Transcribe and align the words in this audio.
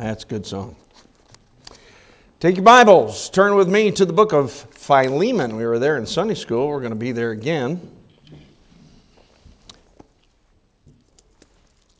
That's 0.00 0.24
a 0.24 0.26
good 0.26 0.46
song. 0.46 0.76
Take 2.40 2.56
your 2.56 2.64
Bibles, 2.64 3.28
turn 3.28 3.54
with 3.54 3.68
me 3.68 3.90
to 3.90 4.06
the 4.06 4.14
book 4.14 4.32
of 4.32 4.50
Philemon. 4.50 5.56
We 5.56 5.66
were 5.66 5.78
there 5.78 5.98
in 5.98 6.06
Sunday 6.06 6.36
school, 6.36 6.68
we're 6.68 6.80
going 6.80 6.88
to 6.88 6.96
be 6.96 7.12
there 7.12 7.32
again 7.32 7.78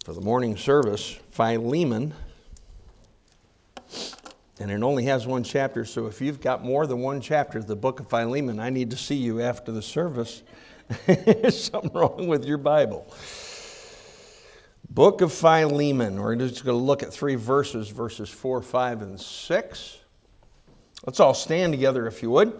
for 0.02 0.14
the 0.14 0.20
morning 0.22 0.56
service. 0.56 1.18
Philemon. 1.32 2.14
And 4.60 4.70
it 4.70 4.82
only 4.82 5.04
has 5.04 5.26
one 5.26 5.44
chapter, 5.44 5.84
so 5.84 6.06
if 6.06 6.22
you've 6.22 6.40
got 6.40 6.64
more 6.64 6.86
than 6.86 7.00
one 7.00 7.20
chapter 7.20 7.58
of 7.58 7.66
the 7.66 7.76
book 7.76 8.00
of 8.00 8.08
Philemon, 8.08 8.60
I 8.60 8.70
need 8.70 8.90
to 8.92 8.96
see 8.96 9.16
you 9.16 9.42
after 9.42 9.72
the 9.72 9.82
service. 9.82 10.42
There's 11.06 11.64
something 11.64 11.92
wrong 11.92 12.28
with 12.28 12.46
your 12.46 12.56
Bible. 12.56 13.06
Book 14.90 15.20
of 15.20 15.32
Philemon. 15.32 16.20
We're 16.20 16.34
just 16.34 16.64
going 16.64 16.76
to 16.76 16.84
look 16.84 17.04
at 17.04 17.12
three 17.12 17.36
verses, 17.36 17.90
verses 17.90 18.28
4, 18.28 18.60
5, 18.60 19.02
and 19.02 19.20
6. 19.20 19.98
Let's 21.06 21.20
all 21.20 21.32
stand 21.32 21.72
together 21.72 22.08
if 22.08 22.22
you 22.22 22.30
would. 22.30 22.52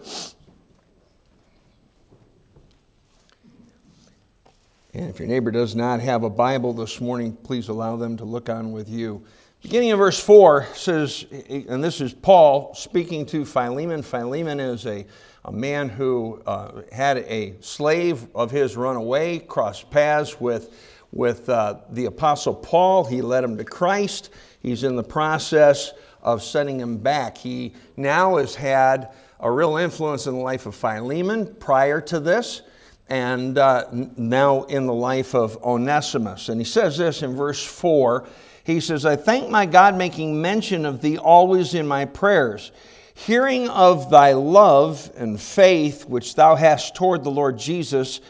And 4.93 5.09
if 5.09 5.19
your 5.19 5.27
neighbor 5.27 5.51
does 5.51 5.75
not 5.75 5.99
have 5.99 6.23
a 6.23 6.29
Bible 6.29 6.71
this 6.71 7.01
morning, 7.01 7.35
please 7.43 7.67
allow 7.67 7.97
them 7.97 8.15
to 8.15 8.23
look 8.23 8.47
on 8.47 8.71
with 8.71 8.87
you. 8.87 9.21
Beginning 9.61 9.91
of 9.91 9.99
verse 9.99 10.19
4 10.19 10.67
says, 10.73 11.25
and 11.49 11.83
this 11.83 11.99
is 11.99 12.13
Paul 12.13 12.73
speaking 12.73 13.25
to 13.25 13.43
Philemon. 13.43 14.01
Philemon 14.01 14.61
is 14.61 14.85
a, 14.85 15.05
a 15.43 15.51
man 15.51 15.89
who 15.89 16.41
uh, 16.45 16.83
had 16.93 17.17
a 17.17 17.55
slave 17.59 18.25
of 18.33 18.51
his 18.51 18.77
run 18.77 18.95
away, 18.95 19.39
crossed 19.39 19.91
paths 19.91 20.39
with 20.39 20.73
with 21.11 21.49
uh, 21.49 21.79
the 21.89 22.05
Apostle 22.05 22.53
Paul. 22.53 23.03
He 23.03 23.21
led 23.21 23.43
him 23.43 23.57
to 23.57 23.63
Christ. 23.63 24.29
He's 24.61 24.83
in 24.83 24.95
the 24.95 25.03
process 25.03 25.93
of 26.21 26.43
sending 26.43 26.79
him 26.79 26.97
back. 26.97 27.37
He 27.37 27.73
now 27.97 28.37
has 28.37 28.55
had 28.55 29.09
a 29.39 29.51
real 29.51 29.77
influence 29.77 30.27
in 30.27 30.35
the 30.35 30.39
life 30.39 30.65
of 30.65 30.75
Philemon 30.75 31.55
prior 31.59 31.99
to 32.01 32.19
this, 32.19 32.61
and 33.09 33.57
uh, 33.57 33.85
now 33.91 34.63
in 34.63 34.85
the 34.85 34.93
life 34.93 35.33
of 35.33 35.57
Onesimus. 35.63 36.49
And 36.49 36.61
he 36.61 36.65
says 36.65 36.97
this 36.97 37.23
in 37.23 37.35
verse 37.35 37.63
4 37.63 38.27
He 38.63 38.79
says, 38.79 39.05
I 39.05 39.15
thank 39.15 39.49
my 39.49 39.65
God, 39.65 39.97
making 39.97 40.39
mention 40.39 40.85
of 40.85 41.01
thee 41.01 41.17
always 41.17 41.73
in 41.73 41.87
my 41.87 42.05
prayers. 42.05 42.71
Hearing 43.13 43.67
of 43.69 44.09
thy 44.09 44.33
love 44.33 45.11
and 45.17 45.39
faith 45.39 46.05
which 46.05 46.35
thou 46.35 46.55
hast 46.55 46.95
toward 46.95 47.23
the 47.23 47.31
Lord 47.31 47.57
Jesus, 47.57 48.21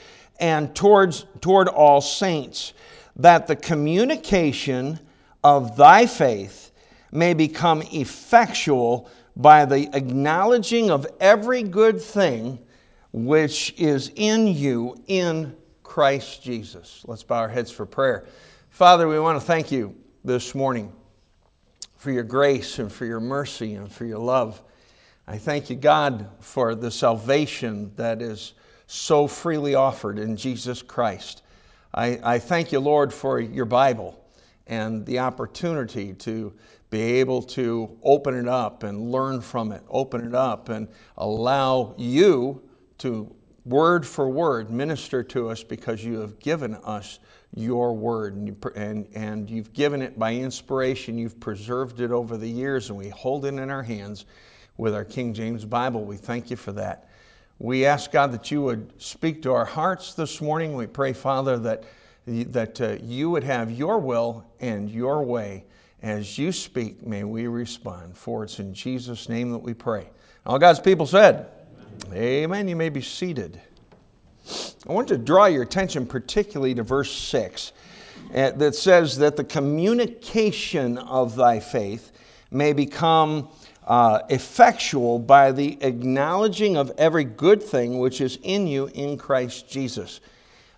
and 0.42 0.76
towards, 0.76 1.26
toward 1.40 1.70
all 1.70 2.02
saints, 2.02 2.74
that 3.16 3.48
the 3.48 3.56
communication 3.56 5.00
of 5.44 5.78
thy 5.78 6.06
faith 6.06 6.72
may 7.12 7.34
become 7.34 7.82
effectual 7.94 9.10
by 9.36 9.66
the 9.66 9.90
acknowledging 9.94 10.90
of 10.90 11.08
every 11.20 11.64
good 11.64 12.02
thing 12.02 12.60
which 13.14 13.74
is 13.78 14.12
in 14.16 14.48
you 14.48 15.02
in 15.08 15.56
Christ 15.84 16.44
Jesus. 16.44 17.04
Let's 17.06 17.24
bow 17.24 17.40
our 17.40 17.50
heads 17.50 17.72
for 17.72 17.86
prayer. 17.86 18.26
Father, 18.70 19.08
we 19.08 19.20
want 19.20 19.40
to 19.40 19.46
thank 19.46 19.72
you 19.72 19.96
this 20.24 20.56
morning 20.56 20.92
for 21.98 22.12
your 22.12 22.24
grace 22.24 22.80
and 22.80 22.92
for 22.92 23.06
your 23.06 23.20
mercy 23.20 23.76
and 23.76 23.92
for 23.92 24.06
your 24.06 24.20
love. 24.20 24.62
I 25.28 25.38
thank 25.38 25.70
you, 25.70 25.76
God, 25.76 26.28
for 26.40 26.74
the 26.76 26.90
salvation 26.90 27.92
that 27.96 28.22
is 28.22 28.54
so 28.92 29.26
freely 29.26 29.74
offered 29.74 30.20
in 30.20 30.36
Jesus 30.36 30.82
Christ. 30.82 31.44
I, 31.94 32.20
I 32.24 32.40
thank 32.40 32.74
you, 32.74 32.82
Lord, 32.82 33.14
for 33.14 33.40
your 33.40 33.64
Bible 33.64 34.22
and 34.68 35.06
the 35.06 35.20
opportunity 35.20 36.14
to 36.16 36.52
be 36.90 37.02
able 37.02 37.42
to 37.42 37.98
open 38.04 38.36
it 38.36 38.50
up 38.50 38.84
and 38.84 39.10
learn 39.10 39.40
from 39.40 39.72
it, 39.72 39.82
open 39.88 40.28
it 40.28 40.36
up 40.36 40.68
and 40.68 40.90
allow 41.18 41.96
you 41.98 42.62
to, 42.98 43.34
word 43.66 44.06
for 44.06 44.30
word, 44.30 44.70
minister 44.70 45.24
to 45.24 45.50
us 45.50 45.64
because 45.64 46.04
you 46.04 46.20
have 46.20 46.38
given 46.40 46.76
us 46.84 47.20
your 47.56 47.96
word 47.96 48.36
and, 48.36 48.48
you, 48.50 48.58
and, 48.76 49.08
and 49.16 49.50
you've 49.50 49.72
given 49.72 50.02
it 50.02 50.20
by 50.20 50.36
inspiration. 50.36 51.18
You've 51.18 51.40
preserved 51.40 52.02
it 52.02 52.12
over 52.12 52.36
the 52.36 52.50
years 52.50 52.90
and 52.90 52.98
we 52.98 53.08
hold 53.08 53.46
it 53.46 53.54
in 53.54 53.70
our 53.70 53.84
hands 53.84 54.26
with 54.76 54.94
our 54.94 55.06
King 55.06 55.34
James 55.34 55.64
Bible. 55.64 56.04
We 56.04 56.18
thank 56.18 56.50
you 56.50 56.58
for 56.58 56.74
that. 56.74 57.08
We 57.62 57.86
ask, 57.86 58.12
God, 58.12 58.32
that 58.32 58.50
you 58.50 58.64
would 58.64 58.92
speak 59.00 59.44
to 59.44 59.54
our 59.54 59.66
hearts 59.66 60.16
this 60.16 60.42
morning. 60.42 60.76
We 60.76 60.88
pray, 60.88 61.14
Father, 61.14 61.60
that, 61.60 61.84
that 62.26 62.82
uh, 62.82 62.98
you 63.04 63.30
would 63.30 63.44
have 63.44 63.70
your 63.70 64.00
will 64.00 64.44
and 64.62 64.90
your 64.90 65.22
way. 65.22 65.66
As 66.02 66.40
you 66.40 66.52
speak, 66.52 67.06
may 67.06 67.24
we 67.24 67.46
respond. 67.46 68.18
For 68.18 68.44
it's 68.44 68.58
in 68.58 68.74
Jesus' 68.74 69.30
name 69.30 69.52
that 69.52 69.60
we 69.60 69.76
pray. 69.76 70.10
All 70.48 70.58
God's 70.58 70.80
people 70.80 71.06
said, 71.06 71.52
Amen. 72.08 72.18
Amen. 72.18 72.68
You 72.68 72.76
may 72.76 72.90
be 72.90 73.04
seated. 73.04 73.62
I 74.90 74.92
want 74.92 75.08
to 75.10 75.18
draw 75.20 75.46
your 75.46 75.62
attention 75.62 76.08
particularly 76.08 76.74
to 76.74 76.82
verse 76.82 77.12
6 77.12 77.74
uh, 78.34 78.52
that 78.54 78.74
says 78.74 79.16
that 79.18 79.36
the 79.38 79.44
communication 79.44 80.98
of 80.98 81.36
thy 81.36 81.60
faith 81.60 82.12
may 82.50 82.74
become 82.74 83.50
uh, 83.92 84.22
effectual 84.30 85.20
by 85.20 85.52
the 85.52 85.78
acknowledging 85.82 86.78
of 86.78 86.94
every 86.98 87.26
good 87.26 87.62
thing 87.62 88.00
which 88.00 88.22
is 88.22 88.40
in 88.44 88.66
you 88.66 88.90
in 88.94 89.18
Christ 89.18 89.70
Jesus. 89.70 90.22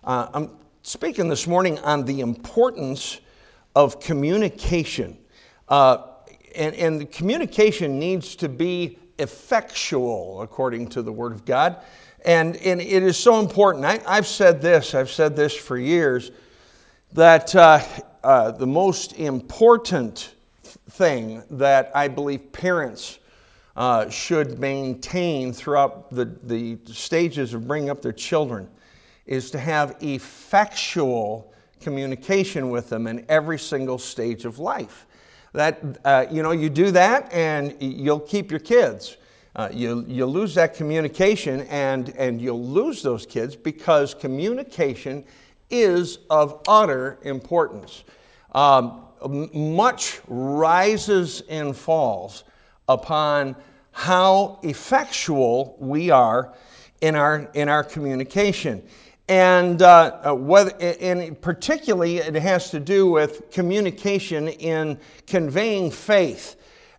Uh, 0.02 0.26
I'm 0.34 0.50
speaking 0.82 1.28
this 1.28 1.46
morning 1.46 1.78
on 1.78 2.04
the 2.04 2.18
importance 2.18 3.20
of 3.76 4.00
communication. 4.00 5.16
Uh, 5.68 6.08
and, 6.56 6.74
and 6.74 7.12
communication 7.12 8.00
needs 8.00 8.34
to 8.34 8.48
be 8.48 8.98
effectual, 9.20 10.42
according 10.42 10.88
to 10.88 11.00
the 11.00 11.12
Word 11.12 11.30
of 11.30 11.44
God. 11.44 11.84
And, 12.24 12.56
and 12.56 12.80
it 12.80 13.04
is 13.04 13.16
so 13.16 13.38
important. 13.38 13.84
I, 13.84 14.12
have 14.12 14.26
said 14.26 14.60
this, 14.60 14.92
I've 14.92 15.08
said 15.08 15.36
this 15.36 15.54
for 15.54 15.78
years, 15.78 16.32
that 17.12 17.54
uh, 17.54 17.80
uh, 18.24 18.50
the 18.50 18.66
most 18.66 19.12
important 19.12 20.33
thing 20.90 21.42
that 21.50 21.90
I 21.94 22.08
believe 22.08 22.52
parents 22.52 23.18
uh, 23.76 24.08
should 24.08 24.58
maintain 24.58 25.52
throughout 25.52 26.10
the, 26.10 26.26
the 26.44 26.78
stages 26.86 27.54
of 27.54 27.66
bringing 27.66 27.90
up 27.90 28.02
their 28.02 28.12
children 28.12 28.68
is 29.26 29.50
to 29.50 29.58
have 29.58 29.96
effectual 30.00 31.52
communication 31.80 32.70
with 32.70 32.88
them 32.88 33.06
in 33.06 33.24
every 33.28 33.58
single 33.58 33.98
stage 33.98 34.44
of 34.44 34.58
life. 34.58 35.06
That, 35.52 35.98
uh, 36.04 36.26
you 36.30 36.42
know, 36.42 36.50
you 36.50 36.68
do 36.68 36.90
that 36.92 37.32
and 37.32 37.76
you'll 37.80 38.20
keep 38.20 38.50
your 38.50 38.60
kids. 38.60 39.16
Uh, 39.56 39.68
you, 39.72 40.04
you 40.08 40.26
lose 40.26 40.54
that 40.56 40.74
communication 40.74 41.60
and, 41.62 42.10
and 42.16 42.40
you'll 42.40 42.64
lose 42.64 43.02
those 43.02 43.24
kids 43.24 43.54
because 43.54 44.12
communication 44.12 45.24
is 45.70 46.18
of 46.30 46.60
utter 46.66 47.18
importance. 47.22 48.04
Um, 48.52 49.04
much 49.28 50.20
rises 50.28 51.42
and 51.48 51.76
falls 51.76 52.44
upon 52.88 53.56
how 53.92 54.58
effectual 54.62 55.76
we 55.78 56.10
are 56.10 56.52
in 57.00 57.14
our, 57.14 57.48
in 57.54 57.68
our 57.68 57.84
communication. 57.84 58.82
And, 59.28 59.80
uh, 59.80 60.20
uh 60.24 60.34
whether, 60.34 60.72
and 60.80 61.40
particularly, 61.40 62.18
it 62.18 62.34
has 62.34 62.70
to 62.70 62.80
do 62.80 63.10
with 63.10 63.50
communication 63.50 64.48
in 64.48 64.98
conveying 65.26 65.90
faith. 65.90 66.56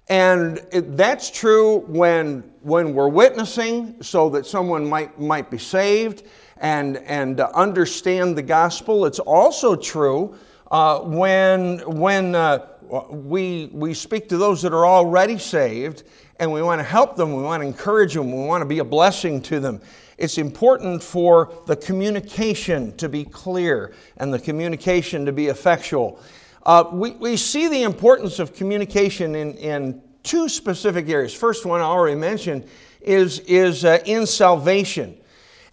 And 0.08 0.66
it, 0.72 0.96
that's 0.96 1.30
true 1.30 1.80
when, 1.88 2.44
when 2.62 2.94
we're 2.94 3.10
witnessing 3.10 4.02
so 4.02 4.30
that 4.30 4.46
someone 4.46 4.88
might, 4.88 5.20
might 5.20 5.50
be 5.50 5.58
saved 5.58 6.24
and, 6.58 6.98
and 6.98 7.42
understand 7.42 8.38
the 8.38 8.44
gospel. 8.44 9.06
It's 9.06 9.20
also 9.20 9.76
true 9.76 10.36
uh, 10.72 11.00
when, 11.00 11.80
when 11.80 12.36
uh, 12.36 12.66
we, 13.10 13.70
we 13.74 13.94
speak 13.94 14.30
to 14.30 14.38
those 14.38 14.62
that 14.62 14.74
are 14.74 14.86
already 14.86 15.38
saved 15.38 16.04
and 16.40 16.52
we 16.52 16.62
want 16.62 16.80
to 16.80 16.84
help 16.84 17.16
them, 17.16 17.34
we 17.36 17.44
want 17.44 17.62
to 17.62 17.68
encourage 17.68 18.14
them, 18.14 18.32
we 18.32 18.46
want 18.46 18.62
to 18.62 18.66
be 18.66 18.80
a 18.80 18.84
blessing 18.84 19.42
to 19.44 19.60
them. 19.60 19.82
It's 20.18 20.38
important 20.38 21.04
for 21.04 21.52
the 21.66 21.76
communication 21.76 22.96
to 22.98 23.10
be 23.10 23.26
clear 23.26 23.94
and 24.18 24.34
the 24.34 24.40
communication 24.40 25.26
to 25.26 25.32
be 25.32 25.48
effectual. 25.48 26.20
Uh, 26.66 26.86
we, 26.92 27.12
we 27.12 27.38
see 27.38 27.68
the 27.68 27.84
importance 27.84 28.40
of 28.40 28.54
communication 28.54 29.36
in, 29.36 29.54
in 29.56 30.02
two 30.24 30.50
specific 30.50 31.08
areas. 31.10 31.34
First 31.34 31.66
one 31.66 31.82
I 31.82 31.84
already 31.84 32.16
mentioned 32.16 32.68
is, 33.02 33.40
is 33.42 33.86
uh, 33.86 34.00
in 34.06 34.26
salvation. 34.26 35.16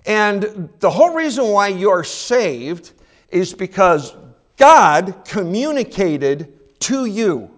And 0.04 0.68
the 0.80 0.90
whole 0.90 1.14
reason 1.14 1.48
why 1.48 1.68
you're 1.68 2.04
saved 2.04 2.92
is 3.30 3.54
because 3.54 4.14
God 4.62 5.24
communicated 5.24 6.78
to 6.78 7.06
you. 7.06 7.50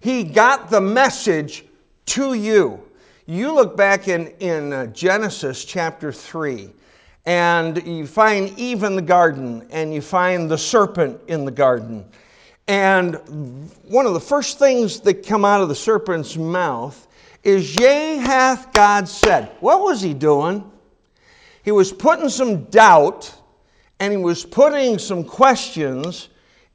He 0.00 0.24
got 0.24 0.70
the 0.70 0.80
message 0.80 1.66
to 2.06 2.32
you. 2.32 2.80
You 3.26 3.52
look 3.52 3.76
back 3.76 4.08
in, 4.08 4.28
in 4.40 4.72
uh, 4.72 4.86
Genesis 4.86 5.62
chapter 5.66 6.10
3, 6.10 6.70
and 7.26 7.86
you 7.86 8.06
find 8.06 8.58
Eve 8.58 8.84
in 8.84 8.96
the 8.96 9.02
garden, 9.02 9.66
and 9.68 9.92
you 9.92 10.00
find 10.00 10.50
the 10.50 10.56
serpent 10.56 11.20
in 11.28 11.44
the 11.44 11.50
garden. 11.50 12.02
And 12.66 13.16
one 13.86 14.06
of 14.06 14.14
the 14.14 14.20
first 14.20 14.58
things 14.58 15.00
that 15.00 15.26
come 15.26 15.44
out 15.44 15.60
of 15.60 15.68
the 15.68 15.74
serpent's 15.74 16.34
mouth 16.38 17.08
is, 17.44 17.78
Yea, 17.78 18.16
hath 18.16 18.72
God 18.72 19.06
said. 19.06 19.50
What 19.60 19.82
was 19.82 20.00
he 20.00 20.14
doing? 20.14 20.64
He 21.62 21.72
was 21.72 21.92
putting 21.92 22.30
some 22.30 22.64
doubt 22.70 23.34
and 24.00 24.12
he 24.12 24.16
was 24.16 24.44
putting 24.44 24.98
some 24.98 25.24
questions 25.24 26.28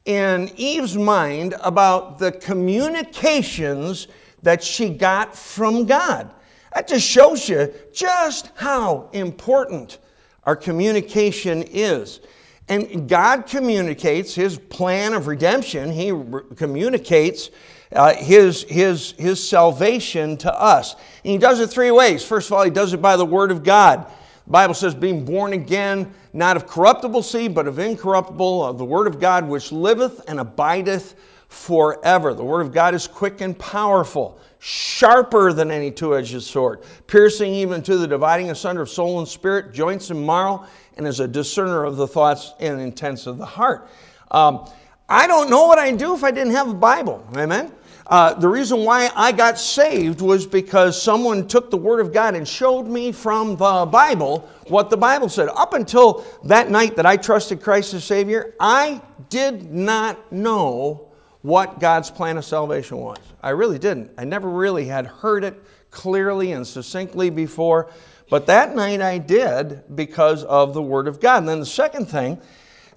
in 0.05 0.51
Eve's 0.55 0.97
mind 0.97 1.55
about 1.61 2.17
the 2.17 2.31
communications 2.31 4.07
that 4.41 4.63
she 4.63 4.89
got 4.89 5.35
from 5.35 5.85
God. 5.85 6.33
That 6.73 6.87
just 6.87 7.07
shows 7.07 7.47
you 7.47 7.71
just 7.93 8.49
how 8.55 9.09
important 9.13 9.99
our 10.45 10.55
communication 10.55 11.63
is. 11.63 12.21
And 12.69 13.07
God 13.07 13.45
communicates 13.47 14.33
his 14.33 14.57
plan 14.57 15.13
of 15.13 15.27
redemption, 15.27 15.91
he 15.91 16.11
re- 16.11 16.43
communicates 16.55 17.49
uh, 17.93 18.15
his, 18.15 18.63
his, 18.63 19.11
his 19.17 19.45
salvation 19.45 20.37
to 20.37 20.53
us. 20.53 20.93
And 20.93 21.33
he 21.33 21.37
does 21.37 21.59
it 21.59 21.69
three 21.69 21.91
ways. 21.91 22.23
First 22.23 22.47
of 22.47 22.53
all, 22.53 22.63
he 22.63 22.71
does 22.71 22.93
it 22.93 23.01
by 23.01 23.17
the 23.17 23.25
word 23.25 23.51
of 23.51 23.63
God. 23.63 24.05
The 24.45 24.51
Bible 24.51 24.73
says, 24.73 24.95
being 24.95 25.25
born 25.25 25.51
again, 25.53 26.13
not 26.33 26.55
of 26.55 26.67
corruptible 26.67 27.23
seed, 27.23 27.53
but 27.53 27.67
of 27.67 27.79
incorruptible, 27.79 28.63
of 28.63 28.77
the 28.77 28.85
word 28.85 29.07
of 29.07 29.19
God, 29.19 29.47
which 29.47 29.71
liveth 29.71 30.23
and 30.27 30.39
abideth 30.39 31.15
forever. 31.49 32.33
The 32.33 32.43
word 32.43 32.61
of 32.61 32.71
God 32.71 32.95
is 32.95 33.07
quick 33.07 33.41
and 33.41 33.57
powerful, 33.57 34.39
sharper 34.59 35.51
than 35.51 35.71
any 35.71 35.91
two 35.91 36.15
edged 36.15 36.41
sword, 36.41 36.83
piercing 37.07 37.53
even 37.53 37.81
to 37.83 37.97
the 37.97 38.07
dividing 38.07 38.51
asunder 38.51 38.81
of 38.81 38.89
soul 38.89 39.19
and 39.19 39.27
spirit, 39.27 39.73
joints 39.73 40.09
and 40.09 40.25
marrow, 40.25 40.65
and 40.97 41.05
is 41.05 41.19
a 41.19 41.27
discerner 41.27 41.83
of 41.83 41.97
the 41.97 42.07
thoughts 42.07 42.53
and 42.59 42.79
intents 42.79 43.27
of 43.27 43.37
the 43.37 43.45
heart. 43.45 43.89
Um, 44.31 44.69
I 45.09 45.27
don't 45.27 45.49
know 45.49 45.67
what 45.67 45.77
I'd 45.77 45.97
do 45.97 46.15
if 46.15 46.23
I 46.23 46.31
didn't 46.31 46.53
have 46.53 46.69
a 46.69 46.73
Bible. 46.73 47.27
Amen? 47.35 47.73
Uh, 48.07 48.33
the 48.33 48.47
reason 48.47 48.83
why 48.83 49.11
I 49.15 49.31
got 49.31 49.59
saved 49.59 50.21
was 50.21 50.45
because 50.45 51.01
someone 51.01 51.47
took 51.47 51.69
the 51.69 51.77
Word 51.77 51.99
of 51.99 52.11
God 52.11 52.35
and 52.35 52.47
showed 52.47 52.87
me 52.87 53.11
from 53.11 53.55
the 53.55 53.87
Bible 53.89 54.49
what 54.67 54.89
the 54.89 54.97
Bible 54.97 55.29
said. 55.29 55.49
Up 55.49 55.73
until 55.73 56.25
that 56.45 56.69
night 56.69 56.95
that 56.95 57.05
I 57.05 57.17
trusted 57.17 57.61
Christ 57.61 57.93
as 57.93 58.03
Savior, 58.03 58.55
I 58.59 59.01
did 59.29 59.71
not 59.71 60.31
know 60.31 61.11
what 61.41 61.79
God's 61.79 62.11
plan 62.11 62.37
of 62.37 62.45
salvation 62.45 62.97
was. 62.97 63.17
I 63.41 63.49
really 63.49 63.79
didn't. 63.79 64.11
I 64.17 64.25
never 64.25 64.49
really 64.49 64.85
had 64.85 65.05
heard 65.07 65.43
it 65.43 65.61
clearly 65.89 66.51
and 66.53 66.65
succinctly 66.65 67.29
before, 67.29 67.91
but 68.29 68.45
that 68.47 68.75
night 68.75 69.01
I 69.01 69.17
did 69.17 69.83
because 69.95 70.43
of 70.43 70.73
the 70.73 70.81
Word 70.81 71.07
of 71.07 71.19
God. 71.19 71.39
And 71.39 71.49
then 71.49 71.59
the 71.59 71.65
second 71.65 72.05
thing, 72.05 72.39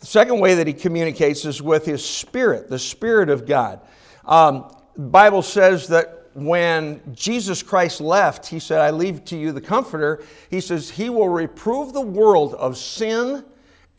the 0.01 0.07
second 0.07 0.41
way 0.41 0.55
that 0.57 0.67
He 0.67 0.73
communicates 0.73 1.45
is 1.45 1.61
with 1.61 1.85
His 1.85 2.05
Spirit, 2.05 2.69
the 2.69 2.79
Spirit 2.79 3.31
of 3.31 3.47
God. 3.47 3.81
Um, 4.25 4.75
Bible 4.97 5.43
says 5.43 5.89
that 5.89 6.29
when 6.35 7.01
Jesus 7.15 7.63
Christ 7.63 8.01
left, 8.01 8.47
He 8.47 8.59
said, 8.59 8.81
I 8.81 8.91
leave 8.91 9.25
to 9.27 9.37
you 9.37 9.53
the 9.53 9.61
Comforter. 9.61 10.25
He 10.51 10.61
says, 10.61 10.91
He 10.91 11.11
will 11.11 11.29
reprove 11.29 11.93
the 11.93 12.01
world 12.01 12.55
of 12.55 12.77
sin 12.77 13.45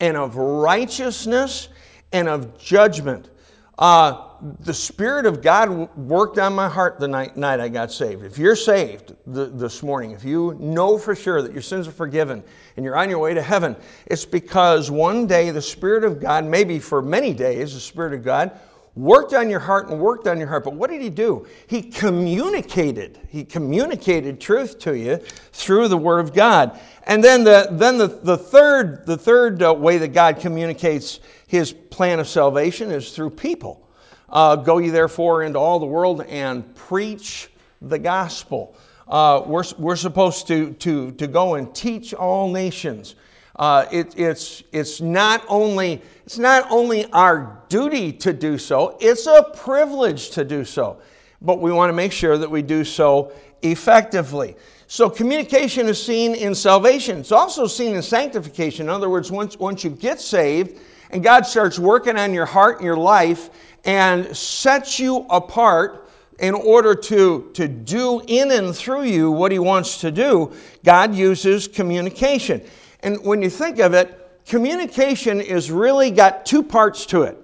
and 0.00 0.16
of 0.16 0.36
righteousness 0.36 1.68
and 2.12 2.28
of 2.28 2.58
judgment. 2.58 3.30
Uh, 3.78 4.22
the 4.60 4.72
Spirit 4.72 5.26
of 5.26 5.42
God 5.42 5.94
worked 5.96 6.38
on 6.38 6.54
my 6.54 6.68
heart 6.68 6.98
the 6.98 7.08
night, 7.08 7.36
night 7.36 7.60
I 7.60 7.68
got 7.68 7.92
saved. 7.92 8.24
If 8.24 8.38
you're 8.38 8.56
saved 8.56 9.14
the, 9.26 9.46
this 9.46 9.82
morning, 9.82 10.12
if 10.12 10.24
you 10.24 10.56
know 10.58 10.96
for 10.96 11.14
sure 11.14 11.42
that 11.42 11.52
your 11.52 11.62
sins 11.62 11.86
are 11.86 11.92
forgiven 11.92 12.42
and 12.76 12.84
you're 12.84 12.96
on 12.96 13.10
your 13.10 13.18
way 13.18 13.34
to 13.34 13.42
heaven, 13.42 13.76
it's 14.06 14.24
because 14.24 14.90
one 14.90 15.26
day 15.26 15.50
the 15.50 15.60
Spirit 15.60 16.04
of 16.04 16.20
God, 16.20 16.44
maybe 16.44 16.78
for 16.78 17.02
many 17.02 17.34
days, 17.34 17.74
the 17.74 17.80
Spirit 17.80 18.14
of 18.14 18.24
God 18.24 18.58
worked 18.96 19.34
on 19.34 19.50
your 19.50 19.60
heart 19.60 19.90
and 19.90 20.00
worked 20.00 20.26
on 20.26 20.38
your 20.38 20.48
heart. 20.48 20.64
But 20.64 20.72
what 20.72 20.90
did 20.90 21.02
He 21.02 21.10
do? 21.10 21.46
He 21.68 21.82
communicated. 21.82 23.20
He 23.28 23.44
communicated 23.44 24.40
truth 24.40 24.78
to 24.80 24.96
you 24.96 25.18
through 25.52 25.88
the 25.88 25.96
Word 25.96 26.20
of 26.20 26.34
God. 26.34 26.80
And 27.04 27.22
then 27.22 27.44
the, 27.44 27.68
then 27.70 27.98
the, 27.98 28.08
the 28.08 28.36
third, 28.36 29.06
the 29.06 29.16
third 29.16 29.62
uh, 29.62 29.72
way 29.74 29.98
that 29.98 30.08
God 30.08 30.40
communicates 30.40 31.20
His 31.46 31.72
plan 31.72 32.18
of 32.18 32.26
salvation 32.26 32.90
is 32.90 33.12
through 33.12 33.30
people. 33.30 33.86
Uh, 34.28 34.56
Go 34.56 34.78
ye 34.78 34.88
therefore 34.88 35.44
into 35.44 35.58
all 35.58 35.78
the 35.78 35.86
world 35.86 36.22
and 36.22 36.74
preach 36.74 37.48
the 37.82 37.98
gospel. 37.98 38.74
Uh, 39.06 39.42
we're, 39.46 39.62
we're 39.78 39.94
supposed 39.94 40.48
to, 40.48 40.72
to, 40.72 41.12
to 41.12 41.26
go 41.28 41.54
and 41.54 41.72
teach 41.74 42.12
all 42.12 42.50
nations. 42.50 43.14
Uh, 43.56 43.86
it, 43.90 44.18
it's, 44.18 44.62
it's, 44.72 45.00
not 45.00 45.44
only, 45.48 46.02
it's 46.24 46.38
not 46.38 46.70
only 46.70 47.10
our 47.12 47.62
duty 47.68 48.12
to 48.12 48.32
do 48.32 48.58
so, 48.58 48.96
it's 49.00 49.26
a 49.26 49.50
privilege 49.56 50.30
to 50.30 50.44
do 50.44 50.64
so. 50.64 50.98
But 51.42 51.60
we 51.60 51.72
want 51.72 51.88
to 51.90 51.94
make 51.94 52.12
sure 52.12 52.38
that 52.38 52.50
we 52.50 52.62
do 52.62 52.84
so 52.84 53.32
effectively. 53.62 54.56
So, 54.88 55.10
communication 55.10 55.86
is 55.86 56.02
seen 56.02 56.34
in 56.34 56.54
salvation. 56.54 57.18
It's 57.18 57.32
also 57.32 57.66
seen 57.66 57.94
in 57.94 58.02
sanctification. 58.02 58.86
In 58.86 58.90
other 58.90 59.10
words, 59.10 59.32
once, 59.32 59.58
once 59.58 59.82
you 59.82 59.90
get 59.90 60.20
saved 60.20 60.80
and 61.10 61.22
God 61.22 61.44
starts 61.44 61.78
working 61.78 62.16
on 62.16 62.32
your 62.32 62.46
heart 62.46 62.76
and 62.76 62.84
your 62.84 62.96
life, 62.96 63.50
and 63.86 64.36
sets 64.36 64.98
you 64.98 65.24
apart 65.30 66.10
in 66.40 66.52
order 66.54 66.94
to, 66.94 67.50
to 67.54 67.66
do 67.66 68.20
in 68.26 68.50
and 68.50 68.76
through 68.76 69.04
you 69.04 69.30
what 69.30 69.50
He 69.50 69.58
wants 69.58 69.98
to 70.00 70.10
do, 70.10 70.52
God 70.84 71.14
uses 71.14 71.66
communication. 71.66 72.60
And 73.06 73.24
when 73.24 73.40
you 73.40 73.48
think 73.48 73.78
of 73.78 73.94
it, 73.94 74.42
communication 74.46 75.40
is 75.40 75.70
really 75.70 76.10
got 76.10 76.44
two 76.44 76.60
parts 76.60 77.06
to 77.06 77.22
it. 77.22 77.38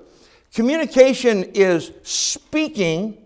Communication 0.52 1.44
is 1.54 1.92
speaking, 2.02 3.16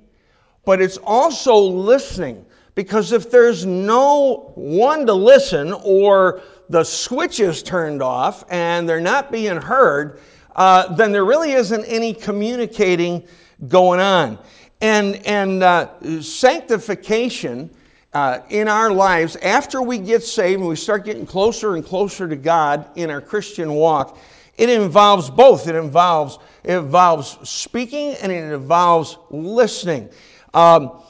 but 0.66 0.82
it's 0.82 0.98
also 0.98 1.56
listening. 1.56 2.44
Because 2.74 3.12
if 3.12 3.30
there's 3.30 3.64
no 3.64 4.52
one 4.54 5.06
to 5.06 5.14
listen 5.14 5.72
or 5.82 6.42
the 6.68 6.84
switch 6.84 7.40
is 7.40 7.62
turned 7.62 8.02
off 8.02 8.44
and 8.50 8.86
they're 8.86 9.00
not 9.00 9.32
being 9.32 9.56
heard, 9.56 10.20
uh, 10.56 10.94
then 10.94 11.12
there 11.12 11.24
really 11.24 11.52
isn't 11.52 11.86
any 11.86 12.12
communicating 12.12 13.26
going 13.66 13.98
on. 13.98 14.38
And, 14.82 15.26
and 15.26 15.62
uh, 15.62 16.20
sanctification 16.20 17.70
uh, 18.16 18.42
in 18.48 18.66
our 18.66 18.90
lives, 18.90 19.36
after 19.36 19.82
we 19.82 19.98
get 19.98 20.22
saved 20.22 20.60
and 20.60 20.68
we 20.68 20.74
start 20.74 21.04
getting 21.04 21.26
closer 21.26 21.74
and 21.74 21.84
closer 21.84 22.26
to 22.26 22.34
God 22.34 22.88
in 22.94 23.10
our 23.10 23.20
Christian 23.20 23.74
walk, 23.74 24.18
it 24.56 24.70
involves 24.70 25.28
both. 25.28 25.68
It 25.68 25.74
involves, 25.74 26.38
it 26.64 26.78
involves 26.78 27.36
speaking 27.46 28.14
and 28.22 28.32
it 28.32 28.54
involves 28.54 29.18
listening. 29.28 30.08
Um, 30.54 31.02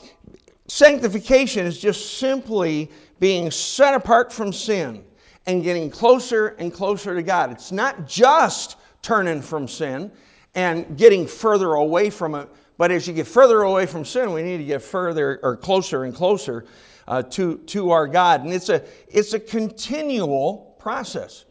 sanctification 0.67 1.65
is 1.65 1.79
just 1.79 2.19
simply 2.19 2.91
being 3.21 3.53
set 3.53 3.95
apart 3.95 4.33
from 4.33 4.53
sin 4.53 5.05
and 5.47 5.63
getting 5.63 5.91
closer 5.91 6.57
and 6.59 6.75
closer 6.75 7.15
to 7.15 7.23
God. 7.23 7.53
It's 7.53 7.71
not 7.71 8.09
just 8.09 8.79
turning 9.03 9.43
from 9.43 9.69
sin 9.69 10.11
and 10.57 10.99
getting 10.99 11.25
further 11.29 11.75
away 11.75 12.11
from 12.11 12.35
it. 12.35 12.49
But 12.79 12.91
as 12.91 13.07
you 13.07 13.15
get 13.15 13.29
further 13.29 13.63
away 13.63 13.87
from 13.87 14.05
sin, 14.05 14.33
we 14.33 14.43
need 14.43 14.59
to 14.59 14.65
get 14.65 14.83
further 14.83 15.39
or 15.45 15.57
closer 15.57 16.03
and 16.03 16.13
closer 16.13 16.67
uh, 17.09 17.23
to, 17.23 17.59
to 17.59 17.91
our 17.91 18.07
God. 18.07 18.45
And 18.45 18.53
it's 18.53 18.69
a, 18.69 18.83
it's 19.09 19.33
a 19.33 19.41
continual 19.41 20.77
process. 20.79 21.45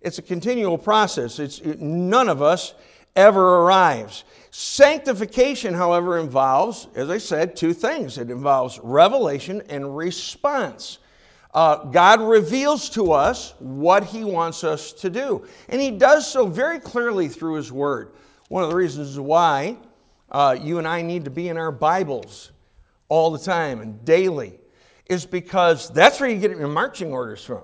It's 0.00 0.18
a 0.18 0.22
continual 0.22 0.78
process. 0.78 1.38
It's, 1.38 1.58
it, 1.60 1.80
none 1.80 2.28
of 2.28 2.42
us 2.42 2.74
ever 3.16 3.60
arrives. 3.60 4.24
Sanctification, 4.50 5.74
however, 5.74 6.18
involves, 6.18 6.88
as 6.94 7.10
I 7.10 7.18
said, 7.18 7.56
two 7.56 7.72
things 7.72 8.18
it 8.18 8.30
involves 8.30 8.78
revelation 8.82 9.62
and 9.68 9.96
response. 9.96 10.98
Uh, 11.54 11.84
God 11.84 12.20
reveals 12.20 12.90
to 12.90 13.12
us 13.12 13.54
what 13.58 14.04
He 14.04 14.22
wants 14.22 14.64
us 14.64 14.92
to 14.92 15.10
do. 15.10 15.46
And 15.68 15.80
He 15.80 15.90
does 15.90 16.30
so 16.30 16.46
very 16.46 16.78
clearly 16.78 17.28
through 17.28 17.54
His 17.54 17.72
Word. 17.72 18.12
One 18.48 18.62
of 18.62 18.70
the 18.70 18.76
reasons 18.76 19.18
why 19.18 19.76
uh, 20.30 20.56
you 20.60 20.78
and 20.78 20.86
I 20.86 21.02
need 21.02 21.24
to 21.24 21.30
be 21.30 21.48
in 21.48 21.56
our 21.56 21.72
Bibles 21.72 22.52
all 23.08 23.30
the 23.30 23.38
time 23.38 23.80
and 23.80 24.04
daily 24.04 24.58
is 25.08 25.26
because 25.26 25.90
that's 25.90 26.20
where 26.20 26.28
you 26.28 26.38
get 26.38 26.50
your 26.50 26.68
marching 26.68 27.12
orders 27.12 27.44
from. 27.44 27.62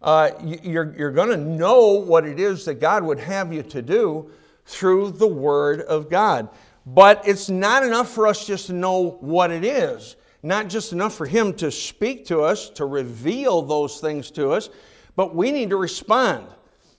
Uh, 0.00 0.30
you're 0.62 0.94
you're 0.96 1.10
going 1.10 1.30
to 1.30 1.36
know 1.36 1.92
what 1.92 2.24
it 2.24 2.38
is 2.38 2.64
that 2.64 2.74
God 2.74 3.02
would 3.02 3.18
have 3.18 3.52
you 3.52 3.62
to 3.64 3.82
do 3.82 4.30
through 4.64 5.12
the 5.12 5.26
Word 5.26 5.80
of 5.82 6.08
God. 6.08 6.48
But 6.86 7.26
it's 7.26 7.48
not 7.48 7.84
enough 7.84 8.10
for 8.10 8.26
us 8.26 8.46
just 8.46 8.66
to 8.66 8.72
know 8.72 9.18
what 9.20 9.50
it 9.50 9.64
is 9.64 10.16
not 10.42 10.68
just 10.68 10.92
enough 10.92 11.14
for 11.14 11.26
Him 11.26 11.52
to 11.54 11.70
speak 11.70 12.26
to 12.26 12.40
us, 12.40 12.70
to 12.70 12.84
reveal 12.84 13.62
those 13.62 14.00
things 14.00 14.30
to 14.32 14.50
us, 14.50 14.70
but 15.16 15.34
we 15.34 15.50
need 15.50 15.70
to 15.70 15.76
respond 15.76 16.46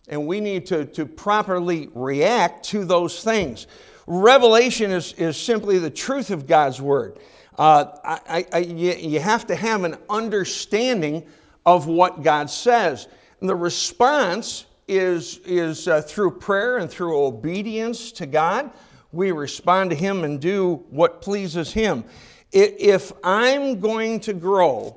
and 0.09 0.25
we 0.25 0.39
need 0.41 0.65
to, 0.65 0.85
to 0.85 1.05
properly 1.05 1.89
react 1.93 2.65
to 2.65 2.83
those 2.83 3.23
things. 3.23 3.67
Revelation 4.07 4.91
is, 4.91 5.13
is 5.13 5.37
simply 5.37 5.77
the 5.77 5.89
truth 5.89 6.31
of 6.31 6.47
God's 6.47 6.81
Word. 6.81 7.19
Uh, 7.59 7.97
I, 8.05 8.45
I, 8.53 8.57
you, 8.59 8.93
you 8.93 9.19
have 9.19 9.45
to 9.47 9.55
have 9.55 9.83
an 9.83 9.97
understanding 10.09 11.27
of 11.65 11.87
what 11.87 12.23
God 12.23 12.49
says. 12.49 13.09
And 13.41 13.49
the 13.49 13.55
response 13.55 14.65
is, 14.87 15.41
is 15.45 15.89
uh, 15.89 16.01
through 16.01 16.31
prayer 16.39 16.77
and 16.77 16.89
through 16.89 17.21
obedience 17.21 18.13
to 18.13 18.25
God. 18.25 18.71
we 19.11 19.33
respond 19.33 19.89
to 19.89 19.95
Him 19.97 20.23
and 20.23 20.39
do 20.39 20.75
what 20.89 21.21
pleases 21.21 21.73
Him. 21.73 22.05
If 22.53 23.11
I'm 23.25 23.81
going 23.81 24.21
to 24.21 24.33
grow, 24.33 24.95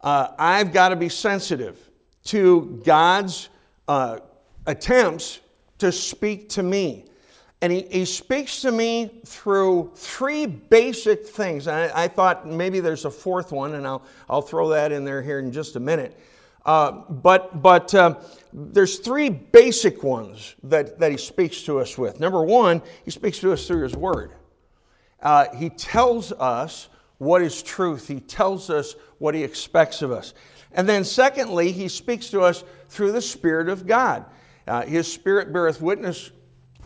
uh, 0.00 0.28
I've 0.38 0.72
got 0.72 0.90
to 0.90 0.96
be 0.96 1.08
sensitive 1.08 1.90
to 2.26 2.80
God's 2.84 3.48
uh, 3.88 4.20
attempts 4.66 5.40
to 5.78 5.90
speak 5.90 6.48
to 6.50 6.62
me. 6.62 7.06
And 7.64 7.72
he, 7.72 7.86
he 7.90 8.04
speaks 8.04 8.60
to 8.60 8.70
me 8.70 9.10
through 9.24 9.92
three 9.94 10.44
basic 10.44 11.26
things. 11.26 11.66
I, 11.66 12.04
I 12.04 12.08
thought 12.08 12.46
maybe 12.46 12.80
there's 12.80 13.06
a 13.06 13.10
fourth 13.10 13.52
one, 13.52 13.74
and 13.74 13.86
I'll, 13.86 14.02
I'll 14.28 14.42
throw 14.42 14.68
that 14.68 14.92
in 14.92 15.06
there 15.06 15.22
here 15.22 15.38
in 15.38 15.50
just 15.50 15.74
a 15.74 15.80
minute. 15.80 16.20
Uh, 16.66 16.90
but 17.08 17.62
but 17.62 17.94
uh, 17.94 18.16
there's 18.52 18.98
three 18.98 19.30
basic 19.30 20.02
ones 20.02 20.54
that, 20.64 20.98
that 20.98 21.10
he 21.10 21.16
speaks 21.16 21.62
to 21.62 21.80
us 21.80 21.96
with. 21.96 22.20
Number 22.20 22.42
one, 22.42 22.82
he 23.02 23.10
speaks 23.10 23.38
to 23.38 23.50
us 23.50 23.66
through 23.66 23.84
his 23.84 23.96
word. 23.96 24.32
Uh, 25.22 25.46
he 25.56 25.70
tells 25.70 26.32
us 26.32 26.90
what 27.16 27.40
is 27.40 27.62
truth, 27.62 28.06
he 28.06 28.20
tells 28.20 28.68
us 28.68 28.94
what 29.16 29.34
he 29.34 29.42
expects 29.42 30.02
of 30.02 30.12
us. 30.12 30.34
And 30.72 30.86
then, 30.86 31.02
secondly, 31.02 31.72
he 31.72 31.88
speaks 31.88 32.28
to 32.28 32.42
us 32.42 32.62
through 32.90 33.12
the 33.12 33.22
Spirit 33.22 33.70
of 33.70 33.86
God. 33.86 34.26
Uh, 34.68 34.82
his 34.82 35.10
Spirit 35.10 35.50
beareth 35.50 35.80
witness 35.80 36.30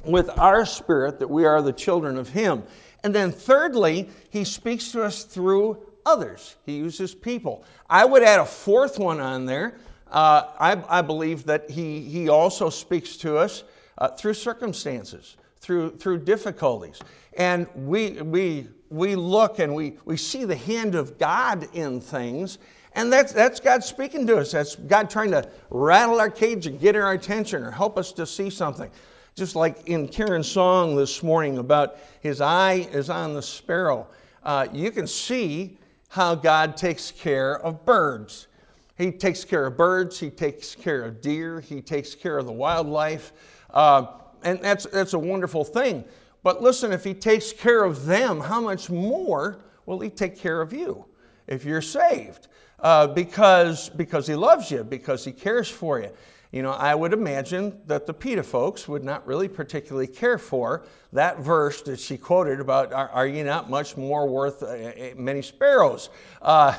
with 0.05 0.31
our 0.39 0.65
spirit 0.65 1.19
that 1.19 1.29
we 1.29 1.45
are 1.45 1.63
the 1.63 1.73
children 1.73 2.17
of 2.17 2.29
Him. 2.29 2.63
And 3.05 3.15
then, 3.15 3.33
thirdly, 3.33 4.09
He 4.31 4.45
speaks 4.45 4.93
to 4.93 5.03
us 5.03 5.25
through 5.25 5.79
others. 6.09 6.57
He 6.65 6.77
uses 6.77 7.15
people. 7.15 7.65
I 7.89 8.05
would 8.05 8.23
add 8.23 8.41
a 8.41 8.47
fourth 8.47 8.99
one 8.99 9.21
on 9.21 9.45
there. 9.45 9.79
Uh, 10.11 10.49
I, 10.59 10.83
I, 10.89 11.03
believe 11.03 11.45
that 11.45 11.69
he, 11.69 12.01
he 12.01 12.31
also 12.31 12.71
speaks 12.71 13.19
to 13.19 13.37
us 13.37 13.65
uh, 13.99 14.09
through 14.09 14.33
circumstances, 14.33 15.37
through, 15.61 15.97
through 15.99 16.21
difficulties. 16.21 16.99
And 17.37 17.67
we, 17.75 18.13
we, 18.23 18.69
we 18.89 19.17
look 19.17 19.59
and 19.59 19.75
we, 19.75 19.99
we 20.07 20.17
see 20.17 20.47
the 20.47 20.57
hand 20.57 20.95
of 20.95 21.19
God 21.19 21.69
in 21.75 22.01
things, 22.01 22.57
and 22.95 23.13
that's, 23.13 23.35
that's 23.35 23.61
God 23.61 23.85
speaking 23.85 24.27
to 24.29 24.39
us. 24.39 24.53
That's 24.53 24.77
God 24.77 25.11
trying 25.11 25.31
to 25.33 25.47
rattle 25.69 26.19
our 26.19 26.31
cage 26.31 26.67
and 26.67 26.81
get 26.81 26.97
our 26.97 27.13
attention 27.13 27.63
or 27.63 27.71
help 27.71 27.99
us 27.99 28.11
to 28.13 28.27
see 28.27 28.49
something. 28.49 28.91
Just 29.39 29.55
like 29.55 29.89
in 29.89 30.09
Karen's 30.09 30.51
song 30.51 30.97
this 30.97 31.23
morning 31.23 31.59
about 31.59 31.99
his 32.23 32.41
eye 32.41 32.89
is 32.91 33.09
on 33.09 33.35
the 33.35 33.41
sparrow. 33.41 34.09
Uh, 34.43 34.67
you 34.73 34.91
can 34.91 35.07
see 35.07 35.79
how 36.09 36.35
God 36.35 36.77
takes 36.77 37.13
care 37.13 37.61
of 37.61 37.85
birds. 37.85 38.49
He 38.97 39.13
takes 39.13 39.45
care 39.45 39.67
of 39.67 39.77
birds, 39.77 40.19
he 40.19 40.29
takes 40.29 40.75
care 40.75 41.05
of 41.05 41.21
deer, 41.21 41.61
he 41.61 41.81
takes 41.81 42.17
care 42.17 42.37
of 42.37 42.47
the 42.47 42.53
wildlife. 42.53 43.33
Uh, 43.71 44.07
and 44.43 44.61
that's, 44.61 44.87
that's 44.87 45.13
a 45.13 45.19
wonderful 45.21 45.63
thing. 45.63 46.03
But 46.43 46.61
listen, 46.61 46.91
if 46.91 47.05
he 47.05 47.15
takes 47.15 47.53
care 47.53 47.85
of 47.85 48.07
them, 48.07 48.41
how 48.41 48.61
much 48.61 48.91
more 48.91 49.61
will 49.87 50.01
he 50.01 50.11
take 50.11 50.37
care 50.37 50.61
of 50.61 50.73
you 50.73 51.05
if 51.47 51.65
you're 51.65 51.81
saved? 51.81 52.49
Uh, 52.81 53.07
because, 53.07 53.89
because 53.91 54.27
he 54.27 54.35
loves 54.35 54.69
you, 54.69 54.83
because 54.83 55.25
he 55.25 55.31
cares 55.31 55.69
for 55.69 56.01
you. 56.01 56.11
You 56.51 56.63
know, 56.63 56.71
I 56.71 56.95
would 56.95 57.13
imagine 57.13 57.79
that 57.87 58.07
the 58.07 58.15
PETA 58.15 58.43
folks 58.43 58.89
would 58.89 59.05
not 59.05 59.27
really 59.27 59.49
particularly 59.49 60.07
care 60.07 60.39
for 60.39 60.85
that 61.13 61.41
verse 61.41 61.83
that 61.83 62.01
she 62.01 62.17
quoted 62.17 62.59
about, 62.59 62.93
Are, 62.93 63.09
are 63.11 63.27
you 63.27 63.45
not 63.45 63.69
much 63.69 63.97
more 63.97 64.27
worth 64.27 64.63
uh, 64.63 64.67
uh 64.67 64.93
many 65.17 65.43
sparrows? 65.43 66.09
Uh, 66.41 66.75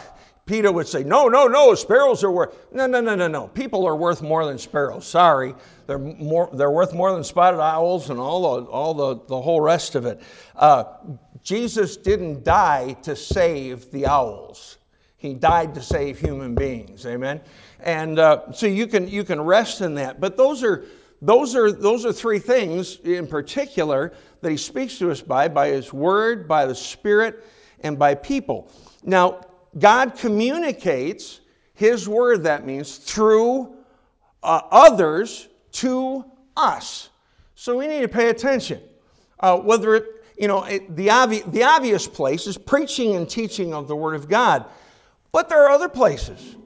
PETA 0.48 0.72
would 0.72 0.88
say, 0.88 1.04
No, 1.04 1.28
no, 1.28 1.46
no, 1.46 1.76
sparrows 1.76 2.24
are 2.24 2.32
worth. 2.32 2.58
No, 2.74 2.88
no, 2.88 3.00
no, 3.00 3.14
no, 3.14 3.28
no. 3.28 3.48
People 3.50 3.86
are 3.86 3.96
worth 3.96 4.24
more 4.24 4.44
than 4.46 4.58
sparrows. 4.58 5.06
Sorry. 5.06 5.54
They're, 5.86 6.00
more, 6.00 6.50
they're 6.52 6.72
worth 6.72 6.94
more 6.94 7.12
than 7.12 7.24
spotted 7.24 7.62
owls 7.62 8.10
and 8.10 8.20
all 8.20 8.62
the, 8.62 8.72
all 8.72 8.94
the, 8.96 9.22
the 9.28 9.40
whole 9.40 9.62
rest 9.62 9.94
of 9.94 10.08
it. 10.08 10.20
Uh, 10.56 10.86
Jesus 11.44 11.96
didn't 11.96 12.44
die 12.44 12.94
to 13.04 13.16
save 13.16 13.92
the 13.92 14.08
owls. 14.08 14.78
He 15.18 15.34
died 15.34 15.76
to 15.76 15.82
save 15.82 16.18
human 16.20 16.56
beings. 16.56 17.06
Amen. 17.06 17.42
And 17.82 18.20
uh, 18.20 18.52
so 18.52 18.68
you 18.68 18.88
can 18.88 19.08
you 19.08 19.24
can 19.24 19.40
rest 19.42 19.82
in 19.82 19.96
that. 19.96 20.20
But 20.20 20.38
those 20.38 20.64
are 20.64 20.86
those 21.22 21.56
are 21.56 21.72
those 21.72 22.06
are 22.06 22.14
three 22.14 22.40
things 22.40 23.00
in 23.04 23.28
particular 23.28 24.14
that 24.42 24.52
he 24.52 24.58
speaks 24.58 24.98
to 25.00 25.12
us 25.12 25.22
by 25.22 25.48
by 25.48 25.70
his 25.70 25.94
word, 25.94 26.48
by 26.48 26.66
the 26.66 26.76
Spirit, 26.76 27.44
and 27.82 27.98
by 27.98 28.16
people. 28.16 28.72
Now, 29.04 29.42
God 29.78 30.16
communicates 30.16 31.42
his 31.74 32.10
word, 32.10 32.44
that 32.44 32.66
means, 32.66 32.98
through 32.98 33.74
uh, 34.44 34.62
others 34.72 35.48
to 35.72 36.26
us. 36.58 37.10
So 37.56 37.78
we 37.78 37.88
need 37.88 38.02
to 38.02 38.08
pay 38.08 38.30
attention. 38.30 38.82
Uh, 39.40 39.58
whether 39.58 39.96
it, 39.96 40.06
you 40.38 40.48
know, 40.48 40.64
it, 40.64 40.94
the, 40.96 41.08
obvi- 41.08 41.50
the 41.52 41.64
obvious 41.64 42.08
place 42.08 42.48
is 42.48 42.58
preaching 42.58 43.16
and 43.16 43.30
teaching 43.30 43.74
of 43.74 43.88
the 43.88 43.96
Word 43.96 44.16
of 44.16 44.28
God. 44.28 44.66
But 45.32 45.48
there 45.48 45.64
are 45.64 45.70
other 45.70 45.88
places. 45.90 46.58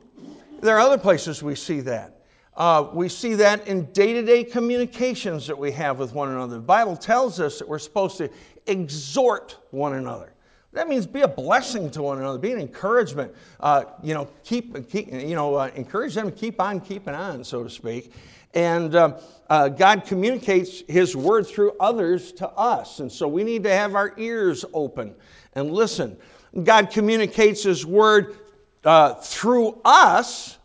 There 0.64 0.78
are 0.78 0.80
other 0.80 0.98
places 0.98 1.44
we 1.44 1.56
see 1.56 1.82
that. 1.82 2.22
Uh, 2.56 2.88
we 2.94 3.10
see 3.10 3.34
that 3.34 3.68
in 3.68 3.84
day 3.92 4.14
to 4.14 4.24
day 4.24 4.46
communications 4.46 5.46
that 5.46 5.58
we 5.58 5.74
have 5.74 6.00
with 6.00 6.14
one 6.14 6.30
another. 6.30 6.56
The 6.56 6.62
Bible 6.62 6.96
tells 6.96 7.42
us 7.42 7.60
that 7.60 7.68
we're 7.68 7.80
supposed 7.80 8.18
to 8.20 8.30
exhort 8.66 9.58
one 9.72 9.96
another. 9.96 10.32
That 10.72 10.88
means 10.88 11.06
be 11.06 11.20
a 11.20 11.28
blessing 11.28 11.92
to 11.92 12.02
one 12.02 12.18
another, 12.18 12.40
be 12.40 12.54
an 12.54 12.62
encouragement. 12.62 13.34
Uh, 13.60 13.84
you 14.02 14.14
know, 14.14 14.30
keep, 14.46 14.90
keep 14.90 15.12
you 15.12 15.36
know, 15.36 15.56
uh, 15.56 15.70
encourage 15.76 16.16
them 16.16 16.32
to 16.32 16.32
keep 16.32 16.62
on 16.62 16.80
keeping 16.80 17.14
on, 17.14 17.44
so 17.44 17.62
to 17.62 17.70
speak. 17.70 18.14
And 18.54 18.96
um, 18.96 19.16
uh, 19.50 19.68
God 19.68 20.06
communicates 20.06 20.84
His 20.88 21.14
word 21.14 21.46
through 21.46 21.74
others 21.82 22.32
to 22.34 22.48
us. 22.52 23.02
And 23.02 23.12
so 23.12 23.28
we 23.28 23.44
need 23.44 23.64
to 23.64 23.70
have 23.70 23.96
our 23.96 24.14
ears 24.18 24.64
open 24.74 25.14
and 25.56 25.74
listen. 25.74 26.16
God 26.64 26.90
communicates 26.90 27.64
His 27.64 27.86
word 27.86 28.38
uh, 28.86 29.16
through 29.16 29.80
us 29.86 30.58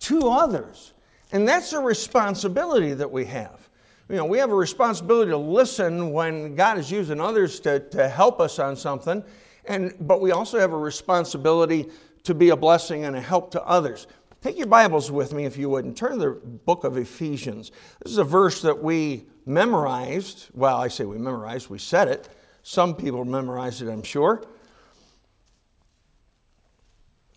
to 0.00 0.28
others. 0.28 0.92
And 1.32 1.46
that's 1.46 1.72
a 1.72 1.80
responsibility 1.80 2.92
that 2.94 3.10
we 3.10 3.24
have. 3.26 3.68
You 4.08 4.16
know, 4.16 4.24
we 4.24 4.38
have 4.38 4.50
a 4.50 4.56
responsibility 4.56 5.30
to 5.30 5.36
listen 5.36 6.12
when 6.12 6.56
God 6.56 6.78
is 6.78 6.90
using 6.90 7.20
others 7.20 7.60
to, 7.60 7.78
to 7.90 8.08
help 8.08 8.40
us 8.40 8.58
on 8.58 8.74
something, 8.74 9.22
and, 9.66 9.94
but 10.00 10.20
we 10.20 10.32
also 10.32 10.58
have 10.58 10.72
a 10.72 10.78
responsibility 10.78 11.86
to 12.24 12.34
be 12.34 12.50
a 12.50 12.56
blessing 12.56 13.04
and 13.04 13.14
a 13.14 13.20
help 13.20 13.52
to 13.52 13.62
others. 13.62 14.08
Take 14.42 14.56
your 14.56 14.66
Bibles 14.66 15.12
with 15.12 15.32
me, 15.32 15.44
if 15.44 15.56
you 15.56 15.68
would, 15.68 15.84
and 15.84 15.96
turn 15.96 16.12
to 16.12 16.18
the 16.18 16.30
book 16.30 16.82
of 16.82 16.96
Ephesians. 16.96 17.70
This 18.02 18.12
is 18.12 18.18
a 18.18 18.24
verse 18.24 18.62
that 18.62 18.82
we 18.82 19.26
memorized. 19.46 20.48
Well, 20.54 20.78
I 20.78 20.88
say 20.88 21.04
we 21.04 21.18
memorized, 21.18 21.70
we 21.70 21.78
said 21.78 22.08
it. 22.08 22.30
Some 22.62 22.96
people 22.96 23.24
memorized 23.24 23.82
it, 23.82 23.88
I'm 23.88 24.02
sure 24.02 24.42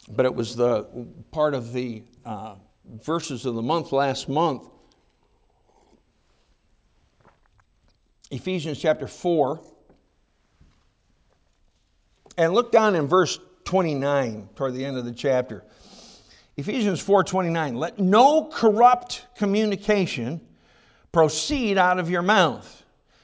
but 0.10 0.25
it 0.25 0.33
was 0.33 0.55
the 0.55 0.83
part 1.31 1.53
of 1.53 1.74
the 1.74 2.03
uh, 2.25 2.55
verses 3.01 3.45
of 3.45 3.55
the 3.55 3.62
month 3.62 3.91
last 3.91 4.27
month. 4.27 4.63
Ephesians 8.31 8.79
chapter 8.79 9.07
4. 9.07 9.62
And 12.38 12.53
look 12.53 12.72
down 12.72 12.95
in 12.95 13.07
verse 13.07 13.39
29 13.65 14.50
toward 14.55 14.74
the 14.74 14.83
end 14.83 14.98
of 14.98 15.05
the 15.05 15.12
chapter. 15.12 15.63
Ephesians 16.57 17.03
4:29 17.03 17.77
Let 17.77 18.00
no 18.00 18.45
corrupt 18.45 19.25
communication 19.36 20.41
proceed 21.12 21.77
out 21.77 22.00
of 22.00 22.10
your 22.10 22.22
mouth. 22.22 22.83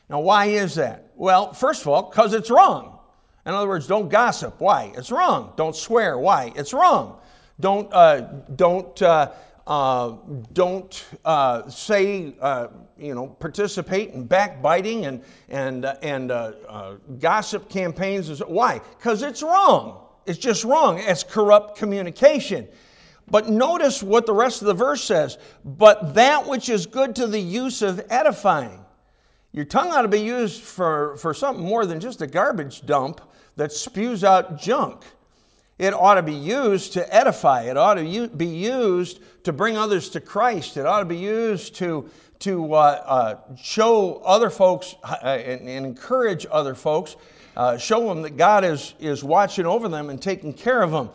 Now 0.09 0.21
why 0.21 0.45
is 0.45 0.75
that? 0.75 1.11
Well, 1.15 1.53
first 1.53 1.81
of 1.81 1.89
all, 1.89 2.09
cuz 2.09 2.33
it's 2.33 2.49
wrong. 2.49 2.98
In 3.45 3.53
other 3.53 3.67
words, 3.67 3.87
don't 3.87 4.09
gossip. 4.09 4.59
Why? 4.59 4.91
It's 4.95 5.11
wrong. 5.11 5.53
Don't 5.55 5.75
swear. 5.75 6.17
Why? 6.17 6.51
It's 6.55 6.73
wrong. 6.73 7.19
Don't, 7.59 7.91
uh, 7.93 8.21
don't, 8.55 9.01
uh, 9.01 9.31
uh, 9.67 10.15
don't 10.53 11.05
uh, 11.25 11.69
say, 11.69 12.33
uh, 12.41 12.67
you 12.97 13.13
know, 13.13 13.27
participate 13.27 14.11
in 14.11 14.25
backbiting 14.25 15.05
and, 15.05 15.23
and, 15.49 15.85
uh, 15.85 15.95
and 16.01 17.19
gossip 17.19 17.69
campaigns. 17.69 18.39
Why? 18.39 18.81
Because 18.97 19.21
it's 19.21 19.43
wrong. 19.43 20.05
It's 20.25 20.39
just 20.39 20.63
wrong. 20.63 20.99
It's 20.99 21.23
corrupt 21.23 21.77
communication. 21.77 22.67
But 23.31 23.49
notice 23.49 24.01
what 24.01 24.25
the 24.25 24.33
rest 24.33 24.61
of 24.61 24.67
the 24.67 24.73
verse 24.73 25.03
says. 25.03 25.37
But 25.63 26.15
that 26.15 26.47
which 26.47 26.69
is 26.69 26.85
good 26.85 27.15
to 27.17 27.27
the 27.27 27.39
use 27.39 27.81
of 27.81 28.01
edifying. 28.09 28.83
Your 29.51 29.65
tongue 29.65 29.91
ought 29.91 30.03
to 30.03 30.07
be 30.07 30.21
used 30.21 30.61
for, 30.61 31.17
for 31.17 31.33
something 31.33 31.65
more 31.65 31.85
than 31.85 31.99
just 31.99 32.21
a 32.21 32.27
garbage 32.27 32.85
dump 32.85 33.21
that 33.55 33.71
spews 33.71 34.23
out 34.23 34.59
junk. 34.59 35.03
It 35.79 35.93
ought 35.93 36.15
to 36.15 36.21
be 36.21 36.33
used 36.33 36.93
to 36.93 37.15
edify. 37.15 37.63
It 37.63 37.77
ought 37.77 37.95
to 37.95 38.27
be 38.27 38.45
used 38.45 39.21
to 39.45 39.53
bring 39.53 39.77
others 39.77 40.09
to 40.09 40.19
Christ. 40.19 40.77
It 40.77 40.85
ought 40.85 40.99
to 40.99 41.05
be 41.05 41.17
used 41.17 41.73
to, 41.75 42.09
to 42.39 42.73
uh, 42.73 42.77
uh, 42.77 43.55
show 43.55 44.21
other 44.25 44.49
folks 44.49 44.95
uh, 45.03 45.15
and, 45.23 45.67
and, 45.67 45.85
encourage 45.85 46.45
other 46.51 46.75
folks, 46.75 47.15
uh, 47.55 47.77
show 47.77 48.07
them 48.07 48.21
that 48.23 48.37
God 48.37 48.63
is, 48.65 48.93
is 48.99 49.23
watching 49.23 49.65
over 49.65 49.87
them 49.87 50.09
and 50.09 50.21
taking 50.21 50.53
care 50.53 50.83
of 50.83 50.91
them. 50.91 51.09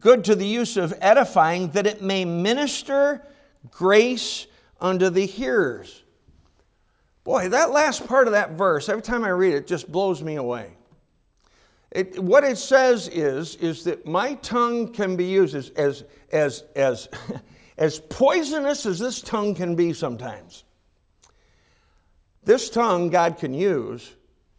Good 0.00 0.24
to 0.24 0.34
the 0.34 0.46
use 0.46 0.76
of 0.76 0.92
edifying, 1.00 1.70
that 1.70 1.86
it 1.86 2.02
may 2.02 2.24
minister 2.24 3.24
grace 3.70 4.46
unto 4.80 5.08
the 5.10 5.24
hearers. 5.24 6.02
Boy, 7.26 7.48
that 7.48 7.72
last 7.72 8.06
part 8.06 8.28
of 8.28 8.34
that 8.34 8.52
verse, 8.52 8.88
every 8.88 9.02
time 9.02 9.24
I 9.24 9.30
read 9.30 9.52
it, 9.52 9.66
just 9.66 9.90
blows 9.90 10.22
me 10.22 10.36
away. 10.36 10.70
It, 11.90 12.16
what 12.20 12.44
it 12.44 12.56
says 12.56 13.08
is, 13.08 13.56
is 13.56 13.82
that 13.82 14.06
my 14.06 14.34
tongue 14.34 14.92
can 14.92 15.16
be 15.16 15.24
used 15.24 15.56
as, 15.56 15.70
as, 15.70 16.04
as, 16.30 16.62
as, 16.76 17.08
as 17.78 17.98
poisonous 17.98 18.86
as 18.86 19.00
this 19.00 19.20
tongue 19.20 19.56
can 19.56 19.74
be 19.74 19.92
sometimes. 19.92 20.62
This 22.44 22.70
tongue 22.70 23.10
God 23.10 23.38
can 23.38 23.52
use 23.52 24.08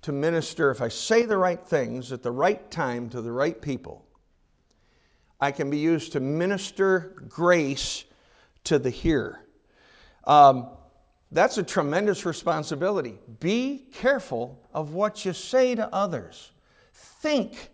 to 0.01 0.11
minister, 0.11 0.69
if 0.69 0.81
I 0.81 0.89
say 0.89 1.21
the 1.21 1.37
right 1.37 1.65
things 1.65 2.11
at 2.11 2.21
the 2.21 2.31
right 2.31 2.69
time 2.69 3.09
to 3.11 3.21
the 3.21 3.31
right 3.31 3.61
people, 3.61 4.05
I 5.39 5.51
can 5.51 5.69
be 5.69 5.77
used 5.77 6.11
to 6.11 6.19
minister 6.19 7.15
grace 7.29 8.03
to 8.65 8.77
the 8.77 8.89
hearer. 8.89 9.39
Um, 10.25 10.67
that's 11.31 11.57
a 11.57 11.63
tremendous 11.63 12.25
responsibility. 12.25 13.17
Be 13.39 13.85
careful 13.91 14.59
of 14.73 14.93
what 14.93 15.25
you 15.25 15.33
say 15.33 15.75
to 15.75 15.93
others. 15.93 16.51
Think 16.93 17.69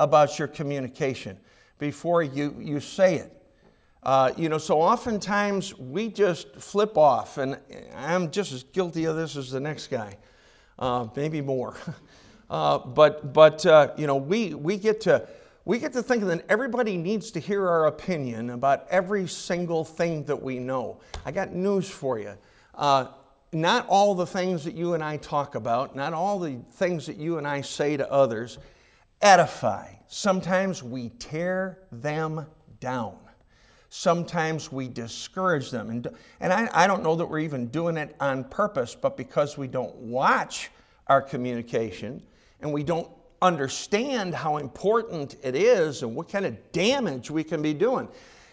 about 0.00 0.38
your 0.38 0.48
communication 0.48 1.38
before 1.78 2.22
you, 2.22 2.56
you 2.58 2.80
say 2.80 3.16
it. 3.16 3.30
Uh, 4.02 4.32
you 4.36 4.48
know, 4.48 4.58
so 4.58 4.80
oftentimes 4.80 5.76
we 5.78 6.08
just 6.08 6.54
flip 6.56 6.96
off, 6.98 7.38
and 7.38 7.58
I'm 7.96 8.30
just 8.30 8.52
as 8.52 8.62
guilty 8.64 9.06
of 9.06 9.16
this 9.16 9.36
as 9.36 9.50
the 9.50 9.60
next 9.60 9.88
guy, 9.88 10.16
uh, 10.78 11.06
maybe 11.16 11.40
more. 11.40 11.76
Uh, 12.50 12.76
but 12.78 13.32
but 13.32 13.64
uh, 13.64 13.90
you 13.96 14.06
know, 14.06 14.16
we, 14.16 14.52
we 14.52 14.76
get 14.76 15.00
to 15.00 15.26
we 15.64 15.78
get 15.78 15.94
to 15.94 16.02
thinking 16.02 16.28
that 16.28 16.44
everybody 16.50 16.98
needs 16.98 17.30
to 17.30 17.40
hear 17.40 17.66
our 17.66 17.86
opinion 17.86 18.50
about 18.50 18.86
every 18.90 19.26
single 19.26 19.82
thing 19.82 20.24
that 20.24 20.40
we 20.40 20.58
know. 20.58 21.00
I 21.24 21.32
got 21.32 21.54
news 21.54 21.88
for 21.88 22.18
you. 22.18 22.34
Uh, 22.76 23.06
not 23.52 23.86
all 23.88 24.14
the 24.14 24.26
things 24.26 24.64
that 24.64 24.74
you 24.74 24.94
and 24.94 25.02
I 25.02 25.16
talk 25.18 25.54
about, 25.54 25.94
not 25.94 26.12
all 26.12 26.38
the 26.38 26.58
things 26.72 27.06
that 27.06 27.16
you 27.16 27.38
and 27.38 27.46
I 27.46 27.60
say 27.60 27.96
to 27.96 28.10
others 28.10 28.58
edify. 29.22 29.88
Sometimes 30.08 30.82
we 30.82 31.10
tear 31.20 31.78
them 31.92 32.46
down. 32.80 33.16
Sometimes 33.90 34.72
we 34.72 34.88
discourage 34.88 35.70
them. 35.70 35.88
And, 35.88 36.08
and 36.40 36.52
I, 36.52 36.68
I 36.74 36.86
don't 36.88 37.04
know 37.04 37.14
that 37.14 37.26
we're 37.26 37.38
even 37.38 37.68
doing 37.68 37.96
it 37.96 38.16
on 38.18 38.42
purpose, 38.44 38.96
but 38.96 39.16
because 39.16 39.56
we 39.56 39.68
don't 39.68 39.94
watch 39.94 40.70
our 41.06 41.22
communication 41.22 42.20
and 42.60 42.72
we 42.72 42.82
don't 42.82 43.08
understand 43.40 44.34
how 44.34 44.56
important 44.56 45.36
it 45.44 45.54
is 45.54 46.02
and 46.02 46.16
what 46.16 46.28
kind 46.28 46.44
of 46.44 46.72
damage 46.72 47.30
we 47.30 47.44
can 47.44 47.62
be 47.62 47.72
doing. 47.72 48.08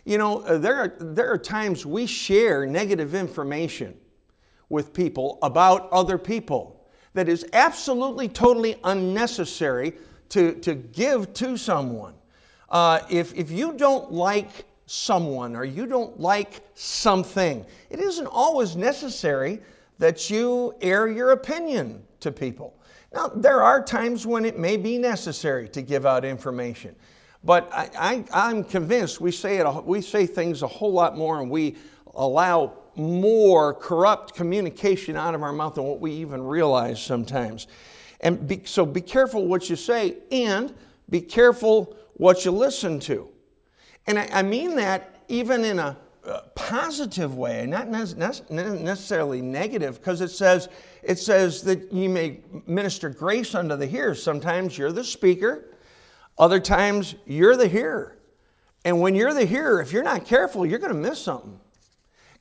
You 0.05 0.19
know, 0.19 0.41
uh, 0.41 0.57
there 0.57 0.75
are, 0.75 0.95
there 0.99 1.31
are 1.31 1.37
times 1.37 1.85
we 1.85 2.05
share 2.05 2.65
negative 2.67 3.15
information 3.15 3.97
with 4.71 4.93
people 4.93 5.37
about 5.43 5.89
other 5.91 6.17
people 6.17 6.81
that 7.13 7.27
is 7.27 7.45
absolutely, 7.53 8.27
totally 8.27 8.77
unnecessary 8.85 9.93
to, 10.29 10.53
to 10.55 10.75
give 10.75 11.33
to 11.33 11.57
someone. 11.57 12.13
Uh, 12.69 13.01
if, 13.09 13.35
if 13.35 13.51
you 13.51 13.73
don't 13.73 14.11
like 14.11 14.65
someone 14.85 15.55
or 15.55 15.65
you 15.65 15.85
don't 15.85 16.19
like 16.19 16.61
something, 16.75 17.65
it 17.89 17.99
isn't 17.99 18.27
always 18.27 18.75
necessary 18.75 19.61
that 19.99 20.29
you 20.29 20.73
air 20.81 21.07
your 21.07 21.31
opinion 21.31 22.01
to 22.21 22.31
people. 22.31 22.73
Now, 23.13 23.27
there 23.27 23.61
are 23.61 23.83
times 23.83 24.25
when 24.25 24.45
it 24.45 24.57
may 24.57 24.77
be 24.77 24.97
necessary 24.97 25.67
to 25.69 25.81
give 25.81 26.05
out 26.05 26.23
information, 26.23 26.95
but 27.43 27.69
I, 27.73 28.23
am 28.31 28.63
convinced 28.63 29.19
we 29.19 29.31
say, 29.31 29.57
it, 29.57 29.85
we 29.85 30.01
say 30.01 30.25
things 30.25 30.61
a 30.61 30.67
whole 30.67 30.93
lot 30.93 31.17
more 31.17 31.41
and 31.41 31.49
we 31.49 31.75
allow 32.15 32.80
more 32.95 33.73
corrupt 33.73 34.33
communication 34.35 35.15
out 35.15 35.33
of 35.35 35.43
our 35.43 35.53
mouth 35.53 35.75
than 35.75 35.85
what 35.85 35.99
we 35.99 36.11
even 36.11 36.41
realize 36.43 37.01
sometimes. 37.01 37.67
And 38.21 38.47
be, 38.47 38.61
so 38.65 38.85
be 38.85 39.01
careful 39.01 39.47
what 39.47 39.69
you 39.69 39.75
say 39.75 40.17
and 40.31 40.73
be 41.09 41.21
careful 41.21 41.95
what 42.15 42.45
you 42.45 42.51
listen 42.51 42.99
to. 43.01 43.27
And 44.07 44.19
I, 44.19 44.29
I 44.31 44.41
mean 44.43 44.75
that 44.75 45.23
even 45.27 45.63
in 45.63 45.79
a, 45.79 45.97
a 46.25 46.41
positive 46.55 47.35
way, 47.35 47.65
not 47.65 47.87
necessarily 47.87 49.41
negative, 49.41 49.99
because 49.99 50.21
it 50.21 50.29
says, 50.29 50.69
it 51.01 51.17
says 51.17 51.61
that 51.63 51.91
you 51.91 52.09
may 52.09 52.41
minister 52.67 53.09
grace 53.09 53.55
unto 53.55 53.75
the 53.75 53.87
hearers. 53.87 54.21
Sometimes 54.21 54.77
you're 54.77 54.91
the 54.91 55.03
speaker, 55.03 55.69
other 56.37 56.59
times 56.59 57.15
you're 57.25 57.55
the 57.55 57.67
hearer. 57.67 58.17
And 58.83 58.99
when 58.99 59.15
you're 59.15 59.33
the 59.33 59.45
hearer, 59.45 59.81
if 59.81 59.93
you're 59.93 60.03
not 60.03 60.25
careful, 60.25 60.65
you're 60.65 60.79
going 60.79 60.93
to 60.93 61.09
miss 61.09 61.19
something. 61.19 61.59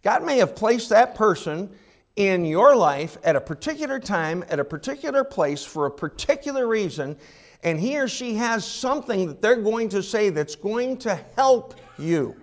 God 0.02 0.24
may 0.24 0.38
have 0.38 0.56
placed 0.56 0.88
that 0.90 1.14
person 1.14 1.70
in 2.16 2.44
your 2.44 2.74
life 2.74 3.18
at 3.22 3.36
a 3.36 3.40
particular 3.40 3.98
time, 3.98 4.44
at 4.48 4.58
a 4.58 4.64
particular 4.64 5.24
place, 5.24 5.64
for 5.64 5.86
a 5.86 5.90
particular 5.90 6.66
reason, 6.66 7.16
and 7.62 7.78
he 7.78 7.98
or 7.98 8.08
she 8.08 8.34
has 8.34 8.64
something 8.64 9.26
that 9.26 9.42
they're 9.42 9.60
going 9.60 9.88
to 9.90 10.02
say 10.02 10.30
that's 10.30 10.56
going 10.56 10.96
to 10.98 11.14
help 11.36 11.74
you. 11.98 12.34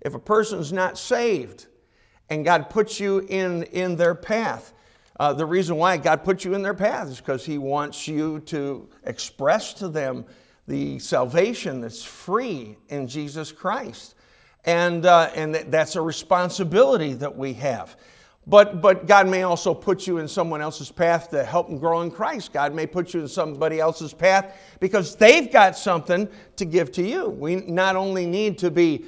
If 0.00 0.14
a 0.14 0.18
person's 0.18 0.72
not 0.72 0.96
saved 0.96 1.66
and 2.30 2.44
God 2.44 2.70
puts 2.70 3.00
you 3.00 3.26
in, 3.28 3.64
in 3.64 3.96
their 3.96 4.14
path, 4.14 4.72
uh, 5.18 5.32
the 5.32 5.46
reason 5.46 5.76
why 5.76 5.96
God 5.96 6.22
put 6.22 6.44
you 6.44 6.54
in 6.54 6.62
their 6.62 6.74
path 6.74 7.08
is 7.08 7.18
because 7.18 7.44
He 7.44 7.58
wants 7.58 8.06
you 8.06 8.38
to 8.40 8.88
express 9.04 9.74
to 9.74 9.88
them 9.88 10.24
the 10.68 10.98
salvation 11.00 11.80
that's 11.80 12.04
free 12.04 12.76
in 12.88 13.08
Jesus 13.08 13.50
Christ. 13.50 14.14
And, 14.64 15.06
uh, 15.06 15.30
and 15.34 15.54
that's 15.54 15.96
a 15.96 16.00
responsibility 16.02 17.14
that 17.14 17.34
we 17.34 17.54
have. 17.54 17.96
But, 18.48 18.80
but 18.80 19.06
God 19.06 19.28
may 19.28 19.42
also 19.42 19.74
put 19.74 20.06
you 20.06 20.18
in 20.18 20.26
someone 20.26 20.62
else's 20.62 20.90
path 20.90 21.28
to 21.30 21.44
help 21.44 21.68
them 21.68 21.78
grow 21.78 22.00
in 22.00 22.10
Christ. 22.10 22.52
God 22.54 22.74
may 22.74 22.86
put 22.86 23.12
you 23.12 23.20
in 23.20 23.28
somebody 23.28 23.78
else's 23.78 24.14
path 24.14 24.56
because 24.80 25.14
they've 25.14 25.52
got 25.52 25.76
something 25.76 26.26
to 26.56 26.64
give 26.64 26.90
to 26.92 27.02
you. 27.02 27.28
We 27.28 27.56
not 27.56 27.94
only 27.94 28.24
need 28.24 28.56
to 28.58 28.70
be, 28.70 29.04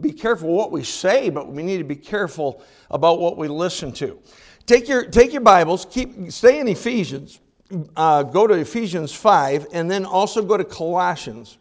be 0.00 0.12
careful 0.12 0.52
what 0.52 0.70
we 0.70 0.84
say, 0.84 1.28
but 1.28 1.48
we 1.48 1.64
need 1.64 1.78
to 1.78 1.84
be 1.84 1.96
careful 1.96 2.62
about 2.92 3.18
what 3.18 3.36
we 3.36 3.48
listen 3.48 3.90
to. 3.94 4.16
Take 4.66 4.88
your, 4.88 5.04
take 5.04 5.32
your 5.32 5.42
Bibles, 5.42 5.86
keep, 5.90 6.30
stay 6.30 6.60
in 6.60 6.68
Ephesians, 6.68 7.40
uh, 7.96 8.22
go 8.22 8.46
to 8.46 8.54
Ephesians 8.54 9.12
5, 9.12 9.66
and 9.72 9.90
then 9.90 10.04
also 10.04 10.40
go 10.40 10.56
to 10.56 10.64
Colossians. 10.64 11.58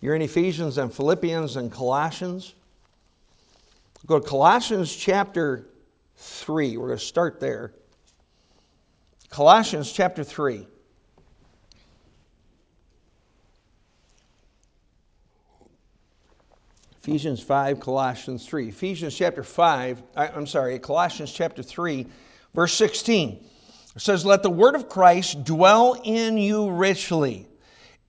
You're 0.00 0.14
in 0.14 0.22
Ephesians 0.22 0.78
and 0.78 0.92
Philippians 0.92 1.56
and 1.56 1.70
Colossians. 1.70 2.54
Go 4.06 4.18
to 4.18 4.26
Colossians 4.26 4.94
chapter 4.94 5.66
3. 6.16 6.76
We're 6.76 6.86
going 6.86 6.98
to 6.98 7.04
start 7.04 7.38
there. 7.38 7.72
Colossians 9.28 9.92
chapter 9.92 10.24
3. 10.24 10.66
Ephesians 17.02 17.40
5, 17.40 17.80
Colossians 17.80 18.46
3. 18.46 18.68
Ephesians 18.68 19.16
chapter 19.16 19.42
5, 19.42 20.02
I'm 20.16 20.46
sorry, 20.46 20.78
Colossians 20.78 21.32
chapter 21.32 21.62
3, 21.62 22.06
verse 22.54 22.74
16. 22.74 23.42
It 23.96 24.02
says, 24.02 24.26
Let 24.26 24.42
the 24.42 24.50
word 24.50 24.74
of 24.74 24.88
Christ 24.88 25.44
dwell 25.44 26.00
in 26.04 26.36
you 26.36 26.70
richly, 26.70 27.48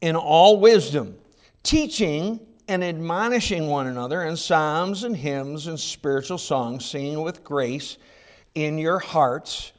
in 0.02 0.18
all 0.18 0.60
wisdom, 0.60 1.16
teaching 1.64 2.40
and 2.68 2.84
admonishing 2.84 3.68
one 3.68 3.88
another 3.88 4.24
in 4.24 4.38
psalms 4.38 5.04
and 5.04 5.16
hymns 5.16 5.68
and 5.68 5.80
spiritual 5.80 6.38
songs, 6.38 6.86
singing 6.86 7.22
with 7.22 7.44
grace 7.44 7.98
in 8.56 8.78
your 8.78 9.00
hearts 9.00 9.74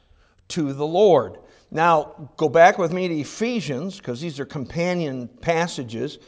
to 0.49 0.73
the 0.73 0.85
Lord. 0.85 1.39
Now, 1.71 2.29
go 2.37 2.47
back 2.49 2.77
with 2.77 2.93
me 2.93 3.07
to 3.07 3.19
Ephesians, 3.19 3.97
because 3.97 4.21
these 4.21 4.39
are 4.39 4.45
companion 4.45 5.27
passages. 5.41 6.19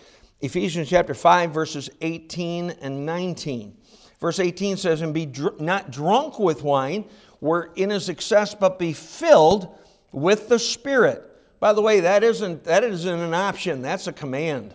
Ephesians 0.41 0.89
chapter 0.89 1.13
5, 1.13 1.51
verses 1.51 1.89
18 2.01 2.71
and 2.81 3.05
19. 3.05 3.77
Verse 4.19 4.39
18 4.39 4.77
says, 4.77 5.01
And 5.01 5.13
be 5.13 5.27
dr- 5.27 5.59
not 5.59 5.91
drunk 5.91 6.39
with 6.39 6.63
wine, 6.63 7.05
wherein 7.41 7.91
is 7.91 8.09
excess, 8.09 8.55
but 8.55 8.79
be 8.79 8.93
filled 8.93 9.77
with 10.11 10.49
the 10.49 10.57
Spirit. 10.57 11.23
By 11.59 11.73
the 11.73 11.81
way, 11.81 11.99
that 11.99 12.23
isn't, 12.23 12.63
that 12.63 12.83
isn't 12.83 13.19
an 13.19 13.33
option, 13.33 13.83
that's 13.83 14.07
a 14.07 14.13
command. 14.13 14.73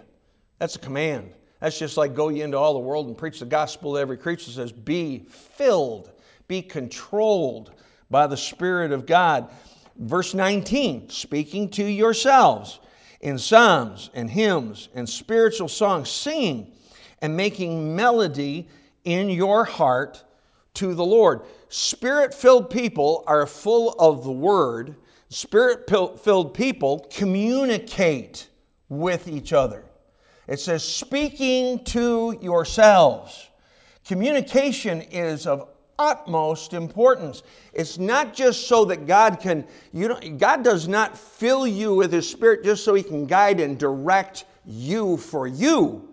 That's 0.60 0.76
a 0.76 0.78
command. 0.78 1.32
That's 1.58 1.78
just 1.78 1.96
like 1.96 2.14
go 2.14 2.28
ye 2.28 2.42
into 2.42 2.58
all 2.58 2.74
the 2.74 2.78
world 2.78 3.06
and 3.06 3.16
preach 3.16 3.40
the 3.40 3.46
gospel 3.46 3.94
to 3.94 3.98
every 3.98 4.18
creature. 4.18 4.50
It 4.50 4.54
says, 4.54 4.72
Be 4.72 5.24
filled, 5.28 6.12
be 6.48 6.60
controlled 6.60 7.72
by 8.10 8.26
the 8.26 8.36
Spirit 8.36 8.92
of 8.92 9.06
God. 9.06 9.50
Verse 9.96 10.34
19, 10.34 11.08
speaking 11.08 11.70
to 11.70 11.84
yourselves 11.84 12.78
in 13.22 13.38
psalms 13.38 14.10
and 14.12 14.30
hymns 14.30 14.90
and 14.94 15.08
spiritual 15.08 15.68
songs, 15.68 16.10
singing 16.10 16.72
and 17.22 17.34
making 17.34 17.96
melody 17.96 18.68
in 19.04 19.30
your 19.30 19.64
heart 19.64 20.22
to 20.74 20.94
the 20.94 21.04
Lord. 21.04 21.40
Spirit 21.70 22.34
filled 22.34 22.68
people 22.68 23.24
are 23.26 23.46
full 23.46 23.94
of 23.98 24.24
the 24.24 24.32
Word. 24.32 24.94
Spirit 25.30 25.88
filled 25.88 26.52
people 26.52 27.06
communicate 27.10 28.48
with 28.90 29.26
each 29.26 29.54
other. 29.54 29.84
It 30.50 30.58
says, 30.58 30.82
speaking 30.82 31.84
to 31.84 32.36
yourselves. 32.42 33.48
Communication 34.04 35.00
is 35.02 35.46
of 35.46 35.68
utmost 35.96 36.74
importance. 36.74 37.44
It's 37.72 37.98
not 37.98 38.34
just 38.34 38.66
so 38.66 38.84
that 38.86 39.06
God 39.06 39.38
can, 39.38 39.64
you 39.92 40.08
know, 40.08 40.18
God 40.38 40.64
does 40.64 40.88
not 40.88 41.16
fill 41.16 41.68
you 41.68 41.94
with 41.94 42.12
His 42.12 42.28
Spirit 42.28 42.64
just 42.64 42.82
so 42.82 42.94
He 42.94 43.04
can 43.04 43.26
guide 43.26 43.60
and 43.60 43.78
direct 43.78 44.44
you 44.66 45.16
for 45.18 45.46
you. 45.46 46.08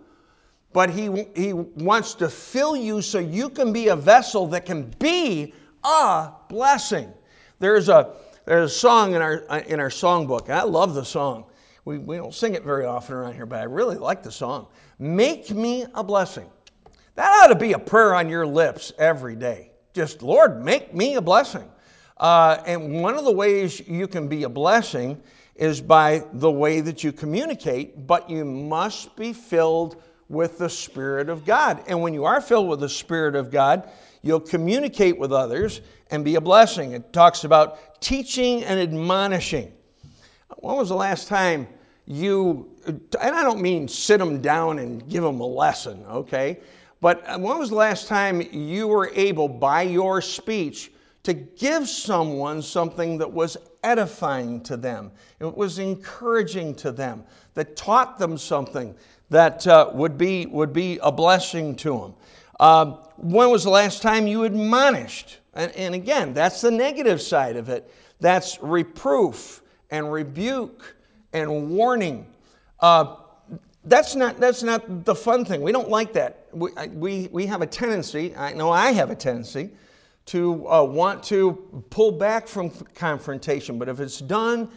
But 0.72 0.90
he, 0.90 1.26
he 1.34 1.52
wants 1.52 2.14
to 2.14 2.28
fill 2.28 2.76
you 2.76 3.02
so 3.02 3.18
you 3.18 3.48
can 3.48 3.72
be 3.72 3.88
a 3.88 3.96
vessel 3.96 4.46
that 4.48 4.66
can 4.66 4.84
be 5.00 5.52
a 5.82 6.30
blessing. 6.48 7.12
There's 7.58 7.88
a, 7.88 8.14
there's 8.44 8.70
a 8.70 8.74
song 8.74 9.14
in 9.14 9.22
our, 9.22 9.38
in 9.66 9.80
our 9.80 9.88
songbook, 9.88 10.44
and 10.44 10.52
I 10.52 10.62
love 10.62 10.94
the 10.94 11.04
song. 11.04 11.46
We, 11.88 11.96
we 11.96 12.18
don't 12.18 12.34
sing 12.34 12.52
it 12.52 12.64
very 12.64 12.84
often 12.84 13.14
around 13.14 13.32
here, 13.32 13.46
but 13.46 13.60
I 13.60 13.62
really 13.62 13.96
like 13.96 14.22
the 14.22 14.30
song. 14.30 14.66
Make 14.98 15.50
me 15.50 15.86
a 15.94 16.04
blessing. 16.04 16.44
That 17.14 17.30
ought 17.30 17.46
to 17.46 17.54
be 17.54 17.72
a 17.72 17.78
prayer 17.78 18.14
on 18.14 18.28
your 18.28 18.46
lips 18.46 18.92
every 18.98 19.34
day. 19.34 19.70
Just, 19.94 20.20
Lord, 20.20 20.62
make 20.62 20.92
me 20.92 21.14
a 21.14 21.22
blessing. 21.22 21.66
Uh, 22.18 22.58
and 22.66 23.00
one 23.00 23.14
of 23.14 23.24
the 23.24 23.32
ways 23.32 23.80
you 23.88 24.06
can 24.06 24.28
be 24.28 24.42
a 24.42 24.50
blessing 24.50 25.18
is 25.54 25.80
by 25.80 26.24
the 26.34 26.50
way 26.50 26.82
that 26.82 27.02
you 27.02 27.10
communicate, 27.10 28.06
but 28.06 28.28
you 28.28 28.44
must 28.44 29.16
be 29.16 29.32
filled 29.32 30.02
with 30.28 30.58
the 30.58 30.68
Spirit 30.68 31.30
of 31.30 31.46
God. 31.46 31.82
And 31.86 32.02
when 32.02 32.12
you 32.12 32.26
are 32.26 32.42
filled 32.42 32.68
with 32.68 32.80
the 32.80 32.88
Spirit 32.90 33.34
of 33.34 33.50
God, 33.50 33.88
you'll 34.20 34.40
communicate 34.40 35.18
with 35.18 35.32
others 35.32 35.80
and 36.10 36.22
be 36.22 36.34
a 36.34 36.40
blessing. 36.42 36.92
It 36.92 37.14
talks 37.14 37.44
about 37.44 38.02
teaching 38.02 38.62
and 38.64 38.78
admonishing. 38.78 39.72
When 40.58 40.76
was 40.76 40.90
the 40.90 40.94
last 40.94 41.28
time 41.28 41.66
you, 42.08 42.70
and 42.86 43.00
I 43.20 43.42
don't 43.42 43.60
mean 43.60 43.86
sit 43.86 44.18
them 44.18 44.40
down 44.40 44.78
and 44.78 45.06
give 45.10 45.22
them 45.22 45.40
a 45.40 45.46
lesson, 45.46 46.02
okay? 46.08 46.58
But 47.02 47.22
when 47.38 47.58
was 47.58 47.68
the 47.68 47.76
last 47.76 48.08
time 48.08 48.40
you 48.50 48.88
were 48.88 49.10
able, 49.14 49.46
by 49.46 49.82
your 49.82 50.22
speech, 50.22 50.90
to 51.24 51.34
give 51.34 51.86
someone 51.86 52.62
something 52.62 53.18
that 53.18 53.30
was 53.30 53.58
edifying 53.84 54.62
to 54.62 54.78
them, 54.78 55.12
it 55.38 55.54
was 55.54 55.78
encouraging 55.78 56.74
to 56.76 56.90
them, 56.90 57.24
that 57.52 57.76
taught 57.76 58.18
them 58.18 58.38
something 58.38 58.94
that 59.28 59.66
uh, 59.66 59.90
would, 59.92 60.16
be, 60.16 60.46
would 60.46 60.72
be 60.72 60.98
a 61.02 61.12
blessing 61.12 61.76
to 61.76 61.98
them? 61.98 62.14
Uh, 62.58 62.96
when 63.18 63.50
was 63.50 63.64
the 63.64 63.70
last 63.70 64.00
time 64.00 64.26
you 64.26 64.44
admonished? 64.44 65.40
And, 65.52 65.70
and 65.72 65.94
again, 65.94 66.32
that's 66.32 66.62
the 66.62 66.70
negative 66.70 67.20
side 67.20 67.56
of 67.56 67.68
it. 67.68 67.92
That's 68.18 68.58
reproof 68.62 69.60
and 69.90 70.10
rebuke 70.10 70.96
and 71.32 71.70
warning. 71.70 72.26
Uh, 72.80 73.16
that's 73.84 74.14
not, 74.14 74.38
that's 74.38 74.62
not 74.62 75.04
the 75.04 75.14
fun 75.14 75.44
thing. 75.44 75.62
We 75.62 75.72
don't 75.72 75.88
like 75.88 76.12
that. 76.12 76.46
We, 76.52 76.70
we, 76.92 77.28
we 77.32 77.46
have 77.46 77.62
a 77.62 77.66
tendency, 77.66 78.34
I 78.36 78.52
know 78.52 78.70
I 78.70 78.92
have 78.92 79.10
a 79.10 79.14
tendency, 79.14 79.70
to 80.26 80.68
uh, 80.68 80.84
want 80.84 81.22
to 81.24 81.84
pull 81.88 82.12
back 82.12 82.46
from 82.46 82.70
confrontation. 82.94 83.78
But 83.78 83.88
if 83.88 83.98
it's 83.98 84.18
done 84.18 84.68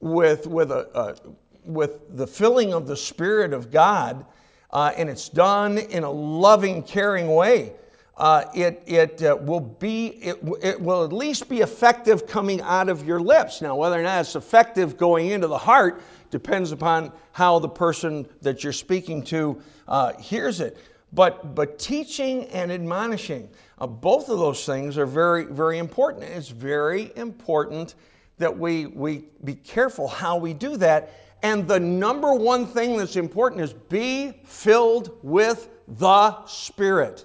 with, 0.00 0.46
with, 0.46 0.70
a, 0.70 0.88
uh, 0.94 1.16
with 1.64 2.16
the 2.16 2.26
filling 2.26 2.74
of 2.74 2.86
the 2.86 2.96
Spirit 2.96 3.52
of 3.52 3.70
God, 3.70 4.26
uh, 4.72 4.92
and 4.96 5.08
it's 5.08 5.28
done 5.28 5.78
in 5.78 6.04
a 6.04 6.10
loving, 6.10 6.82
caring 6.82 7.28
way, 7.34 7.72
uh, 8.20 8.44
it, 8.54 8.82
it 8.86 9.22
uh, 9.22 9.36
will 9.40 9.60
be 9.60 10.06
it, 10.08 10.38
it 10.62 10.80
will 10.80 11.04
at 11.04 11.12
least 11.12 11.48
be 11.48 11.60
effective 11.60 12.26
coming 12.26 12.60
out 12.60 12.88
of 12.88 13.06
your 13.06 13.20
lips 13.20 13.60
now 13.60 13.74
whether 13.74 13.98
or 13.98 14.02
not 14.02 14.20
it's 14.20 14.36
effective 14.36 14.96
going 14.96 15.28
into 15.30 15.46
the 15.46 15.58
heart 15.58 16.02
depends 16.30 16.72
upon 16.72 17.12
how 17.32 17.58
the 17.58 17.68
person 17.68 18.26
that 18.42 18.62
you're 18.64 18.72
speaking 18.72 19.22
to 19.24 19.60
uh, 19.88 20.14
hears 20.14 20.60
it. 20.60 20.78
But, 21.12 21.54
but 21.54 21.78
teaching 21.78 22.44
and 22.46 22.70
admonishing, 22.70 23.48
uh, 23.78 23.86
both 23.86 24.28
of 24.28 24.38
those 24.38 24.64
things 24.64 24.96
are 24.96 25.06
very, 25.06 25.44
very 25.44 25.78
important. 25.78 26.24
It's 26.24 26.48
very 26.48 27.12
important 27.16 27.96
that 28.38 28.56
we, 28.56 28.86
we 28.86 29.24
be 29.44 29.54
careful 29.54 30.06
how 30.06 30.36
we 30.36 30.54
do 30.54 30.76
that. 30.76 31.12
And 31.42 31.66
the 31.66 31.80
number 31.80 32.34
one 32.34 32.66
thing 32.66 32.96
that's 32.96 33.16
important 33.16 33.62
is 33.62 33.72
be 33.72 34.32
filled 34.44 35.18
with 35.22 35.68
the 35.88 36.44
Spirit. 36.46 37.24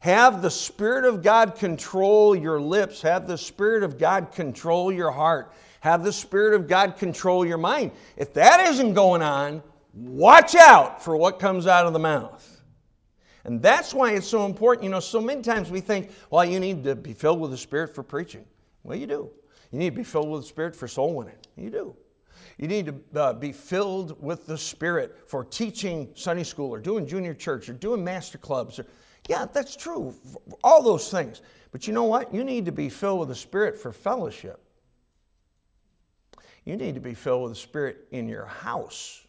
Have 0.00 0.42
the 0.42 0.50
Spirit 0.50 1.04
of 1.04 1.22
God 1.22 1.56
control 1.56 2.36
your 2.36 2.60
lips. 2.60 3.02
Have 3.02 3.26
the 3.26 3.38
Spirit 3.38 3.82
of 3.82 3.98
God 3.98 4.32
control 4.32 4.92
your 4.92 5.10
heart. 5.10 5.52
Have 5.80 6.04
the 6.04 6.12
Spirit 6.12 6.54
of 6.54 6.68
God 6.68 6.96
control 6.96 7.44
your 7.44 7.58
mind. 7.58 7.90
If 8.16 8.34
that 8.34 8.60
isn't 8.68 8.94
going 8.94 9.22
on, 9.22 9.62
watch 9.94 10.54
out 10.54 11.02
for 11.02 11.16
what 11.16 11.40
comes 11.40 11.66
out 11.66 11.86
of 11.86 11.92
the 11.92 11.98
mouth. 11.98 12.62
And 13.44 13.62
that's 13.62 13.94
why 13.94 14.12
it's 14.12 14.26
so 14.26 14.44
important. 14.44 14.84
You 14.84 14.90
know, 14.90 15.00
so 15.00 15.20
many 15.20 15.42
times 15.42 15.70
we 15.70 15.80
think, 15.80 16.10
well, 16.30 16.44
you 16.44 16.60
need 16.60 16.84
to 16.84 16.94
be 16.94 17.12
filled 17.12 17.40
with 17.40 17.50
the 17.50 17.58
Spirit 17.58 17.94
for 17.94 18.02
preaching. 18.02 18.44
Well, 18.84 18.96
you 18.96 19.06
do. 19.06 19.30
You 19.72 19.78
need 19.78 19.90
to 19.90 19.96
be 19.96 20.04
filled 20.04 20.30
with 20.30 20.42
the 20.42 20.48
Spirit 20.48 20.76
for 20.76 20.86
soul 20.86 21.14
winning. 21.14 21.36
You 21.56 21.70
do. 21.70 21.96
You 22.56 22.68
need 22.68 22.86
to 22.86 23.20
uh, 23.20 23.32
be 23.32 23.52
filled 23.52 24.20
with 24.22 24.46
the 24.46 24.58
Spirit 24.58 25.28
for 25.28 25.44
teaching 25.44 26.10
Sunday 26.14 26.42
school 26.44 26.74
or 26.74 26.78
doing 26.78 27.06
junior 27.06 27.34
church 27.34 27.68
or 27.68 27.72
doing 27.72 28.04
master 28.04 28.38
clubs. 28.38 28.78
Or, 28.78 28.86
yeah, 29.28 29.44
that's 29.52 29.76
true. 29.76 30.14
All 30.64 30.82
those 30.82 31.10
things. 31.10 31.42
But 31.70 31.86
you 31.86 31.92
know 31.92 32.04
what? 32.04 32.34
You 32.34 32.44
need 32.44 32.64
to 32.64 32.72
be 32.72 32.88
filled 32.88 33.20
with 33.20 33.28
the 33.28 33.34
Spirit 33.34 33.78
for 33.78 33.92
fellowship. 33.92 34.58
You 36.64 36.76
need 36.76 36.94
to 36.94 37.00
be 37.00 37.14
filled 37.14 37.42
with 37.42 37.52
the 37.52 37.58
Spirit 37.58 38.08
in 38.10 38.26
your 38.26 38.46
house. 38.46 39.22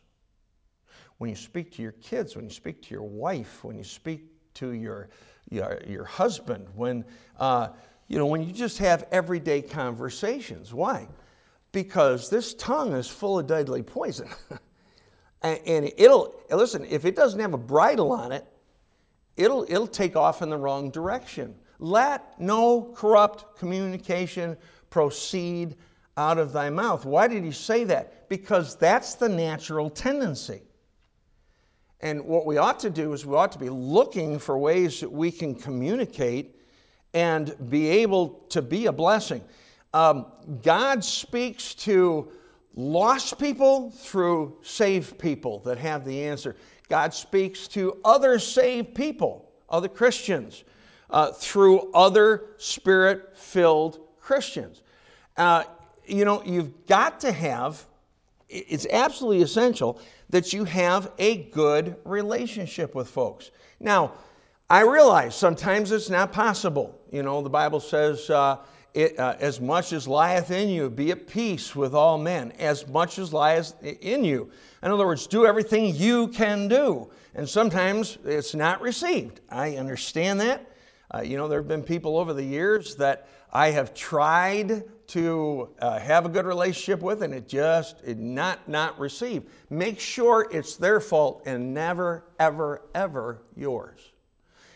When 1.18 1.30
you 1.30 1.36
speak 1.36 1.74
to 1.74 1.82
your 1.82 1.92
kids, 1.92 2.36
when 2.36 2.46
you 2.46 2.52
speak 2.52 2.82
to 2.84 2.94
your 2.94 3.04
wife, 3.04 3.64
when 3.64 3.78
you 3.78 3.84
speak 3.84 4.24
to 4.56 4.72
your, 4.72 5.10
your, 5.50 5.82
your 5.86 6.06
husband, 6.06 6.66
when, 6.76 7.04
uh, 7.38 7.70
you 8.08 8.18
know, 8.18 8.26
when 8.26 8.42
you 8.42 8.54
just 8.54 8.78
have 8.78 9.06
everyday 9.12 9.62
conversations. 9.62 10.74
Why? 10.74 11.10
Because 11.74 12.30
this 12.30 12.54
tongue 12.54 12.94
is 12.94 13.08
full 13.08 13.38
of 13.38 13.48
deadly 13.48 13.84
poison. 13.84 14.30
and, 15.42 15.60
and 15.66 15.92
it'll, 15.98 16.42
listen, 16.50 16.86
if 16.86 17.04
it 17.04 17.18
doesn't 17.18 17.40
have 17.40 17.54
a 17.54 17.58
bridle 17.58 18.14
on 18.14 18.32
it, 18.32 18.46
it'll, 19.40 19.64
it'll 19.64 19.88
take 19.88 20.16
off 20.16 20.42
in 20.42 20.50
the 20.50 20.58
wrong 20.58 20.92
direction. 20.92 21.56
Let 21.80 22.40
no 22.40 22.94
corrupt 22.96 23.58
communication 23.58 24.58
proceed 24.90 25.78
out 26.18 26.38
of 26.38 26.52
thy 26.52 26.70
mouth. 26.70 27.06
Why 27.06 27.28
did 27.28 27.44
he 27.44 27.52
say 27.52 27.86
that? 27.86 28.28
Because 28.28 28.76
that's 28.76 29.16
the 29.16 29.30
natural 29.30 29.90
tendency. 29.90 30.62
And 32.02 32.26
what 32.26 32.46
we 32.46 32.58
ought 32.58 32.80
to 32.82 32.90
do 32.90 33.14
is 33.14 33.26
we 33.26 33.36
ought 33.36 33.54
to 33.54 33.60
be 33.60 33.70
looking 33.70 34.40
for 34.40 34.58
ways 34.58 35.00
that 35.00 35.12
we 35.12 35.32
can 35.32 35.56
communicate 35.56 36.58
and 37.14 37.56
be 37.70 37.88
able 37.88 38.46
to 38.50 38.62
be 38.62 38.86
a 38.88 38.92
blessing. 38.92 39.44
Um, 39.94 40.26
God 40.62 41.04
speaks 41.04 41.74
to 41.76 42.32
lost 42.76 43.40
people 43.40 43.92
through 43.92 44.58
saved 44.62 45.18
people 45.18 45.60
that 45.60 45.78
have 45.78 46.06
the 46.06 46.24
answer. 46.24 46.56
God 46.90 47.14
speaks 47.14 47.68
to 47.70 47.98
other 48.04 48.40
saved 48.40 48.96
people, 48.96 49.50
other 49.70 49.88
Christians, 49.88 50.64
uh, 51.10 51.32
through 51.32 51.92
other 51.94 52.48
spirit 52.58 53.38
filled 53.38 54.00
Christians. 54.20 54.82
Uh, 55.38 55.64
you 56.06 56.26
know, 56.26 56.44
you've 56.44 56.86
got 56.88 57.20
to 57.22 57.32
have, 57.32 57.86
it's 58.50 58.88
absolutely 58.92 59.44
essential 59.44 60.02
that 60.30 60.54
you 60.54 60.64
have 60.66 61.12
a 61.20 61.44
good 61.46 61.96
relationship 62.04 62.96
with 62.96 63.08
folks. 63.08 63.52
Now, 63.80 64.14
I 64.70 64.82
realize 64.82 65.36
sometimes 65.36 65.92
it's 65.92 66.10
not 66.10 66.32
possible. 66.32 67.00
You 67.12 67.24
know, 67.24 67.42
the 67.42 67.50
Bible 67.50 67.80
says, 67.80 68.30
uh, 68.30 68.58
it, 68.94 69.20
uh, 69.20 69.36
as 69.40 69.62
much 69.62 69.94
as 69.94 70.08
lieth 70.08 70.52
in 70.52 70.70
you, 70.70 70.90
be 70.90 71.12
at 71.12 71.28
peace 71.28 71.76
with 71.76 71.94
all 71.94 72.18
men, 72.18 72.52
as 72.60 72.88
much 72.88 73.20
as 73.20 73.34
lieth 73.34 73.74
in 73.84 74.24
you. 74.24 74.50
In 74.82 74.92
other 74.92 75.06
words, 75.06 75.28
do 75.28 75.46
everything 75.46 75.96
you 75.96 76.30
can 76.30 76.68
do. 76.68 77.10
And 77.36 77.48
sometimes 77.48 78.18
it's 78.26 78.56
not 78.56 78.82
received. 78.82 79.42
I 79.50 79.78
understand 79.78 80.42
that. 80.42 80.66
Uh, 81.14 81.22
you 81.22 81.38
know, 81.38 81.48
there 81.48 81.60
have 81.60 81.68
been 81.68 81.84
people 81.84 82.18
over 82.18 82.34
the 82.34 82.44
years 82.44 82.96
that 82.96 83.28
I 83.52 83.72
have 83.72 83.94
tried 83.94 84.84
to 85.08 85.70
uh, 85.82 85.98
have 85.98 86.26
a 86.26 86.30
good 86.30 86.46
relationship 86.46 87.02
with 87.02 87.24
and 87.24 87.34
it 87.34 87.48
just 87.48 88.04
it 88.04 88.20
not 88.20 88.70
not 88.70 89.00
received. 89.00 89.48
Make 89.72 90.00
sure 90.00 90.48
it's 90.52 90.76
their 90.76 91.00
fault 91.00 91.42
and 91.46 91.74
never 91.74 92.26
ever 92.40 92.84
ever 92.94 93.42
yours. 93.56 94.00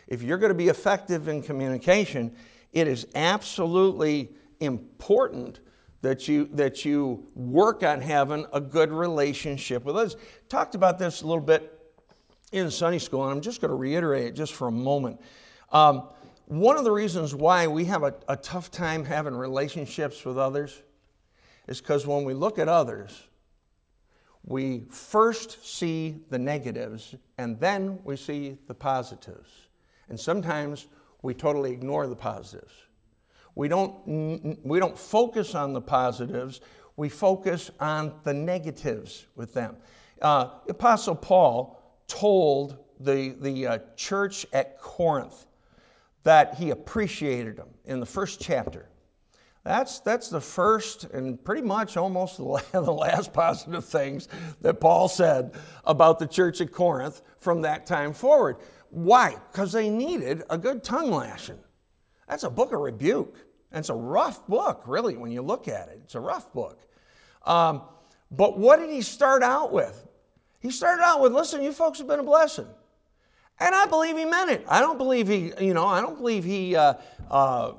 If 0.08 0.24
you're 0.24 0.40
going 0.40 0.52
to 0.52 0.58
be 0.58 0.70
effective 0.70 1.28
in 1.28 1.44
communication, 1.44 2.36
it 2.74 2.88
is 2.88 3.08
absolutely 3.16 4.30
important 4.60 5.60
that 6.02 6.28
you 6.28 6.50
that 6.54 6.84
you 6.84 7.26
work 7.34 7.84
on 7.84 8.02
having 8.02 8.46
a 8.52 8.60
good 8.60 8.92
relationship 8.92 9.86
with 9.86 9.96
others. 9.96 10.18
Talked 10.50 10.76
about 10.76 11.00
this 11.00 11.22
a 11.22 11.28
little 11.28 11.44
bit 11.44 11.80
in 12.52 12.70
Sunday 12.70 13.00
school, 13.00 13.24
and 13.24 13.32
I'm 13.32 13.42
just 13.42 13.62
going 13.62 13.70
to 13.70 13.76
reiterate 13.76 14.28
it 14.28 14.32
just 14.34 14.54
for 14.54 14.68
a 14.68 14.72
moment. 14.72 15.22
Um, 15.72 16.10
one 16.46 16.78
of 16.78 16.84
the 16.84 16.92
reasons 16.92 17.34
why 17.34 17.68
we 17.68 17.86
have 17.86 18.04
a, 18.04 18.14
a 18.28 18.36
tough 18.36 18.70
time 18.70 19.06
having 19.06 19.34
relationships 19.34 20.26
with 20.26 20.38
others 20.38 20.82
is 21.68 21.80
because 21.80 22.06
when 22.06 22.26
we 22.26 22.34
look 22.34 22.60
at 22.60 22.68
others, 22.68 23.24
we 24.46 24.84
first 24.90 25.66
see 25.66 26.18
the 26.30 26.38
negatives 26.38 27.16
and 27.38 27.60
then 27.60 28.00
we 28.04 28.18
see 28.18 28.58
the 28.68 28.74
positives. 28.74 29.50
And 30.10 30.20
sometimes 30.20 30.88
we 31.24 31.34
totally 31.34 31.72
ignore 31.72 32.06
the 32.06 32.16
positives. 32.16 32.74
We 33.56 33.68
don't, 33.68 34.60
we 34.64 34.80
don't 34.80 34.98
focus 34.98 35.56
on 35.56 35.74
the 35.74 35.82
positives, 35.82 36.62
we 36.96 37.10
focus 37.10 37.72
on 37.80 38.14
the 38.24 38.34
negatives 38.34 39.26
with 39.36 39.54
them. 39.54 39.78
Uh, 40.22 40.50
Apostle 40.70 41.16
Paul 41.16 41.82
told 42.08 42.78
the, 43.00 43.36
the 43.40 43.68
uh, 43.68 43.78
church 43.96 44.46
at 44.54 44.80
Corinth 44.80 45.46
that 46.24 46.56
he 46.56 46.70
appreciated 46.70 47.58
them 47.58 47.70
in 47.86 48.00
the 48.00 48.06
first 48.06 48.40
chapter. 48.40 48.88
That's, 49.64 50.02
that's 50.02 50.30
the 50.30 50.42
first 50.42 51.06
and 51.06 51.42
pretty 51.42 51.62
much 51.62 51.96
almost 51.96 52.38
the 52.72 52.82
last 52.82 53.34
positive 53.34 53.86
things 53.86 54.28
that 54.62 54.82
Paul 54.82 55.08
said 55.08 55.54
about 55.86 56.20
the 56.20 56.28
church 56.28 56.60
at 56.60 56.72
Corinth 56.72 57.22
from 57.40 57.62
that 57.62 57.86
time 57.86 58.14
forward. 58.14 58.58
Why? 58.94 59.38
Because 59.52 59.72
they 59.72 59.90
needed 59.90 60.44
a 60.52 60.58
good 60.58 60.84
tongue 60.84 61.10
lashing. 61.10 61.58
That's 62.30 62.44
a 62.44 62.50
book 62.50 62.74
of 62.74 62.80
rebuke. 62.80 63.36
And 63.72 63.80
it's 63.80 63.90
a 63.90 63.96
rough 63.96 64.46
book, 64.46 64.84
really, 64.86 65.18
when 65.18 65.32
you 65.32 65.42
look 65.42 65.68
at 65.68 65.90
it. 65.90 66.00
It's 66.04 66.14
a 66.14 66.20
rough 66.20 66.54
book. 66.54 66.80
Um, 67.44 67.82
but 68.30 68.60
what 68.60 68.78
did 68.78 68.92
he 68.92 69.02
start 69.02 69.42
out 69.42 69.74
with? 69.74 70.08
He 70.60 70.70
started 70.70 71.02
out 71.04 71.22
with, 71.22 71.34
listen, 71.34 71.64
you 71.64 71.72
folks 71.72 71.98
have 71.98 72.08
been 72.08 72.20
a 72.20 72.24
blessing. 72.24 72.68
And 73.60 73.74
I 73.74 73.88
believe 73.88 74.16
he 74.16 74.26
meant 74.26 74.52
it. 74.52 74.64
I 74.70 74.80
don't 74.80 75.00
believe 75.00 75.28
he, 75.28 75.52
you 75.60 75.74
know, 75.74 75.88
I 75.88 76.00
don't 76.00 76.18
believe 76.18 76.44
he, 76.44 76.76
uh, 76.76 76.94
uh, 77.32 77.74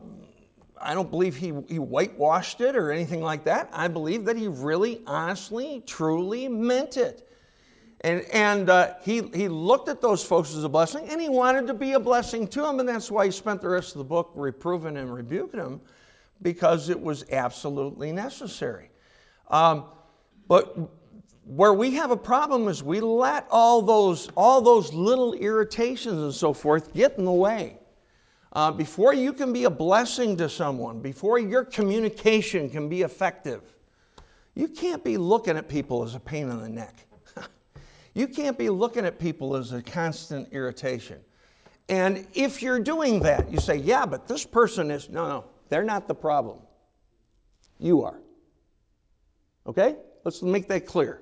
I 0.80 0.94
don't 0.94 1.10
believe 1.10 1.36
he, 1.36 1.52
he 1.68 1.78
whitewashed 1.78 2.60
it 2.60 2.74
or 2.74 2.90
anything 2.90 3.22
like 3.22 3.44
that. 3.44 3.70
I 3.72 3.86
believe 3.86 4.24
that 4.24 4.36
he 4.36 4.48
really, 4.48 5.00
honestly, 5.06 5.80
truly 5.86 6.48
meant 6.48 6.96
it. 6.96 7.28
And, 8.04 8.20
and 8.34 8.68
uh, 8.68 8.94
he, 9.00 9.22
he 9.32 9.48
looked 9.48 9.88
at 9.88 10.02
those 10.02 10.22
folks 10.22 10.54
as 10.54 10.62
a 10.62 10.68
blessing 10.68 11.08
and 11.08 11.18
he 11.18 11.30
wanted 11.30 11.66
to 11.68 11.74
be 11.74 11.94
a 11.94 11.98
blessing 12.00 12.46
to 12.48 12.60
them. 12.60 12.78
And 12.78 12.86
that's 12.86 13.10
why 13.10 13.24
he 13.24 13.30
spent 13.30 13.62
the 13.62 13.70
rest 13.70 13.92
of 13.92 13.98
the 13.98 14.04
book 14.04 14.30
reproving 14.34 14.98
and 14.98 15.12
rebuking 15.12 15.58
them 15.58 15.80
because 16.42 16.90
it 16.90 17.00
was 17.00 17.24
absolutely 17.32 18.12
necessary. 18.12 18.90
Um, 19.48 19.86
but 20.48 20.78
where 21.46 21.72
we 21.72 21.92
have 21.92 22.10
a 22.10 22.16
problem 22.16 22.68
is 22.68 22.82
we 22.82 23.00
let 23.00 23.46
all 23.50 23.80
those, 23.80 24.28
all 24.36 24.60
those 24.60 24.92
little 24.92 25.32
irritations 25.32 26.20
and 26.20 26.34
so 26.34 26.52
forth 26.52 26.92
get 26.92 27.16
in 27.16 27.24
the 27.24 27.32
way. 27.32 27.78
Uh, 28.52 28.70
before 28.70 29.14
you 29.14 29.32
can 29.32 29.50
be 29.50 29.64
a 29.64 29.70
blessing 29.70 30.36
to 30.36 30.50
someone, 30.50 31.00
before 31.00 31.38
your 31.38 31.64
communication 31.64 32.68
can 32.68 32.86
be 32.86 33.00
effective, 33.00 33.62
you 34.54 34.68
can't 34.68 35.02
be 35.02 35.16
looking 35.16 35.56
at 35.56 35.70
people 35.70 36.04
as 36.04 36.14
a 36.14 36.20
pain 36.20 36.50
in 36.50 36.60
the 36.60 36.68
neck. 36.68 36.94
You 38.14 38.28
can't 38.28 38.56
be 38.56 38.70
looking 38.70 39.04
at 39.04 39.18
people 39.18 39.56
as 39.56 39.72
a 39.72 39.82
constant 39.82 40.52
irritation. 40.52 41.18
And 41.88 42.26
if 42.32 42.62
you're 42.62 42.80
doing 42.80 43.20
that, 43.20 43.50
you 43.50 43.58
say, 43.58 43.76
yeah, 43.76 44.06
but 44.06 44.26
this 44.26 44.46
person 44.46 44.90
is, 44.90 45.10
no, 45.10 45.28
no, 45.28 45.44
they're 45.68 45.84
not 45.84 46.08
the 46.08 46.14
problem. 46.14 46.58
You 47.78 48.04
are. 48.04 48.18
Okay? 49.66 49.96
Let's 50.24 50.42
make 50.42 50.68
that 50.68 50.86
clear. 50.86 51.20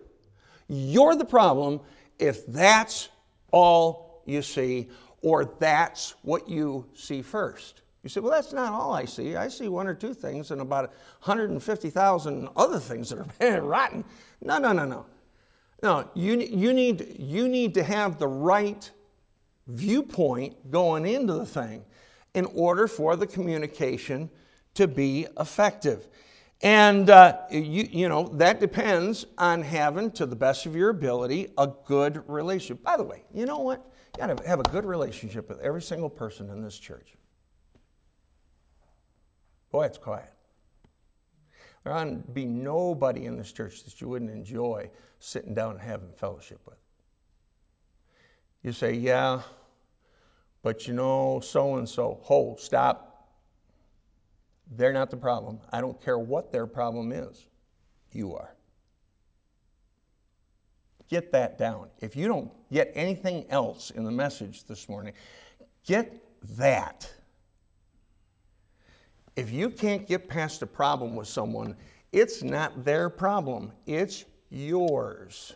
You're 0.69 1.17
the 1.17 1.25
problem 1.25 1.81
if 2.19 2.47
that's 2.47 3.09
all 3.51 4.23
you 4.27 4.43
see 4.43 4.89
or 5.23 5.45
that's 5.59 6.15
what 6.23 6.49
you 6.49 6.87
see 6.95 7.23
first. 7.23 7.83
You 8.03 8.09
say, 8.09 8.21
well, 8.21 8.33
that's 8.33 8.53
not 8.53 8.73
all 8.73 8.93
I 8.93 9.05
see. 9.05 9.37
I 9.37 9.49
see 9.49 9.69
one 9.69 9.87
or 9.87 9.95
two 9.95 10.13
things 10.13 10.51
and 10.51 10.61
about 10.61 10.91
150,000 11.23 12.49
other 12.57 12.81
things 12.81 13.11
that 13.11 13.19
are 13.41 13.63
rotten. 13.63 14.05
No, 14.41 14.59
no, 14.59 14.73
no, 14.73 14.85
no. 14.85 15.07
No, 15.83 16.09
you, 16.15 16.39
you, 16.39 16.73
need, 16.73 17.17
you 17.19 17.49
need 17.49 17.75
to 17.75 17.83
have 17.83 18.19
the 18.19 18.29
right 18.29 18.89
viewpoint 19.67 20.71
going 20.71 21.07
into 21.07 21.35
the 21.35 21.47
thing 21.47 21.85
in 22.35 22.45
order 22.47 22.87
for 22.87 23.17
the 23.17 23.27
communication 23.27 24.31
to 24.75 24.87
be 24.87 25.27
effective. 25.41 26.09
And 26.63 27.11
uh, 27.11 27.39
you, 27.51 27.89
you 27.91 28.09
know, 28.09 28.29
that 28.35 28.61
depends 28.61 29.27
on 29.37 29.63
having, 29.63 30.13
to 30.13 30.27
the 30.27 30.37
best 30.37 30.67
of 30.67 30.77
your 30.77 30.91
ability, 30.91 31.49
a 31.59 31.69
good 31.87 32.23
relationship. 32.29 32.85
By 32.85 32.97
the 32.97 33.03
way, 33.03 33.25
you 33.35 33.47
know 33.47 33.59
what? 33.59 33.85
You 34.15 34.27
got 34.27 34.39
to 34.39 34.49
have 34.49 34.61
a 34.61 34.65
good 34.65 34.85
relationship 34.85 35.49
with 35.49 35.59
every 35.61 35.83
single 35.83 36.09
person 36.09 36.49
in 36.51 36.63
this 36.63 36.79
church. 36.79 37.15
Boy, 39.73 39.87
it's 39.87 39.99
quiet. 39.99 40.31
There 41.85 41.93
ought 41.93 42.05
to 42.05 42.15
be 42.33 42.45
nobody 42.45 43.27
in 43.27 43.37
this 43.37 43.51
church 43.51 43.85
that 43.85 44.01
you 44.01 44.09
wouldn't 44.09 44.31
enjoy 44.31 44.91
sitting 45.19 45.55
down 45.55 45.73
and 45.73 45.81
having 45.81 46.13
fellowship 46.13 46.61
with. 46.67 46.79
You 48.63 48.73
say, 48.73 48.93
yeah, 48.95 49.43
but 50.63 50.87
you 50.87 50.95
know, 50.95 51.41
so 51.41 51.77
and 51.77 51.89
so. 51.89 52.21
Hold, 52.23 52.61
stop. 52.61 53.29
They're 54.77 54.93
not 54.93 55.11
the 55.11 55.17
problem. 55.17 55.59
I 55.73 55.81
don't 55.81 56.01
care 56.01 56.19
what 56.19 56.53
their 56.53 56.67
problem 56.67 57.13
is. 57.13 57.47
You 58.13 58.37
are. 58.37 58.55
Get 61.09 61.33
that 61.33 61.59
down. 61.59 61.89
If 62.01 62.17
you 62.17 62.29
don't 62.29 62.51
get 62.71 62.93
anything 62.95 63.45
else 63.51 63.91
in 63.91 64.05
the 64.05 64.11
message 64.11 64.65
this 64.65 64.89
morning, 64.89 65.13
get 65.85 66.23
that. 66.57 67.11
If 69.37 69.51
you 69.51 69.71
can't 69.71 70.07
get 70.07 70.29
past 70.29 70.63
a 70.63 70.67
problem 70.67 71.17
with 71.17 71.29
someone, 71.29 71.77
it's 72.13 72.43
not 72.43 72.85
their 72.85 73.09
problem, 73.09 73.73
it's 73.87 74.25
yours. 74.51 75.55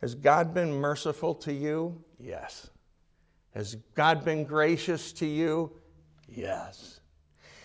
Has 0.00 0.14
God 0.14 0.54
been 0.54 0.72
merciful 0.72 1.34
to 1.36 1.52
you? 1.52 2.02
Yes. 2.18 2.70
Has 3.54 3.76
God 3.94 4.24
been 4.24 4.44
gracious 4.44 5.12
to 5.12 5.26
you? 5.26 5.70
Yes. 6.28 7.00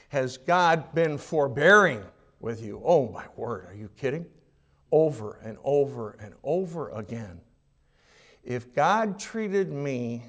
Has 0.10 0.38
God 0.38 0.94
been 0.94 1.18
forbearing 1.18 2.04
with 2.42 2.62
you? 2.62 2.82
Oh, 2.84 3.08
my 3.08 3.26
word, 3.38 3.68
are 3.70 3.76
you 3.76 3.90
kidding? 3.98 4.26
Over 4.92 5.40
and 5.44 5.58
over 5.64 6.18
and 6.20 6.34
over 6.44 6.90
again. 6.90 7.40
If 8.44 8.74
God 8.76 9.18
treated 9.18 9.72
me 9.72 10.24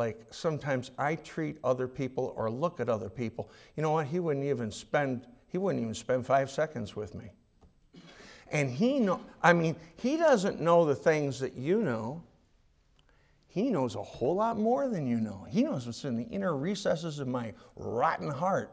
like 0.00 0.24
sometimes 0.30 0.92
I 0.96 1.16
treat 1.16 1.58
other 1.62 1.86
people 1.86 2.32
or 2.34 2.50
look 2.50 2.80
at 2.80 2.88
other 2.88 3.10
people, 3.10 3.50
you 3.76 3.82
know 3.82 3.90
what? 3.90 4.06
He 4.06 4.18
wouldn't 4.18 4.46
even 4.46 4.72
spend, 4.72 5.26
he 5.46 5.58
wouldn't 5.58 5.82
even 5.82 5.94
spend 5.94 6.24
five 6.24 6.50
seconds 6.50 6.96
with 6.96 7.14
me. 7.14 7.30
And 8.50 8.70
he 8.70 8.98
know, 8.98 9.20
I 9.42 9.52
mean, 9.52 9.76
he 9.96 10.16
doesn't 10.16 10.58
know 10.58 10.86
the 10.86 10.94
things 10.94 11.38
that 11.40 11.52
you 11.52 11.82
know. 11.82 12.22
He 13.46 13.68
knows 13.68 13.94
a 13.94 14.02
whole 14.02 14.36
lot 14.36 14.58
more 14.58 14.88
than 14.88 15.06
you 15.06 15.20
know. 15.20 15.46
He 15.50 15.64
knows 15.64 15.84
what's 15.84 16.04
in 16.04 16.16
the 16.16 16.24
inner 16.24 16.56
recesses 16.56 17.18
of 17.18 17.28
my 17.28 17.52
rotten 17.76 18.30
heart. 18.30 18.72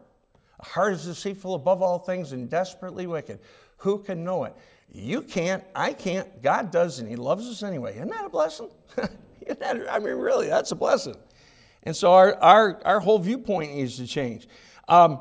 A 0.61 0.65
heart 0.65 0.93
is 0.93 1.03
deceitful 1.03 1.55
above 1.55 1.81
all 1.81 1.99
things 1.99 2.31
and 2.31 2.49
desperately 2.49 3.05
wicked. 3.05 3.39
Who 3.77 3.99
can 3.99 4.23
know 4.23 4.45
it? 4.45 4.55
You 4.89 5.23
can't, 5.23 5.61
I 5.75 5.91
can't, 5.91 6.41
God 6.41 6.71
does, 6.71 6.99
and 6.99 7.09
He 7.09 7.17
loves 7.17 7.49
us 7.49 7.63
anyway. 7.63 7.95
Isn't 7.95 8.11
that 8.11 8.23
a 8.23 8.29
blessing? 8.29 8.69
I 9.89 9.99
mean, 9.99 10.15
really, 10.15 10.47
that's 10.47 10.71
a 10.71 10.75
blessing. 10.75 11.15
And 11.83 11.95
so 11.95 12.11
our, 12.13 12.35
our, 12.41 12.81
our 12.85 12.99
whole 12.99 13.19
viewpoint 13.19 13.75
needs 13.75 13.97
to 13.97 14.07
change. 14.07 14.47
Um, 14.87 15.19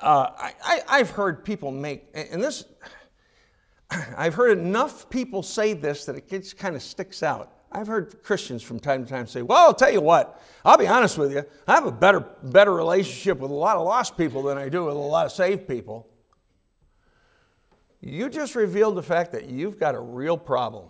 uh, 0.00 0.50
I, 0.88 0.98
have 0.98 1.10
heard 1.10 1.44
people 1.44 1.70
make, 1.70 2.04
and 2.14 2.42
this, 2.42 2.64
I've 4.16 4.34
heard 4.34 4.58
enough 4.58 5.08
people 5.10 5.42
say 5.42 5.72
this 5.72 6.04
that 6.04 6.16
it 6.16 6.28
just 6.28 6.58
kind 6.58 6.76
of 6.76 6.82
sticks 6.82 7.22
out. 7.22 7.52
I've 7.70 7.86
heard 7.86 8.22
Christians 8.22 8.62
from 8.62 8.80
time 8.80 9.04
to 9.04 9.10
time 9.10 9.26
say, 9.26 9.42
Well, 9.42 9.58
I'll 9.58 9.74
tell 9.74 9.92
you 9.92 10.00
what, 10.00 10.42
I'll 10.64 10.78
be 10.78 10.86
honest 10.86 11.18
with 11.18 11.32
you, 11.32 11.44
I 11.66 11.74
have 11.74 11.86
a 11.86 11.92
better, 11.92 12.20
better 12.44 12.72
relationship 12.72 13.38
with 13.38 13.50
a 13.50 13.54
lot 13.54 13.76
of 13.76 13.84
lost 13.84 14.16
people 14.16 14.42
than 14.42 14.56
I 14.56 14.68
do 14.68 14.84
with 14.86 14.94
a 14.94 14.98
lot 14.98 15.26
of 15.26 15.32
saved 15.32 15.68
people. 15.68 16.08
You 18.00 18.30
just 18.30 18.54
revealed 18.54 18.96
the 18.96 19.02
fact 19.02 19.32
that 19.32 19.48
you've 19.48 19.78
got 19.78 19.94
a 19.94 20.00
real 20.00 20.38
problem. 20.38 20.86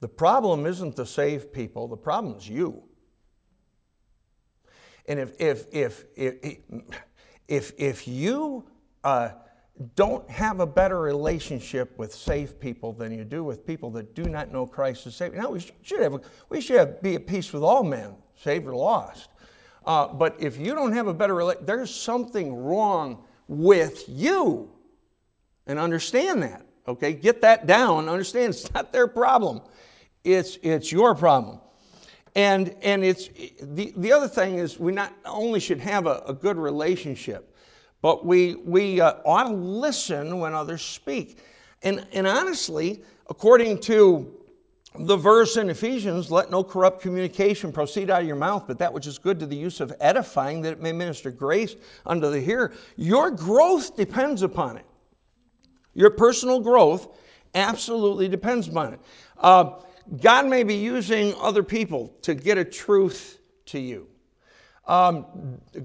The 0.00 0.08
problem 0.08 0.66
isn't 0.66 0.96
the 0.96 1.06
saved 1.06 1.52
people, 1.52 1.88
the 1.88 1.96
problem 1.96 2.36
is 2.36 2.48
you. 2.48 2.82
And 5.06 5.18
if, 5.18 5.40
if, 5.40 5.66
if, 5.72 6.04
if, 6.16 6.58
if, 7.48 7.72
if 7.78 8.06
you 8.06 8.64
uh, 9.02 9.30
don't 9.94 10.28
have 10.28 10.60
a 10.60 10.66
better 10.66 11.00
relationship 11.00 11.96
with 11.98 12.12
saved 12.12 12.60
people 12.60 12.92
than 12.92 13.12
you 13.12 13.24
do 13.24 13.42
with 13.42 13.66
people 13.66 13.90
that 13.92 14.14
do 14.14 14.24
not 14.24 14.52
know 14.52 14.66
Christ 14.66 15.06
as 15.06 15.16
Savior. 15.16 15.40
Now, 15.40 15.50
we 15.50 15.60
should, 15.82 16.00
have, 16.00 16.20
we 16.48 16.60
should 16.60 16.76
have, 16.76 17.02
be 17.02 17.14
at 17.14 17.26
peace 17.26 17.52
with 17.52 17.62
all 17.62 17.82
men, 17.82 18.14
saved 18.36 18.66
or 18.66 18.74
lost. 18.74 19.30
Uh, 19.86 20.08
but 20.08 20.36
if 20.38 20.58
you 20.58 20.74
don't 20.74 20.92
have 20.92 21.06
a 21.06 21.14
better 21.14 21.34
relationship, 21.34 21.66
there's 21.66 21.94
something 21.94 22.54
wrong 22.54 23.24
with 23.46 24.04
you. 24.08 24.70
And 25.66 25.78
understand 25.78 26.42
that, 26.42 26.66
okay? 26.88 27.12
Get 27.12 27.40
that 27.42 27.66
down. 27.66 28.08
Understand 28.08 28.54
it's 28.54 28.72
not 28.72 28.92
their 28.92 29.06
problem, 29.06 29.60
it's, 30.24 30.58
it's 30.62 30.90
your 30.90 31.14
problem. 31.14 31.60
And, 32.34 32.74
and 32.82 33.04
it's, 33.04 33.28
the, 33.60 33.92
the 33.96 34.12
other 34.12 34.28
thing 34.28 34.56
is, 34.56 34.78
we 34.78 34.92
not 34.92 35.12
only 35.24 35.60
should 35.60 35.80
have 35.80 36.06
a, 36.06 36.22
a 36.26 36.32
good 36.32 36.56
relationship, 36.56 37.56
but 38.00 38.24
we, 38.24 38.54
we 38.56 39.00
uh, 39.00 39.14
ought 39.24 39.48
to 39.48 39.54
listen 39.54 40.38
when 40.38 40.54
others 40.54 40.82
speak. 40.82 41.38
And, 41.82 42.06
and 42.12 42.26
honestly, 42.26 43.02
according 43.28 43.80
to 43.82 44.34
the 45.00 45.16
verse 45.16 45.56
in 45.56 45.68
Ephesians, 45.70 46.30
let 46.30 46.50
no 46.50 46.62
corrupt 46.62 47.00
communication 47.00 47.72
proceed 47.72 48.10
out 48.10 48.22
of 48.22 48.26
your 48.26 48.36
mouth, 48.36 48.64
but 48.66 48.78
that 48.78 48.92
which 48.92 49.06
is 49.06 49.18
good 49.18 49.38
to 49.40 49.46
the 49.46 49.56
use 49.56 49.80
of 49.80 49.92
edifying, 50.00 50.60
that 50.62 50.72
it 50.72 50.80
may 50.80 50.92
minister 50.92 51.30
grace 51.30 51.76
unto 52.06 52.30
the 52.30 52.40
hearer. 52.40 52.72
Your 52.96 53.30
growth 53.30 53.96
depends 53.96 54.42
upon 54.42 54.76
it. 54.76 54.86
Your 55.98 56.10
personal 56.10 56.60
growth 56.60 57.08
absolutely 57.56 58.28
depends 58.28 58.68
upon 58.68 58.94
it. 58.94 59.00
Uh, 59.36 59.80
God 60.22 60.46
may 60.46 60.62
be 60.62 60.76
using 60.76 61.34
other 61.40 61.64
people 61.64 62.14
to 62.22 62.36
get 62.36 62.56
a 62.56 62.64
truth 62.64 63.40
to 63.66 63.80
you. 63.80 64.06
Um, 64.86 65.26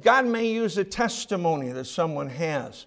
God 0.03 0.27
may 0.27 0.45
use 0.45 0.77
a 0.77 0.83
testimony 0.83 1.71
that 1.71 1.85
someone 1.85 2.29
has 2.29 2.85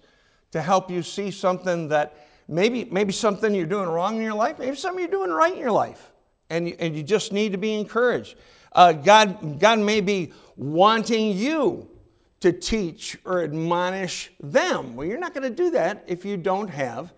to 0.51 0.61
help 0.61 0.89
you 0.89 1.03
see 1.03 1.29
something 1.29 1.89
that 1.89 2.27
maybe, 2.47 2.85
maybe 2.85 3.11
something 3.11 3.53
you're 3.53 3.65
doing 3.65 3.89
wrong 3.89 4.15
in 4.15 4.21
your 4.21 4.33
life, 4.33 4.57
maybe 4.57 4.77
something 4.77 5.01
you're 5.01 5.11
doing 5.11 5.29
right 5.29 5.51
in 5.51 5.59
your 5.59 5.69
life, 5.69 6.13
and 6.49 6.69
you, 6.69 6.77
and 6.79 6.95
you 6.95 7.03
just 7.03 7.33
need 7.33 7.51
to 7.51 7.57
be 7.57 7.73
encouraged. 7.73 8.37
Uh, 8.71 8.93
God, 8.93 9.59
God 9.59 9.79
may 9.79 9.99
be 9.99 10.31
wanting 10.55 11.37
you 11.37 11.89
to 12.39 12.51
teach 12.51 13.17
or 13.25 13.43
admonish 13.43 14.31
them. 14.39 14.95
Well, 14.95 15.07
you're 15.07 15.19
not 15.19 15.33
going 15.33 15.49
to 15.49 15.55
do 15.55 15.71
that 15.71 16.03
if 16.07 16.23
you 16.23 16.37
don't 16.37 16.67
have 16.69 17.13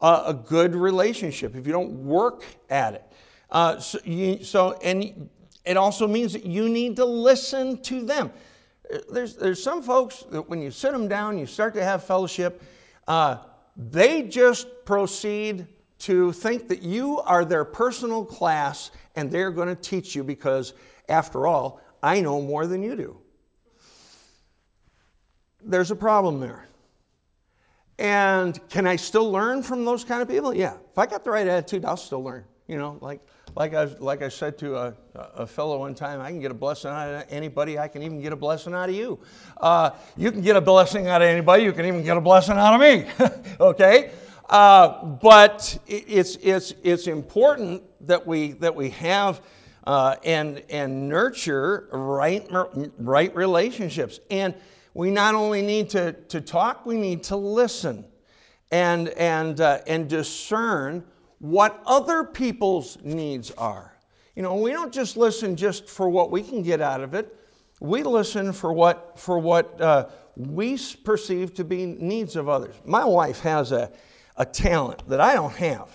a, 0.00 0.22
a 0.26 0.34
good 0.34 0.74
relationship, 0.74 1.56
if 1.56 1.66
you 1.66 1.72
don't 1.72 1.92
work 2.04 2.44
at 2.68 2.94
it. 2.94 3.04
Uh, 3.50 3.78
so, 3.80 3.98
you, 4.04 4.44
so, 4.44 4.72
and 4.82 5.28
it 5.64 5.76
also 5.76 6.06
means 6.06 6.32
that 6.32 6.44
you 6.44 6.68
need 6.68 6.96
to 6.96 7.04
listen 7.04 7.80
to 7.82 8.02
them. 8.04 8.30
There's, 9.10 9.36
there's 9.36 9.62
some 9.62 9.82
folks 9.82 10.24
that 10.30 10.48
when 10.48 10.60
you 10.60 10.70
sit 10.70 10.92
them 10.92 11.08
down, 11.08 11.38
you 11.38 11.46
start 11.46 11.74
to 11.74 11.84
have 11.84 12.04
fellowship, 12.04 12.62
uh, 13.08 13.38
they 13.76 14.22
just 14.22 14.66
proceed 14.84 15.66
to 16.00 16.32
think 16.32 16.68
that 16.68 16.82
you 16.82 17.20
are 17.20 17.44
their 17.44 17.64
personal 17.64 18.24
class 18.24 18.90
and 19.16 19.30
they're 19.30 19.50
going 19.50 19.68
to 19.68 19.74
teach 19.74 20.14
you 20.14 20.24
because, 20.24 20.74
after 21.08 21.46
all, 21.46 21.80
I 22.02 22.20
know 22.20 22.40
more 22.40 22.66
than 22.66 22.82
you 22.82 22.96
do. 22.96 23.16
There's 25.62 25.90
a 25.90 25.96
problem 25.96 26.40
there. 26.40 26.66
And 27.98 28.58
can 28.70 28.86
I 28.86 28.96
still 28.96 29.30
learn 29.30 29.62
from 29.62 29.84
those 29.84 30.04
kind 30.04 30.22
of 30.22 30.28
people? 30.28 30.54
Yeah. 30.54 30.74
If 30.90 30.98
I 30.98 31.06
got 31.06 31.22
the 31.22 31.30
right 31.30 31.46
attitude, 31.46 31.84
I'll 31.84 31.98
still 31.98 32.22
learn. 32.24 32.44
You 32.66 32.78
know, 32.78 32.98
like, 33.00 33.20
like, 33.56 33.74
I, 33.74 33.84
like 33.98 34.22
I 34.22 34.28
said 34.28 34.56
to 34.58 34.76
a, 34.76 34.94
a 35.14 35.46
fellow 35.46 35.80
one 35.80 35.94
time, 35.94 36.20
I 36.20 36.30
can 36.30 36.40
get 36.40 36.50
a 36.50 36.54
blessing 36.54 36.90
out 36.90 37.08
of 37.08 37.24
anybody. 37.28 37.78
I 37.78 37.88
can 37.88 38.02
even 38.02 38.22
get 38.22 38.32
a 38.32 38.36
blessing 38.36 38.74
out 38.74 38.88
of 38.88 38.94
you. 38.94 39.18
Uh, 39.56 39.90
you 40.16 40.30
can 40.30 40.40
get 40.40 40.56
a 40.56 40.60
blessing 40.60 41.08
out 41.08 41.20
of 41.20 41.26
anybody. 41.26 41.64
You 41.64 41.72
can 41.72 41.84
even 41.84 42.04
get 42.04 42.16
a 42.16 42.20
blessing 42.20 42.56
out 42.56 42.74
of 42.74 42.80
me. 42.80 43.10
okay? 43.60 44.12
Uh, 44.48 45.04
but 45.04 45.76
it's, 45.86 46.36
it's, 46.36 46.74
it's 46.82 47.06
important 47.06 47.82
that 48.06 48.24
we, 48.24 48.52
that 48.52 48.74
we 48.74 48.90
have 48.90 49.42
uh, 49.84 50.16
and, 50.24 50.62
and 50.70 51.08
nurture 51.08 51.88
right, 51.92 52.46
right 52.98 53.34
relationships. 53.34 54.20
And 54.30 54.54
we 54.94 55.10
not 55.10 55.34
only 55.34 55.62
need 55.62 55.88
to, 55.90 56.12
to 56.12 56.40
talk, 56.40 56.84
we 56.84 56.96
need 56.96 57.22
to 57.24 57.36
listen 57.36 58.04
and, 58.70 59.08
and, 59.10 59.60
uh, 59.60 59.78
and 59.86 60.08
discern 60.08 61.04
what 61.38 61.82
other 61.86 62.24
people's 62.24 62.98
needs 63.02 63.50
are. 63.52 63.96
You 64.36 64.42
know, 64.42 64.54
we 64.54 64.72
don't 64.72 64.92
just 64.92 65.16
listen 65.16 65.56
just 65.56 65.88
for 65.88 66.08
what 66.08 66.30
we 66.30 66.42
can 66.42 66.62
get 66.62 66.80
out 66.80 67.00
of 67.00 67.14
it. 67.14 67.36
We 67.80 68.02
listen 68.02 68.52
for 68.52 68.72
what, 68.72 69.18
for 69.18 69.38
what 69.38 69.80
uh, 69.80 70.08
we 70.36 70.78
perceive 71.04 71.54
to 71.54 71.64
be 71.64 71.86
needs 71.86 72.36
of 72.36 72.48
others. 72.48 72.74
My 72.84 73.04
wife 73.04 73.40
has 73.40 73.72
a, 73.72 73.90
a 74.36 74.44
talent 74.44 75.06
that 75.08 75.20
I 75.20 75.34
don't 75.34 75.54
have. 75.54 75.88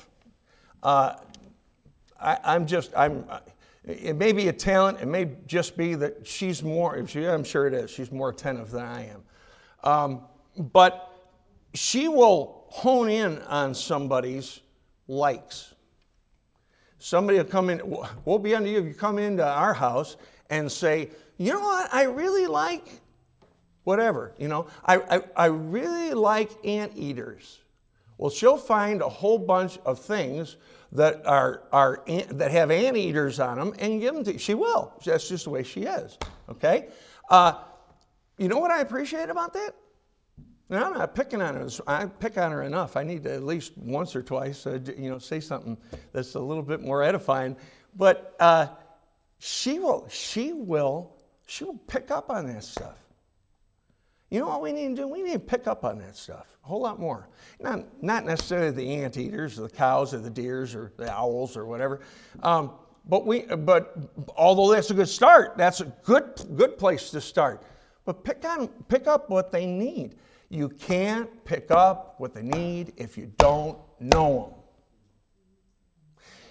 Uh, 0.84 1.15
I, 2.19 2.55
am 2.55 2.65
just, 2.65 2.91
I'm, 2.95 3.25
it 3.88 4.15
may 4.15 4.32
be 4.32 4.48
a 4.48 4.54
talent, 4.54 5.00
it 5.00 5.08
may 5.08 5.30
just 5.45 5.78
be 5.78 5.93
that 5.95 6.26
she's 6.26 6.63
more, 6.63 7.06
she, 7.08 7.26
I'm 7.26 7.43
sure 7.43 7.67
it 7.67 7.74
is, 7.74 7.91
she's 7.91 8.12
more 8.12 8.30
attentive 8.30 8.71
than 8.71 8.84
I 8.84 9.08
am. 9.08 9.24
Um, 9.84 10.21
but 10.71 11.12
she 11.76 12.08
will 12.08 12.65
hone 12.69 13.10
in 13.10 13.39
on 13.43 13.76
somebody's 13.76 14.62
likes. 15.08 15.74
Somebody 16.98 17.38
will 17.38 17.45
come 17.45 17.69
in, 17.69 17.82
we'll 18.26 18.39
be 18.39 18.56
under 18.56 18.69
you 18.69 18.80
if 18.80 18.86
you 18.86 18.93
come 18.95 19.19
into 19.19 19.45
our 19.45 19.74
house 19.74 20.17
and 20.50 20.71
say, 20.71 21.10
you 21.38 21.54
know 21.54 21.60
what, 21.60 21.93
I 21.93 22.04
really 22.04 22.48
like 22.48 22.88
whatever, 23.84 24.34
you 24.39 24.48
know, 24.48 24.65
I, 24.86 24.98
I, 25.17 25.21
I 25.36 25.45
really 25.45 26.13
like 26.15 26.50
anteaters. 26.65 27.60
Well, 28.17 28.32
she'll 28.32 28.58
find 28.58 29.02
a 29.02 29.10
whole 29.10 29.38
bunch 29.38 29.78
of 29.86 30.00
things 30.00 30.58
that 30.91 31.26
are, 31.26 31.63
are 31.71 32.04
that 32.32 32.52
have 32.52 32.71
anteaters 32.71 33.39
on 33.39 33.58
them 33.58 33.74
and 33.80 34.00
give 34.02 34.13
them 34.13 34.24
to 34.24 34.34
you. 34.34 34.39
She 34.39 34.54
will. 34.54 34.93
That's 35.04 35.28
just 35.28 35.45
the 35.45 35.50
way 35.50 35.63
she 35.63 35.82
is. 35.82 36.17
Okay. 36.50 36.88
Uh, 37.30 37.54
you 38.38 38.48
know 38.48 38.60
what 38.60 38.71
I 38.71 38.82
appreciate 38.82 39.30
about 39.30 39.54
that? 39.54 39.74
Now, 40.67 40.86
I'm 40.88 40.93
not 40.93 41.13
picking 41.13 41.41
on 41.41 41.56
her. 41.56 41.69
I 41.86 42.06
pick 42.08 42.38
on 42.38 42.52
her 42.52 42.63
enough. 42.63 42.98
I 42.98 43.04
need 43.04 43.24
to 43.24 43.34
at 43.34 43.43
least 43.43 43.78
once 43.78 44.15
or 44.15 44.24
twice, 44.24 44.65
uh, 44.65 44.80
you 44.98 45.10
know, 45.10 45.19
say 45.19 45.39
something 45.39 45.78
that's 46.12 46.34
a 46.34 46.39
little 46.39 46.63
bit 46.63 46.82
more 46.82 47.04
edifying. 47.04 47.56
But 47.95 48.36
uh, 48.39 48.67
she 49.38 49.80
will, 49.80 50.08
she 50.10 50.54
will, 50.54 51.15
she 51.45 51.65
will 51.65 51.78
pick 51.88 52.10
up 52.10 52.32
on 52.32 52.48
that 52.48 52.63
stuff. 52.63 52.98
You 54.30 54.40
know 54.40 54.48
what 54.48 54.62
we 54.62 54.74
need 54.74 54.96
to 54.96 55.04
do? 55.04 55.08
We 55.08 55.22
need 55.22 55.34
to 55.34 55.40
pick 55.40 55.68
up 55.68 55.86
on 55.86 56.00
that 56.00 56.16
stuff 56.16 56.56
a 56.66 56.68
whole 56.68 56.82
lot 56.82 57.00
more. 57.00 57.28
Not, 57.60 57.86
not 58.04 58.26
necessarily 58.26 58.72
the 58.72 58.96
anteaters, 59.04 59.60
or 59.60 59.64
the 59.64 59.70
cows, 59.70 60.14
or 60.14 60.18
the 60.18 60.32
deers, 60.32 60.74
or 60.74 60.92
the 60.98 61.14
owls, 61.14 61.56
or 61.56 61.66
whatever. 61.66 62.02
Um, 62.42 62.72
but 63.08 63.26
we, 63.26 63.42
but 63.42 63.96
although 64.36 64.72
that's 64.72 64.90
a 64.90 64.96
good 64.96 65.08
start, 65.08 65.58
that's 65.58 65.82
a 65.82 65.86
good, 66.04 66.44
good 66.56 66.78
place 66.80 67.12
to 67.12 67.22
start. 67.22 67.64
But 68.04 68.24
pick 68.24 68.44
on, 68.46 68.68
pick 68.88 69.06
up 69.06 69.30
what 69.30 69.52
they 69.52 69.68
need. 69.68 70.16
You 70.50 70.70
can't 70.70 71.30
pick 71.46 71.70
up 71.70 72.16
what 72.18 72.34
they 72.34 72.42
need 72.42 72.94
if 72.98 73.16
you 73.16 73.32
don't 73.38 73.78
know 74.00 74.50
them. 74.50 74.60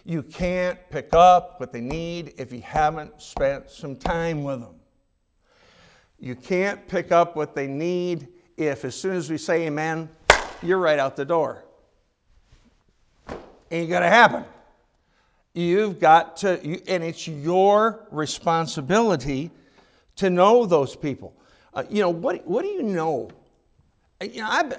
You 0.04 0.22
can't 0.22 0.78
pick 0.90 1.08
up 1.12 1.58
what 1.58 1.72
they 1.72 1.80
need 1.80 2.34
if 2.38 2.52
you 2.52 2.60
haven't 2.60 3.20
spent 3.20 3.70
some 3.70 3.96
time 3.96 4.44
with 4.44 4.60
them. 4.60 4.74
You 6.24 6.34
can't 6.34 6.88
pick 6.88 7.12
up 7.12 7.36
what 7.36 7.54
they 7.54 7.66
need 7.66 8.28
if, 8.56 8.86
as 8.86 8.94
soon 8.94 9.14
as 9.14 9.28
we 9.28 9.36
say 9.36 9.66
amen, 9.66 10.08
you're 10.62 10.78
right 10.78 10.98
out 10.98 11.16
the 11.16 11.24
door. 11.26 11.66
Ain't 13.70 13.90
gonna 13.90 14.08
happen. 14.08 14.42
You've 15.52 16.00
got 16.00 16.38
to, 16.38 16.58
you, 16.66 16.80
and 16.88 17.04
it's 17.04 17.28
your 17.28 18.06
responsibility 18.10 19.50
to 20.16 20.30
know 20.30 20.64
those 20.64 20.96
people. 20.96 21.36
Uh, 21.74 21.82
you 21.90 22.00
know, 22.00 22.08
what, 22.08 22.46
what 22.46 22.62
do 22.62 22.68
you 22.68 22.82
know 22.82 23.30
you 24.22 24.40
know, 24.40 24.48
I've, 24.48 24.78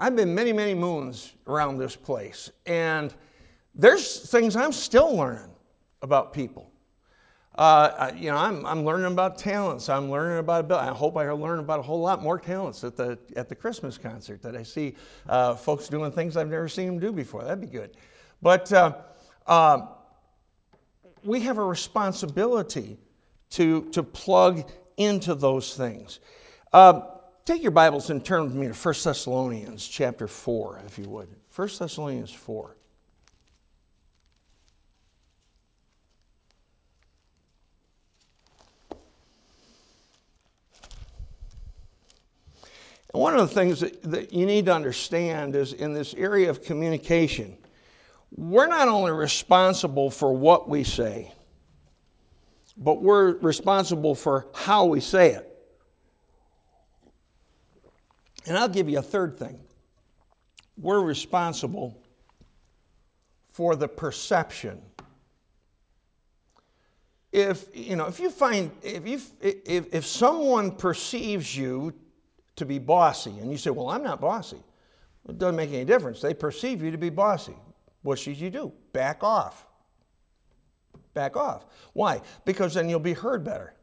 I've 0.00 0.16
been 0.16 0.34
many, 0.34 0.52
many 0.52 0.74
moons 0.74 1.34
around 1.46 1.78
this 1.78 1.94
place, 1.94 2.50
and 2.66 3.14
there's 3.76 4.28
things 4.28 4.56
I'm 4.56 4.72
still 4.72 5.14
learning 5.14 5.50
about 6.02 6.32
people. 6.32 6.72
Uh, 7.54 8.10
you 8.16 8.30
know, 8.30 8.36
I'm, 8.36 8.66
I'm 8.66 8.84
learning 8.84 9.12
about 9.12 9.38
talents. 9.38 9.88
I'm 9.88 10.10
learning 10.10 10.38
about 10.38 10.70
I 10.72 10.88
hope 10.88 11.16
I 11.16 11.30
learn 11.30 11.60
about 11.60 11.78
a 11.78 11.82
whole 11.82 12.00
lot 12.00 12.22
more 12.22 12.38
talents 12.38 12.82
at 12.82 12.96
the 12.96 13.18
at 13.36 13.48
the 13.48 13.54
Christmas 13.54 13.96
concert 13.96 14.42
that 14.42 14.56
I 14.56 14.64
see 14.64 14.96
uh, 15.28 15.54
folks 15.54 15.88
doing 15.88 16.10
things 16.10 16.36
I've 16.36 16.50
never 16.50 16.68
seen 16.68 16.86
them 16.86 16.98
do 16.98 17.12
before. 17.12 17.44
That'd 17.44 17.60
be 17.60 17.66
good. 17.66 17.96
But 18.42 18.72
uh, 18.72 18.96
uh 19.46 19.86
we 21.22 21.40
have 21.40 21.58
a 21.58 21.64
responsibility 21.64 22.98
to 23.50 23.82
to 23.92 24.02
plug 24.02 24.68
into 24.96 25.34
those 25.34 25.76
things. 25.76 26.18
Uh, 26.72 27.02
Take 27.44 27.62
your 27.62 27.72
Bibles 27.72 28.08
and 28.08 28.24
turn 28.24 28.44
with 28.44 28.54
me 28.54 28.68
to 28.68 28.72
1 28.72 28.94
Thessalonians 29.04 29.86
chapter 29.86 30.26
4, 30.26 30.80
if 30.86 30.98
you 30.98 31.04
would. 31.10 31.28
1 31.54 31.68
Thessalonians 31.78 32.32
4. 32.32 32.74
One 43.14 43.34
of 43.34 43.48
the 43.48 43.54
things 43.54 43.80
that, 43.80 44.02
that 44.10 44.32
you 44.32 44.44
need 44.44 44.66
to 44.66 44.74
understand 44.74 45.54
is 45.54 45.72
in 45.72 45.94
this 45.94 46.14
area 46.14 46.50
of 46.50 46.64
communication, 46.64 47.56
we're 48.36 48.66
not 48.66 48.88
only 48.88 49.12
responsible 49.12 50.10
for 50.10 50.32
what 50.32 50.68
we 50.68 50.82
say, 50.82 51.32
but 52.76 53.00
we're 53.00 53.36
responsible 53.36 54.16
for 54.16 54.48
how 54.52 54.86
we 54.86 54.98
say 54.98 55.30
it. 55.30 55.50
And 58.46 58.58
I'll 58.58 58.68
give 58.68 58.88
you 58.88 58.98
a 58.98 59.02
third 59.02 59.38
thing. 59.38 59.60
We're 60.76 61.00
responsible 61.00 61.96
for 63.52 63.76
the 63.76 63.86
perception. 63.86 64.82
If, 67.30 67.66
you 67.72 67.94
know, 67.94 68.06
if 68.06 68.18
you 68.18 68.28
find, 68.28 68.72
if, 68.82 69.06
you, 69.06 69.20
if, 69.40 69.94
if 69.94 70.04
someone 70.04 70.72
perceives 70.72 71.56
you 71.56 71.94
to 72.56 72.64
be 72.64 72.78
bossy 72.78 73.38
and 73.38 73.50
you 73.50 73.58
say, 73.58 73.70
well, 73.70 73.88
I'm 73.88 74.02
not 74.02 74.20
bossy, 74.20 74.62
it 75.28 75.38
doesn't 75.38 75.56
make 75.56 75.70
any 75.70 75.84
difference. 75.84 76.20
They 76.20 76.34
perceive 76.34 76.82
you 76.82 76.90
to 76.90 76.98
be 76.98 77.10
bossy. 77.10 77.56
What 78.02 78.18
should 78.18 78.36
you 78.36 78.50
do? 78.50 78.72
Back 78.92 79.22
off. 79.22 79.66
Back 81.14 81.36
off. 81.36 81.66
Why? 81.94 82.20
Because 82.44 82.74
then 82.74 82.88
you'll 82.88 83.00
be 83.00 83.14
heard 83.14 83.44
better. 83.44 83.74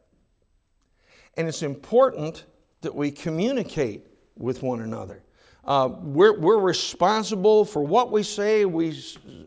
And 1.38 1.48
it's 1.48 1.64
important 1.64 2.46
that 2.82 2.94
we 2.94 3.10
communicate 3.10 4.06
with 4.38 4.62
one 4.62 4.82
another. 4.82 5.24
Uh, 5.64 5.90
we're, 6.02 6.40
we're 6.40 6.60
responsible 6.60 7.64
for 7.64 7.84
what 7.84 8.12
we 8.12 8.24
say, 8.24 8.66
we 8.66 8.98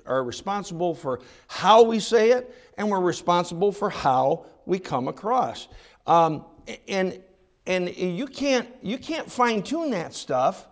are 0.06 0.22
responsible 0.22 0.94
for 0.94 1.20
how 1.48 1.82
we 1.82 1.98
say 1.98 2.30
it, 2.30 2.54
and 2.78 2.88
we're 2.88 3.00
responsible 3.00 3.72
for 3.72 3.90
how 3.90 4.46
we 4.64 4.78
come 4.78 5.08
across. 5.08 5.68
Um, 6.06 6.44
and 6.86 7.20
and 7.66 7.94
you 7.96 8.26
can't, 8.26 8.68
you 8.82 8.98
can't 8.98 9.30
fine 9.30 9.62
tune 9.62 9.90
that 9.90 10.14
stuff 10.14 10.66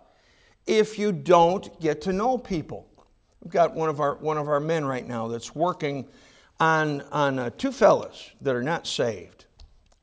if 0.67 0.99
you 0.99 1.11
don't 1.11 1.79
get 1.79 2.01
to 2.01 2.13
know 2.13 2.37
people. 2.37 2.87
We've 3.41 3.51
got 3.51 3.73
one 3.73 3.89
of 3.89 3.99
our, 3.99 4.15
one 4.15 4.37
of 4.37 4.47
our 4.47 4.59
men 4.59 4.85
right 4.85 5.07
now 5.07 5.27
that's 5.27 5.55
working 5.55 6.07
on, 6.59 7.01
on 7.11 7.39
uh, 7.39 7.49
two 7.57 7.71
fellas 7.71 8.31
that 8.41 8.55
are 8.55 8.63
not 8.63 8.87
saved 8.87 9.45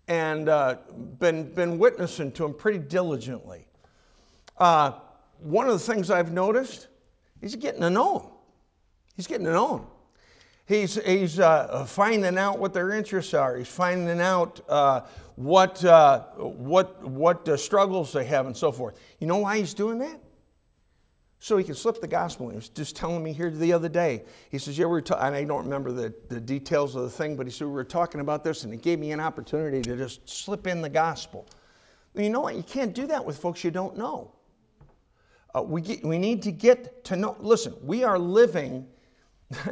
and 0.08 0.48
uh, 0.48 0.76
been, 1.20 1.52
been 1.54 1.78
witnessing 1.78 2.32
to 2.32 2.42
them 2.42 2.52
pretty 2.52 2.80
diligently. 2.80 3.66
Uh, 4.58 4.92
one 5.38 5.66
of 5.66 5.72
the 5.72 5.78
things 5.78 6.10
I've 6.10 6.32
noticed, 6.32 6.88
he's 7.40 7.54
getting 7.54 7.80
to 7.80 7.90
know 7.90 8.18
them. 8.18 8.28
He's 9.16 9.26
getting 9.26 9.46
to 9.46 9.52
know 9.52 9.76
them. 9.78 9.86
He's, 10.70 11.04
he's 11.04 11.40
uh, 11.40 11.84
finding 11.84 12.38
out 12.38 12.60
what 12.60 12.72
their 12.72 12.92
interests 12.92 13.34
are. 13.34 13.56
He's 13.56 13.66
finding 13.66 14.20
out 14.20 14.60
uh, 14.68 15.00
what, 15.34 15.84
uh, 15.84 16.20
what, 16.36 17.02
what 17.02 17.48
uh, 17.48 17.56
struggles 17.56 18.12
they 18.12 18.24
have 18.26 18.46
and 18.46 18.56
so 18.56 18.70
forth. 18.70 18.96
You 19.18 19.26
know 19.26 19.38
why 19.38 19.58
he's 19.58 19.74
doing 19.74 19.98
that? 19.98 20.20
So 21.40 21.56
he 21.56 21.64
can 21.64 21.74
slip 21.74 22.00
the 22.00 22.06
gospel. 22.06 22.50
He 22.50 22.54
was 22.54 22.68
just 22.68 22.94
telling 22.94 23.20
me 23.20 23.32
here 23.32 23.50
the 23.50 23.72
other 23.72 23.88
day. 23.88 24.22
He 24.52 24.58
says, 24.58 24.78
Yeah, 24.78 24.84
we 24.84 24.92
were 24.92 25.02
talking, 25.02 25.26
and 25.26 25.34
I 25.34 25.42
don't 25.42 25.64
remember 25.64 25.90
the, 25.90 26.14
the 26.28 26.40
details 26.40 26.94
of 26.94 27.02
the 27.02 27.10
thing, 27.10 27.34
but 27.34 27.46
he 27.46 27.50
said, 27.50 27.66
We 27.66 27.72
were 27.72 27.82
talking 27.82 28.20
about 28.20 28.44
this, 28.44 28.62
and 28.62 28.72
it 28.72 28.80
gave 28.80 29.00
me 29.00 29.10
an 29.10 29.18
opportunity 29.18 29.82
to 29.82 29.96
just 29.96 30.28
slip 30.28 30.68
in 30.68 30.82
the 30.82 30.88
gospel. 30.88 31.48
You 32.14 32.30
know 32.30 32.42
what? 32.42 32.54
You 32.54 32.62
can't 32.62 32.94
do 32.94 33.08
that 33.08 33.24
with 33.24 33.38
folks 33.38 33.64
you 33.64 33.72
don't 33.72 33.98
know. 33.98 34.30
Uh, 35.52 35.62
we, 35.62 35.80
get, 35.80 36.04
we 36.04 36.16
need 36.16 36.42
to 36.42 36.52
get 36.52 37.02
to 37.06 37.16
know. 37.16 37.36
Listen, 37.40 37.74
we 37.82 38.04
are 38.04 38.20
living, 38.20 38.86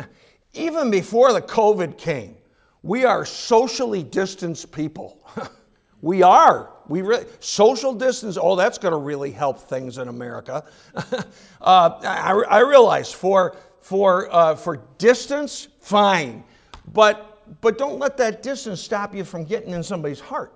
even 0.54 0.90
before 0.90 1.32
the 1.32 1.42
COVID 1.42 1.98
came, 1.98 2.36
we 2.82 3.04
are 3.04 3.24
socially 3.24 4.02
distanced 4.02 4.72
people. 4.72 5.26
we 6.02 6.22
are. 6.22 6.70
We 6.88 7.02
social 7.40 7.92
distance, 7.92 8.38
oh, 8.40 8.56
that's 8.56 8.78
going 8.78 8.92
to 8.92 8.98
really 8.98 9.30
help 9.30 9.58
things 9.58 9.98
in 9.98 10.08
America. 10.08 10.64
uh, 10.94 11.22
I, 11.60 12.42
I, 12.48 12.60
realize 12.60 13.12
for, 13.12 13.56
for, 13.82 14.34
uh, 14.34 14.54
for 14.54 14.80
distance, 14.96 15.68
fine. 15.80 16.44
But, 16.94 17.60
but 17.60 17.76
don't 17.76 17.98
let 17.98 18.16
that 18.16 18.42
distance 18.42 18.80
stop 18.80 19.14
you 19.14 19.24
from 19.24 19.44
getting 19.44 19.72
in 19.72 19.82
somebody's 19.82 20.20
heart. 20.20 20.54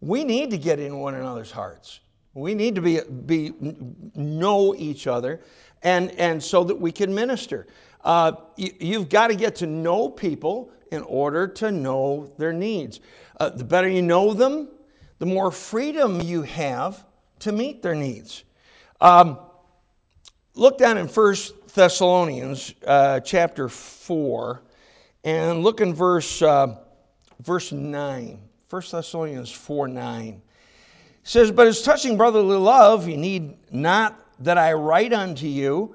We 0.00 0.24
need 0.24 0.50
to 0.50 0.58
get 0.58 0.80
in 0.80 0.98
one 0.98 1.14
another's 1.14 1.52
hearts. 1.52 2.00
We 2.34 2.54
need 2.54 2.74
to 2.74 2.80
be, 2.80 3.00
be 3.26 3.52
know 4.16 4.74
each 4.74 5.06
other 5.06 5.40
and, 5.82 6.10
and 6.12 6.42
so 6.42 6.64
that 6.64 6.74
we 6.74 6.90
can 6.90 7.14
minister. 7.14 7.66
Uh, 8.04 8.32
you, 8.56 8.70
you've 8.80 9.08
got 9.08 9.28
to 9.28 9.34
get 9.34 9.56
to 9.56 9.66
know 9.66 10.08
people 10.08 10.70
in 10.90 11.02
order 11.02 11.46
to 11.46 11.70
know 11.70 12.32
their 12.38 12.52
needs. 12.52 13.00
Uh, 13.40 13.48
the 13.50 13.64
better 13.64 13.88
you 13.88 14.02
know 14.02 14.34
them, 14.34 14.68
the 15.18 15.26
more 15.26 15.50
freedom 15.50 16.20
you 16.20 16.42
have 16.42 17.04
to 17.38 17.52
meet 17.52 17.82
their 17.82 17.94
needs. 17.94 18.44
Um, 19.00 19.38
look 20.54 20.78
down 20.78 20.98
in 20.98 21.08
1 21.08 21.34
Thessalonians 21.74 22.74
uh, 22.86 23.20
chapter 23.20 23.68
4 23.68 24.62
and 25.24 25.62
look 25.62 25.80
in 25.80 25.94
verse, 25.94 26.42
uh, 26.42 26.76
verse 27.40 27.72
9. 27.72 28.38
1 28.68 28.82
Thessalonians 28.90 29.50
4 29.50 29.88
9. 29.88 30.28
It 30.28 30.42
says, 31.22 31.50
But 31.50 31.66
as 31.66 31.82
touching 31.82 32.16
brotherly 32.16 32.56
love, 32.56 33.08
you 33.08 33.16
need 33.16 33.56
not 33.72 34.18
that 34.40 34.58
I 34.58 34.72
write 34.72 35.12
unto 35.12 35.46
you, 35.46 35.94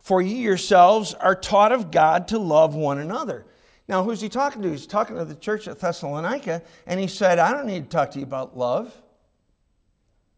for 0.00 0.22
ye 0.22 0.36
yourselves 0.36 1.14
are 1.14 1.34
taught 1.34 1.72
of 1.72 1.90
God 1.90 2.28
to 2.28 2.38
love 2.38 2.74
one 2.74 2.98
another. 2.98 3.46
Now, 3.88 4.04
who's 4.04 4.20
he 4.20 4.28
talking 4.28 4.62
to? 4.62 4.70
He's 4.70 4.86
talking 4.86 5.16
to 5.16 5.24
the 5.24 5.34
church 5.34 5.66
at 5.66 5.78
Thessalonica, 5.78 6.62
and 6.86 7.00
he 7.00 7.06
said, 7.06 7.38
I 7.38 7.52
don't 7.52 7.66
need 7.66 7.84
to 7.84 7.88
talk 7.88 8.10
to 8.12 8.18
you 8.18 8.24
about 8.24 8.56
love. 8.56 8.94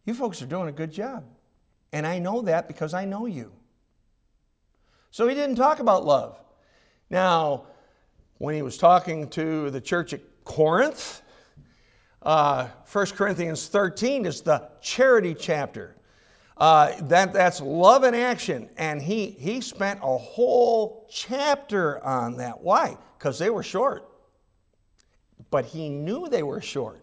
You 0.04 0.14
folks 0.14 0.40
are 0.40 0.46
doing 0.46 0.68
a 0.68 0.72
good 0.72 0.92
job. 0.92 1.24
And 1.92 2.06
I 2.06 2.18
know 2.18 2.42
that 2.42 2.68
because 2.68 2.94
I 2.94 3.04
know 3.04 3.26
you. 3.26 3.52
So 5.10 5.26
he 5.26 5.34
didn't 5.34 5.56
talk 5.56 5.80
about 5.80 6.04
love. 6.04 6.38
Now, 7.10 7.64
when 8.38 8.54
he 8.54 8.62
was 8.62 8.78
talking 8.78 9.28
to 9.30 9.70
the 9.70 9.80
church 9.80 10.12
at 10.12 10.20
Corinth, 10.44 11.22
uh, 12.22 12.68
1 12.90 13.06
Corinthians 13.08 13.66
13 13.66 14.26
is 14.26 14.40
the 14.40 14.68
charity 14.80 15.34
chapter. 15.34 15.96
Uh, 16.60 16.92
that, 17.08 17.32
that's 17.32 17.60
love 17.60 18.04
in 18.04 18.14
action. 18.14 18.70
And 18.76 19.02
he, 19.02 19.26
he 19.30 19.60
spent 19.60 19.98
a 20.02 20.16
whole 20.16 21.08
chapter 21.10 22.04
on 22.04 22.36
that. 22.36 22.60
Why? 22.60 22.96
because 23.20 23.38
they 23.38 23.50
were 23.50 23.62
short. 23.62 24.08
But 25.50 25.66
he 25.66 25.90
knew 25.90 26.28
they 26.28 26.42
were 26.42 26.60
short. 26.60 27.02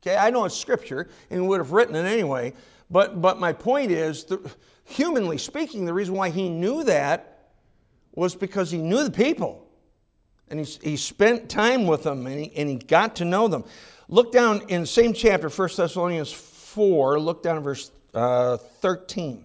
Okay, 0.00 0.16
I 0.16 0.30
know 0.30 0.44
it's 0.44 0.56
scripture 0.56 1.08
and 1.30 1.48
would 1.48 1.58
have 1.58 1.72
written 1.72 1.96
it 1.96 2.04
anyway, 2.04 2.54
but, 2.90 3.20
but 3.20 3.40
my 3.40 3.52
point 3.52 3.90
is, 3.90 4.24
the, 4.24 4.38
humanly 4.84 5.38
speaking, 5.38 5.84
the 5.84 5.92
reason 5.92 6.14
why 6.14 6.28
he 6.28 6.48
knew 6.48 6.84
that 6.84 7.50
was 8.12 8.34
because 8.34 8.70
he 8.70 8.78
knew 8.78 9.02
the 9.04 9.10
people. 9.10 9.66
And 10.48 10.60
he, 10.60 10.90
he 10.90 10.96
spent 10.96 11.48
time 11.48 11.86
with 11.86 12.02
them 12.04 12.26
and 12.26 12.38
he, 12.38 12.52
and 12.56 12.68
he 12.68 12.76
got 12.76 13.16
to 13.16 13.24
know 13.24 13.48
them. 13.48 13.64
Look 14.08 14.32
down 14.32 14.62
in 14.68 14.82
the 14.82 14.86
same 14.86 15.12
chapter, 15.12 15.48
1 15.48 15.68
Thessalonians 15.76 16.32
4, 16.32 17.18
look 17.18 17.42
down 17.42 17.56
at 17.56 17.62
verse 17.62 17.90
uh, 18.14 18.56
13. 18.56 19.44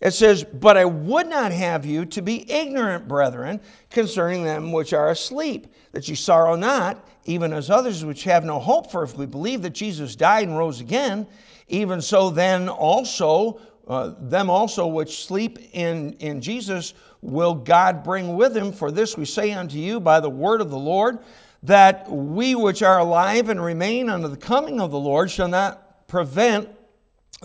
It 0.00 0.12
says, 0.12 0.44
But 0.44 0.76
I 0.76 0.84
would 0.84 1.28
not 1.28 1.50
have 1.50 1.86
you 1.86 2.04
to 2.06 2.22
be 2.22 2.50
ignorant, 2.50 3.08
brethren, 3.08 3.60
concerning 3.90 4.44
them 4.44 4.70
which 4.70 4.92
are 4.92 5.10
asleep, 5.10 5.66
that 5.92 6.08
ye 6.08 6.14
sorrow 6.14 6.56
not, 6.56 7.08
even 7.24 7.52
as 7.52 7.70
others 7.70 8.04
which 8.04 8.24
have 8.24 8.44
no 8.44 8.58
hope. 8.58 8.90
For 8.90 9.02
if 9.02 9.16
we 9.16 9.26
believe 9.26 9.62
that 9.62 9.70
Jesus 9.70 10.14
died 10.14 10.46
and 10.46 10.58
rose 10.58 10.80
again, 10.80 11.26
even 11.68 12.02
so 12.02 12.28
then 12.28 12.68
also, 12.68 13.60
uh, 13.88 14.12
them 14.20 14.50
also 14.50 14.86
which 14.86 15.24
sleep 15.24 15.58
in, 15.72 16.12
in 16.14 16.40
Jesus 16.40 16.92
will 17.22 17.54
God 17.54 18.04
bring 18.04 18.36
with 18.36 18.54
him. 18.54 18.72
For 18.72 18.90
this 18.90 19.16
we 19.16 19.24
say 19.24 19.52
unto 19.52 19.78
you 19.78 20.00
by 20.00 20.20
the 20.20 20.28
word 20.28 20.60
of 20.60 20.70
the 20.70 20.78
Lord, 20.78 21.18
that 21.62 22.10
we 22.10 22.54
which 22.54 22.82
are 22.82 22.98
alive 22.98 23.48
and 23.48 23.64
remain 23.64 24.10
unto 24.10 24.28
the 24.28 24.36
coming 24.36 24.82
of 24.82 24.90
the 24.90 24.98
Lord 24.98 25.30
shall 25.30 25.48
not 25.48 26.06
prevent 26.08 26.68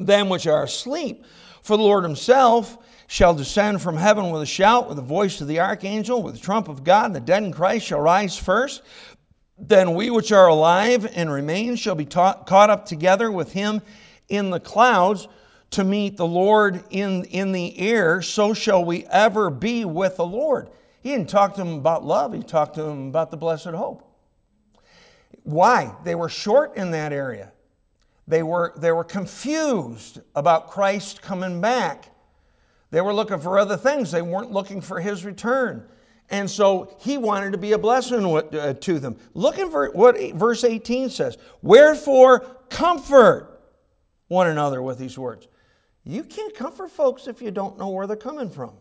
them 0.05 0.29
which 0.29 0.47
are 0.47 0.63
asleep. 0.63 1.25
For 1.61 1.77
the 1.77 1.83
Lord 1.83 2.03
himself 2.03 2.77
shall 3.07 3.33
descend 3.33 3.81
from 3.81 3.97
heaven 3.97 4.29
with 4.31 4.41
a 4.41 4.45
shout, 4.45 4.87
with 4.87 4.97
the 4.97 5.03
voice 5.03 5.41
of 5.41 5.47
the 5.47 5.59
archangel, 5.59 6.21
with 6.21 6.35
the 6.35 6.41
trump 6.41 6.67
of 6.67 6.83
God, 6.83 7.07
and 7.07 7.15
the 7.15 7.19
dead 7.19 7.43
in 7.43 7.51
Christ 7.51 7.87
shall 7.87 8.01
rise 8.01 8.37
first. 8.37 8.81
Then 9.57 9.95
we 9.95 10.09
which 10.09 10.31
are 10.31 10.47
alive 10.47 11.11
and 11.15 11.31
remain 11.31 11.75
shall 11.75 11.95
be 11.95 12.05
taught, 12.05 12.47
caught 12.47 12.69
up 12.69 12.85
together 12.85 13.31
with 13.31 13.51
him 13.51 13.81
in 14.29 14.51
the 14.51 14.59
clouds 14.59 15.27
to 15.71 15.83
meet 15.83 16.17
the 16.17 16.25
Lord 16.25 16.83
in, 16.89 17.25
in 17.25 17.51
the 17.51 17.77
air. 17.79 18.21
So 18.21 18.53
shall 18.53 18.85
we 18.85 19.05
ever 19.07 19.49
be 19.49 19.85
with 19.85 20.17
the 20.17 20.25
Lord. 20.25 20.69
He 21.01 21.09
didn't 21.09 21.29
talk 21.29 21.55
to 21.55 21.63
them 21.63 21.75
about 21.75 22.05
love, 22.05 22.33
he 22.33 22.43
talked 22.43 22.75
to 22.75 22.83
them 22.83 23.07
about 23.07 23.31
the 23.31 23.37
blessed 23.37 23.67
hope. 23.67 24.03
Why? 25.43 25.95
They 26.03 26.15
were 26.15 26.29
short 26.29 26.75
in 26.75 26.91
that 26.91 27.11
area. 27.13 27.51
They 28.29 28.43
were, 28.43 28.73
they 28.77 28.91
were 28.91 29.03
confused 29.03 30.21
about 30.35 30.69
Christ 30.69 31.19
coming 31.19 31.59
back. 31.59 32.11
They 32.91 33.01
were 33.01 33.13
looking 33.13 33.39
for 33.39 33.57
other 33.57 33.75
things. 33.75 34.11
They 34.11 34.21
weren't 34.21 34.51
looking 34.51 34.81
for 34.81 34.99
his 34.99 35.25
return. 35.25 35.83
And 36.29 36.47
so 36.47 36.95
he 36.99 37.17
wanted 37.17 37.51
to 37.53 37.57
be 37.57 37.71
a 37.71 37.77
blessing 37.77 38.23
uh, 38.23 38.73
to 38.73 38.99
them. 38.99 39.17
Look 39.33 39.57
at 39.57 39.65
what 39.95 40.19
verse 40.35 40.63
18 40.63 41.09
says. 41.09 41.39
Wherefore, 41.63 42.57
comfort 42.69 43.61
one 44.27 44.45
another 44.45 44.83
with 44.83 44.99
these 44.99 45.17
words. 45.17 45.47
You 46.03 46.23
can't 46.23 46.53
comfort 46.53 46.91
folks 46.91 47.25
if 47.25 47.41
you 47.41 47.49
don't 47.49 47.79
know 47.79 47.89
where 47.89 48.05
they're 48.05 48.15
coming 48.15 48.51
from. 48.51 48.73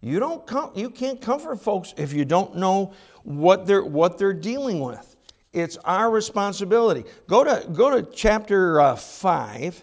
You, 0.00 0.20
don't 0.20 0.46
com- 0.46 0.72
you 0.74 0.88
can't 0.88 1.20
comfort 1.20 1.60
folks 1.60 1.92
if 1.98 2.14
you 2.14 2.24
don't 2.24 2.56
know 2.56 2.94
what 3.24 3.66
they're, 3.66 3.84
what 3.84 4.16
they're 4.16 4.32
dealing 4.32 4.80
with. 4.80 5.09
It's 5.52 5.76
our 5.78 6.10
responsibility. 6.10 7.04
Go 7.26 7.42
to, 7.42 7.66
go 7.72 7.90
to 7.90 8.02
chapter 8.02 8.80
uh, 8.80 8.94
5 8.94 9.82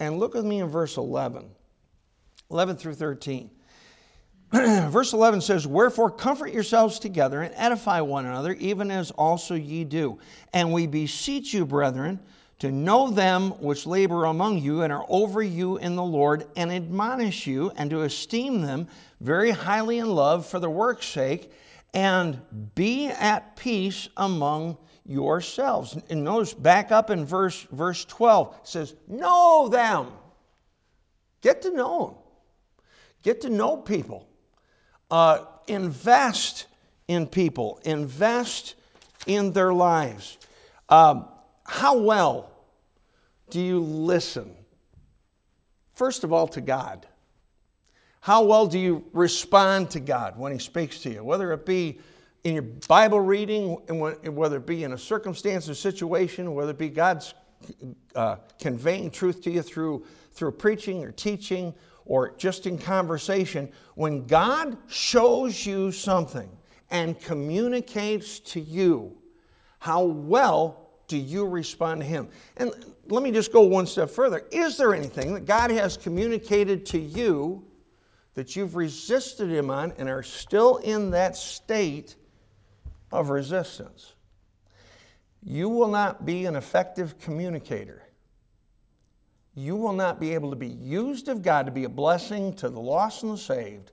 and 0.00 0.18
look 0.18 0.34
with 0.34 0.44
me 0.44 0.60
in 0.60 0.68
verse 0.68 0.96
11. 0.96 1.48
11 2.50 2.76
through 2.76 2.94
13. 2.94 3.50
verse 4.52 5.12
11 5.12 5.40
says, 5.40 5.66
Wherefore 5.68 6.10
comfort 6.10 6.52
yourselves 6.52 6.98
together 6.98 7.42
and 7.42 7.54
edify 7.56 8.00
one 8.00 8.26
another, 8.26 8.54
even 8.54 8.90
as 8.90 9.12
also 9.12 9.54
ye 9.54 9.84
do. 9.84 10.18
And 10.52 10.72
we 10.72 10.88
beseech 10.88 11.54
you, 11.54 11.64
brethren, 11.64 12.18
to 12.58 12.72
know 12.72 13.08
them 13.08 13.50
which 13.60 13.86
labor 13.86 14.24
among 14.24 14.58
you 14.58 14.82
and 14.82 14.92
are 14.92 15.06
over 15.08 15.42
you 15.42 15.78
in 15.78 15.94
the 15.94 16.02
Lord, 16.02 16.44
and 16.56 16.72
admonish 16.72 17.46
you, 17.46 17.70
and 17.76 17.88
to 17.90 18.02
esteem 18.02 18.62
them 18.62 18.88
very 19.20 19.52
highly 19.52 19.98
in 19.98 20.12
love 20.12 20.44
for 20.44 20.58
the 20.58 20.68
work's 20.68 21.06
sake 21.06 21.52
and 21.94 22.40
be 22.74 23.08
at 23.08 23.56
peace 23.56 24.08
among 24.16 24.78
yourselves. 25.04 25.96
And 26.08 26.24
notice 26.24 26.54
back 26.54 26.90
up 26.90 27.10
in 27.10 27.24
verse, 27.24 27.66
verse 27.72 28.04
12, 28.06 28.54
it 28.54 28.68
says, 28.68 28.94
Know 29.08 29.68
them. 29.70 30.08
Get 31.42 31.62
to 31.62 31.70
know 31.74 32.06
them. 32.06 32.14
Get 33.22 33.40
to 33.42 33.50
know 33.50 33.76
people. 33.76 34.26
Uh, 35.10 35.44
invest 35.66 36.66
in 37.08 37.26
people. 37.26 37.80
Invest 37.84 38.74
in 39.26 39.52
their 39.52 39.72
lives. 39.72 40.38
Um, 40.88 41.28
how 41.64 41.98
well 41.98 42.50
do 43.50 43.60
you 43.60 43.80
listen? 43.80 44.54
First 45.94 46.24
of 46.24 46.32
all, 46.32 46.48
to 46.48 46.60
God. 46.60 47.06
How 48.22 48.44
well 48.44 48.68
do 48.68 48.78
you 48.78 49.04
respond 49.12 49.90
to 49.90 50.00
God 50.00 50.38
when 50.38 50.52
He 50.52 50.58
speaks 50.60 51.00
to 51.00 51.10
you? 51.10 51.24
Whether 51.24 51.52
it 51.52 51.66
be 51.66 51.98
in 52.44 52.54
your 52.54 52.62
Bible 52.62 53.18
reading, 53.18 53.72
whether 53.88 54.58
it 54.58 54.66
be 54.66 54.84
in 54.84 54.92
a 54.92 54.98
circumstance 54.98 55.68
or 55.68 55.74
situation, 55.74 56.54
whether 56.54 56.70
it 56.70 56.78
be 56.78 56.88
God's 56.88 57.34
uh, 58.14 58.36
conveying 58.60 59.10
truth 59.10 59.42
to 59.42 59.50
you 59.50 59.60
through, 59.60 60.06
through 60.34 60.52
preaching 60.52 61.02
or 61.02 61.10
teaching 61.10 61.74
or 62.04 62.36
just 62.36 62.68
in 62.68 62.78
conversation, 62.78 63.68
when 63.96 64.24
God 64.24 64.78
shows 64.86 65.66
you 65.66 65.90
something 65.90 66.48
and 66.92 67.18
communicates 67.20 68.38
to 68.38 68.60
you, 68.60 69.16
how 69.80 70.04
well 70.04 70.90
do 71.08 71.16
you 71.16 71.44
respond 71.44 72.02
to 72.02 72.06
Him? 72.06 72.28
And 72.58 72.72
let 73.08 73.24
me 73.24 73.32
just 73.32 73.52
go 73.52 73.62
one 73.62 73.84
step 73.88 74.10
further. 74.10 74.44
Is 74.52 74.76
there 74.76 74.94
anything 74.94 75.34
that 75.34 75.44
God 75.44 75.72
has 75.72 75.96
communicated 75.96 76.86
to 76.86 77.00
you 77.00 77.64
that 78.34 78.56
you've 78.56 78.76
resisted 78.76 79.50
Him 79.50 79.70
on 79.70 79.92
and 79.98 80.08
are 80.08 80.22
still 80.22 80.78
in 80.78 81.10
that 81.10 81.36
state 81.36 82.16
of 83.10 83.30
resistance. 83.30 84.14
You 85.42 85.68
will 85.68 85.88
not 85.88 86.24
be 86.24 86.46
an 86.46 86.56
effective 86.56 87.18
communicator. 87.18 88.02
You 89.54 89.76
will 89.76 89.92
not 89.92 90.18
be 90.18 90.32
able 90.34 90.50
to 90.50 90.56
be 90.56 90.68
used 90.68 91.28
of 91.28 91.42
God 91.42 91.66
to 91.66 91.72
be 91.72 91.84
a 91.84 91.88
blessing 91.88 92.54
to 92.54 92.70
the 92.70 92.80
lost 92.80 93.22
and 93.22 93.32
the 93.32 93.38
saved 93.38 93.92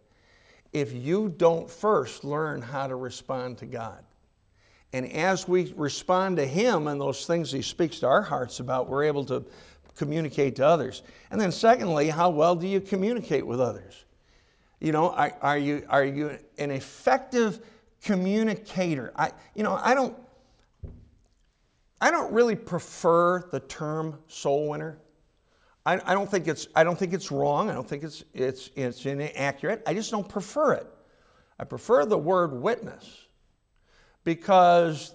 if 0.71 0.93
you 0.93 1.33
don't 1.35 1.69
first 1.69 2.23
learn 2.23 2.61
how 2.61 2.87
to 2.87 2.95
respond 2.95 3.57
to 3.57 3.65
God. 3.65 4.03
And 4.93 5.11
as 5.11 5.47
we 5.47 5.73
respond 5.75 6.37
to 6.37 6.45
Him 6.45 6.87
and 6.87 7.01
those 7.01 7.25
things 7.25 7.51
He 7.51 7.61
speaks 7.61 7.99
to 7.99 8.07
our 8.07 8.21
hearts 8.21 8.59
about, 8.59 8.87
we're 8.87 9.03
able 9.03 9.25
to 9.25 9.43
communicate 9.95 10.55
to 10.57 10.65
others. 10.65 11.03
And 11.29 11.41
then, 11.41 11.51
secondly, 11.51 12.09
how 12.09 12.29
well 12.29 12.55
do 12.55 12.67
you 12.67 12.79
communicate 12.79 13.45
with 13.45 13.59
others? 13.59 14.05
You 14.79 14.91
know, 14.91 15.09
are, 15.09 15.33
are 15.41 15.57
you, 15.57 15.85
are 15.89 16.05
you 16.05 16.37
an 16.57 16.71
effective 16.71 17.59
communicator. 18.03 19.11
I, 19.15 19.31
you 19.55 19.63
know, 19.63 19.79
I 19.81 19.93
don't, 19.93 20.15
I 22.01 22.11
don't 22.11 22.31
really 22.31 22.55
prefer 22.55 23.47
the 23.51 23.59
term 23.59 24.17
soul 24.27 24.69
winner. 24.69 24.97
I, 25.85 25.99
I, 26.05 26.13
don't 26.13 26.29
think 26.29 26.47
it's, 26.47 26.67
I 26.75 26.83
don't 26.83 26.97
think 26.97 27.13
it's 27.13 27.31
wrong. 27.31 27.69
I 27.69 27.73
don't 27.73 27.87
think 27.87 28.03
it's, 28.03 28.23
it's, 28.33 28.69
it's 28.75 29.05
inaccurate. 29.05 29.83
I 29.85 29.93
just 29.93 30.11
don't 30.11 30.27
prefer 30.27 30.73
it. 30.73 30.87
I 31.59 31.65
prefer 31.65 32.05
the 32.05 32.17
word 32.17 32.53
witness 32.53 33.27
because 34.23 35.13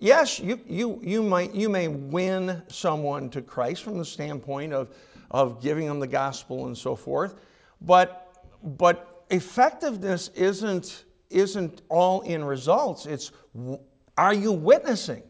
yes, 0.00 0.40
you, 0.40 0.60
you, 0.66 1.00
you, 1.02 1.22
might, 1.22 1.54
you 1.54 1.68
may 1.68 1.88
win 1.88 2.62
someone 2.68 3.30
to 3.30 3.42
Christ 3.42 3.82
from 3.84 3.98
the 3.98 4.04
standpoint 4.04 4.72
of, 4.72 4.88
of 5.30 5.62
giving 5.62 5.86
them 5.86 6.00
the 6.00 6.06
gospel 6.06 6.66
and 6.66 6.76
so 6.76 6.96
forth, 6.96 7.36
but, 7.80 8.23
but 8.64 9.24
effectiveness 9.30 10.28
isn't 10.34 11.04
isn't 11.30 11.82
all 11.88 12.20
in 12.22 12.44
results. 12.44 13.06
It's 13.06 13.32
are 14.16 14.34
you 14.34 14.52
witnessing? 14.52 15.22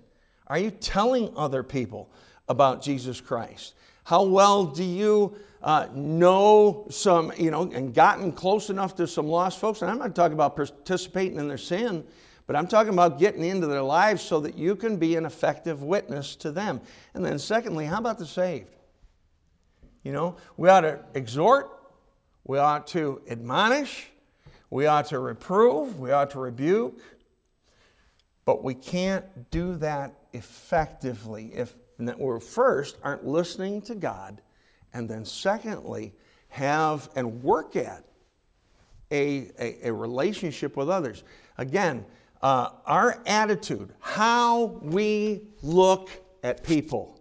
Are 0.46 0.58
you 0.58 0.70
telling 0.70 1.32
other 1.36 1.62
people 1.62 2.10
about 2.48 2.82
Jesus 2.82 3.20
Christ? 3.20 3.74
How 4.04 4.22
well 4.22 4.64
do 4.64 4.84
you 4.84 5.34
uh, 5.62 5.88
know 5.94 6.86
some, 6.90 7.32
you 7.38 7.50
know, 7.50 7.62
and 7.72 7.94
gotten 7.94 8.30
close 8.32 8.68
enough 8.68 8.94
to 8.96 9.06
some 9.06 9.26
lost 9.26 9.58
folks? 9.58 9.80
And 9.80 9.90
I'm 9.90 9.98
not 9.98 10.14
talking 10.14 10.34
about 10.34 10.56
participating 10.56 11.38
in 11.38 11.48
their 11.48 11.56
sin, 11.56 12.04
but 12.46 12.54
I'm 12.54 12.66
talking 12.66 12.92
about 12.92 13.18
getting 13.18 13.42
into 13.42 13.66
their 13.66 13.82
lives 13.82 14.22
so 14.22 14.40
that 14.40 14.58
you 14.58 14.76
can 14.76 14.98
be 14.98 15.16
an 15.16 15.24
effective 15.24 15.82
witness 15.82 16.36
to 16.36 16.52
them. 16.52 16.82
And 17.14 17.24
then, 17.24 17.38
secondly, 17.38 17.86
how 17.86 17.98
about 17.98 18.18
the 18.18 18.26
saved? 18.26 18.68
You 20.02 20.12
know, 20.12 20.36
we 20.58 20.68
ought 20.68 20.82
to 20.82 21.00
exhort, 21.14 21.73
we 22.44 22.58
ought 22.58 22.86
to 22.88 23.22
admonish, 23.28 24.08
we 24.70 24.86
ought 24.86 25.06
to 25.06 25.18
reprove, 25.18 25.98
we 25.98 26.10
ought 26.12 26.30
to 26.30 26.38
rebuke, 26.38 27.00
but 28.44 28.62
we 28.62 28.74
can't 28.74 29.24
do 29.50 29.76
that 29.76 30.14
effectively 30.32 31.52
if 31.54 31.74
we're 31.98 32.40
first 32.40 32.98
aren't 33.02 33.26
listening 33.26 33.80
to 33.82 33.94
God, 33.94 34.40
and 34.92 35.08
then 35.08 35.24
secondly, 35.24 36.12
have 36.48 37.08
and 37.16 37.42
work 37.42 37.76
at 37.76 38.04
a, 39.10 39.50
a, 39.58 39.88
a 39.88 39.92
relationship 39.92 40.76
with 40.76 40.90
others. 40.90 41.24
Again, 41.58 42.04
uh, 42.42 42.70
our 42.84 43.22
attitude, 43.26 43.92
how 44.00 44.64
we 44.82 45.48
look 45.62 46.10
at 46.42 46.62
people, 46.62 47.13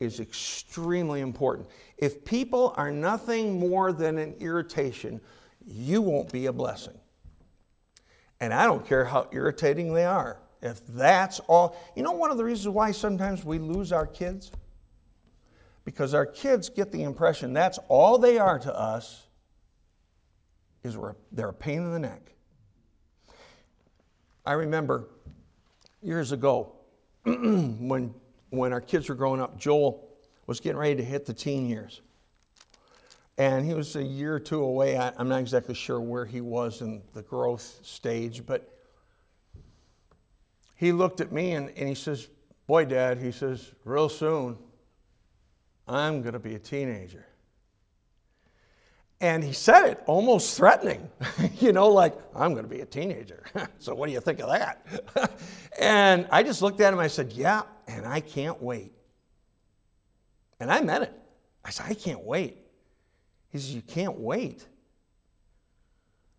is 0.00 0.20
extremely 0.20 1.20
important. 1.20 1.68
If 1.98 2.24
people 2.24 2.74
are 2.76 2.90
nothing 2.90 3.58
more 3.58 3.92
than 3.92 4.18
an 4.18 4.34
irritation, 4.40 5.20
you 5.66 6.02
won't 6.02 6.30
be 6.30 6.46
a 6.46 6.52
blessing. 6.52 6.98
And 8.40 8.52
I 8.52 8.64
don't 8.64 8.86
care 8.86 9.04
how 9.04 9.28
irritating 9.32 9.94
they 9.94 10.04
are. 10.04 10.38
If 10.62 10.86
that's 10.88 11.40
all, 11.40 11.76
you 11.94 12.02
know, 12.02 12.12
one 12.12 12.30
of 12.30 12.36
the 12.36 12.44
reasons 12.44 12.74
why 12.74 12.90
sometimes 12.90 13.44
we 13.44 13.58
lose 13.58 13.92
our 13.92 14.06
kids? 14.06 14.52
Because 15.84 16.12
our 16.14 16.26
kids 16.26 16.68
get 16.68 16.90
the 16.90 17.02
impression 17.02 17.52
that's 17.52 17.78
all 17.88 18.18
they 18.18 18.38
are 18.38 18.58
to 18.58 18.78
us 18.78 19.22
is 20.82 20.96
they're 21.32 21.48
a 21.48 21.54
pain 21.54 21.82
in 21.82 21.92
the 21.92 21.98
neck. 21.98 22.32
I 24.44 24.52
remember 24.52 25.08
years 26.02 26.32
ago 26.32 26.72
when, 27.24 28.14
when 28.50 28.72
our 28.72 28.80
kids 28.80 29.08
were 29.08 29.14
growing 29.14 29.40
up, 29.40 29.58
Joel 29.58 30.08
was 30.46 30.60
getting 30.60 30.78
ready 30.78 30.96
to 30.96 31.04
hit 31.04 31.26
the 31.26 31.34
teen 31.34 31.68
years. 31.68 32.00
And 33.38 33.66
he 33.66 33.74
was 33.74 33.96
a 33.96 34.02
year 34.02 34.34
or 34.34 34.40
two 34.40 34.62
away. 34.62 34.96
I, 34.96 35.12
am 35.18 35.28
not 35.28 35.40
exactly 35.40 35.74
sure 35.74 36.00
where 36.00 36.24
he 36.24 36.40
was 36.40 36.80
in 36.80 37.02
the 37.12 37.22
growth 37.22 37.80
stage, 37.82 38.46
but 38.46 38.72
he 40.74 40.92
looked 40.92 41.20
at 41.20 41.32
me 41.32 41.52
and, 41.52 41.70
and 41.76 41.88
he 41.88 41.94
says, 41.94 42.28
Boy, 42.66 42.84
Dad, 42.84 43.18
he 43.18 43.30
says, 43.30 43.72
real 43.84 44.08
soon, 44.08 44.56
I'm 45.86 46.20
going 46.22 46.32
to 46.32 46.38
be 46.38 46.54
a 46.54 46.58
teenager. 46.58 47.26
And 49.20 49.42
he 49.42 49.52
said 49.52 49.86
it 49.86 50.02
almost 50.06 50.56
threatening, 50.56 51.08
you 51.58 51.72
know, 51.72 51.88
like, 51.88 52.14
I'm 52.34 52.52
going 52.52 52.64
to 52.64 52.70
be 52.70 52.80
a 52.80 52.86
teenager. 52.86 53.44
so 53.78 53.94
what 53.94 54.06
do 54.06 54.12
you 54.12 54.20
think 54.20 54.40
of 54.40 54.48
that? 54.50 55.40
and 55.80 56.26
I 56.30 56.42
just 56.42 56.60
looked 56.60 56.80
at 56.80 56.92
him. 56.92 56.98
I 56.98 57.06
said, 57.06 57.32
Yeah, 57.32 57.62
and 57.86 58.06
I 58.06 58.20
can't 58.20 58.60
wait. 58.62 58.92
And 60.60 60.70
I 60.70 60.80
meant 60.80 61.04
it. 61.04 61.12
I 61.64 61.70
said, 61.70 61.86
I 61.88 61.94
can't 61.94 62.24
wait. 62.24 62.58
He 63.50 63.58
says, 63.58 63.74
You 63.74 63.82
can't 63.82 64.18
wait. 64.18 64.66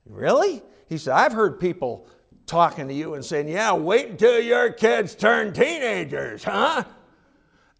Really? 0.05 0.61
He 0.87 0.97
said, 0.97 1.13
I've 1.13 1.33
heard 1.33 1.59
people 1.59 2.07
talking 2.45 2.87
to 2.87 2.93
you 2.93 3.13
and 3.15 3.23
saying, 3.23 3.47
Yeah, 3.47 3.73
wait 3.73 4.09
until 4.09 4.39
your 4.39 4.71
kids 4.71 5.15
turn 5.15 5.53
teenagers, 5.53 6.43
huh? 6.43 6.83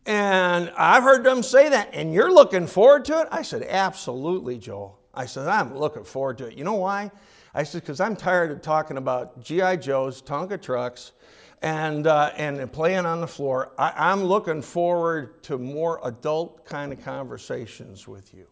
And 0.05 0.71
I've 0.77 1.03
heard 1.03 1.23
them 1.23 1.43
say 1.43 1.69
that, 1.69 1.89
and 1.93 2.13
you're 2.13 2.31
looking 2.31 2.65
forward 2.65 3.03
to 3.05 3.21
it? 3.21 3.27
I 3.31 3.41
said, 3.41 3.63
Absolutely, 3.63 4.57
Joel. 4.57 4.99
I 5.13 5.25
said, 5.25 5.47
I'm 5.47 5.75
looking 5.75 6.03
forward 6.03 6.37
to 6.39 6.47
it. 6.47 6.57
You 6.57 6.63
know 6.63 6.75
why? 6.75 7.11
I 7.53 7.63
said, 7.63 7.81
Because 7.81 7.99
I'm 7.99 8.15
tired 8.15 8.51
of 8.51 8.61
talking 8.61 8.97
about 8.97 9.41
G.I. 9.41 9.77
Joes, 9.77 10.21
Tonka 10.21 10.61
trucks, 10.61 11.13
and, 11.61 12.07
uh, 12.07 12.31
and 12.35 12.71
playing 12.71 13.05
on 13.05 13.21
the 13.21 13.27
floor. 13.27 13.71
I, 13.77 13.93
I'm 13.95 14.23
looking 14.23 14.61
forward 14.61 15.41
to 15.43 15.57
more 15.57 15.99
adult 16.03 16.65
kind 16.65 16.93
of 16.93 17.03
conversations 17.03 18.07
with 18.07 18.33
you. 18.33 18.47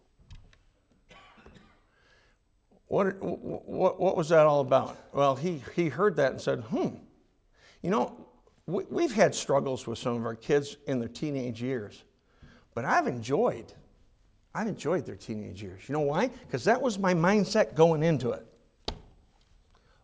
What, 2.88 3.20
what, 3.20 4.00
what 4.00 4.16
was 4.16 4.28
that 4.28 4.46
all 4.46 4.60
about? 4.60 4.96
Well, 5.12 5.34
he, 5.34 5.62
he 5.74 5.88
heard 5.88 6.16
that 6.16 6.32
and 6.32 6.40
said, 6.40 6.60
hmm, 6.60 6.88
you 7.82 7.90
know, 7.90 8.16
we, 8.66 8.84
we've 8.90 9.12
had 9.12 9.34
struggles 9.34 9.86
with 9.86 9.98
some 9.98 10.16
of 10.16 10.24
our 10.24 10.36
kids 10.36 10.76
in 10.86 11.00
their 11.00 11.08
teenage 11.08 11.60
years, 11.60 12.04
but 12.74 12.84
I've 12.84 13.06
enjoyed, 13.06 13.72
I've 14.54 14.68
enjoyed 14.68 15.04
their 15.04 15.16
teenage 15.16 15.62
years. 15.62 15.82
You 15.88 15.94
know 15.94 16.00
why? 16.00 16.28
Because 16.28 16.64
that 16.64 16.80
was 16.80 16.98
my 16.98 17.14
mindset 17.14 17.74
going 17.74 18.02
into 18.02 18.30
it. 18.30 18.46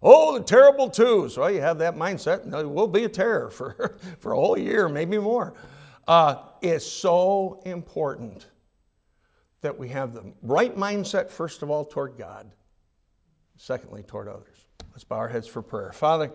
Oh, 0.03 0.36
the 0.36 0.44
terrible 0.44 0.90
twos. 0.90 1.38
Well, 1.38 1.50
you 1.50 1.61
have 1.61 1.78
that 1.78 1.94
mindset, 1.94 2.44
and 2.44 2.55
it 2.55 2.68
will 2.68 2.88
be 2.88 3.05
a 3.05 3.09
terror 3.09 3.50
for, 3.50 3.98
for 4.18 4.32
a 4.32 4.36
whole 4.36 4.59
year, 4.59 4.88
maybe 4.88 5.18
more. 5.18 5.55
Uh, 6.09 6.36
it's 6.61 6.86
so 6.86 7.61
important 7.64 8.46
that 9.61 9.78
we 9.78 9.88
have 9.88 10.12
the 10.12 10.32
right 10.42 10.76
mindset, 10.76 11.30
first 11.30 11.62
of 11.62 11.70
all, 11.70 11.84
toward 11.84 12.18
God 12.18 12.50
secondly, 13.62 14.03
toward 14.03 14.26
others. 14.26 14.66
Let's 14.90 15.05
bow 15.05 15.16
our 15.16 15.28
heads 15.28 15.46
for 15.46 15.62
prayer. 15.62 15.92
Father, 15.92 16.32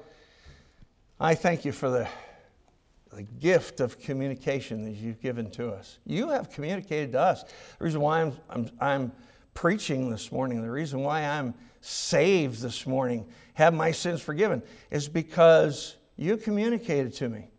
I 1.19 1.35
thank 1.35 1.65
you 1.65 1.73
for 1.73 1.89
the, 1.89 2.07
the 3.11 3.23
gift 3.23 3.81
of 3.81 3.99
communication 3.99 4.85
that 4.85 4.91
you've 4.91 5.21
given 5.21 5.51
to 5.51 5.69
us. 5.69 5.99
You 6.05 6.29
have 6.29 6.49
communicated 6.49 7.11
to 7.11 7.19
us. 7.19 7.43
The 7.43 7.83
reason 7.83 7.99
why 7.99 8.21
I'm, 8.21 8.33
I'm, 8.49 8.71
I'm 8.79 9.11
preaching 9.53 10.09
this 10.09 10.31
morning, 10.31 10.61
the 10.61 10.71
reason 10.71 11.01
why 11.01 11.25
I'm 11.25 11.53
saved 11.87 12.61
this 12.61 12.85
morning, 12.85 13.25
have 13.53 13.73
my 13.73 13.91
sins 13.91 14.21
forgiven, 14.21 14.61
is 14.91 15.07
because 15.07 15.95
you 16.17 16.35
communicated 16.35 17.13
to 17.13 17.29
me. 17.29 17.49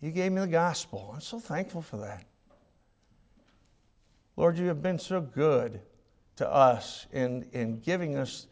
You 0.00 0.10
gave 0.10 0.32
me 0.32 0.40
the 0.40 0.48
gospel. 0.48 1.12
I'm 1.14 1.20
so 1.20 1.38
thankful 1.38 1.82
for 1.82 1.98
that. 1.98 2.24
Lord, 4.36 4.58
you 4.58 4.66
have 4.66 4.82
been 4.82 4.98
so 4.98 5.20
good 5.20 5.80
to 6.36 6.52
us 6.52 7.06
in, 7.12 7.48
in 7.52 7.78
giving 7.78 8.16
us 8.16 8.48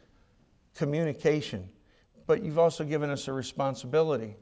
communication, 0.76 1.68
but 2.28 2.44
you've 2.44 2.58
also 2.58 2.84
given 2.84 3.10
us 3.10 3.26
a 3.26 3.32
responsibility. 3.32 4.36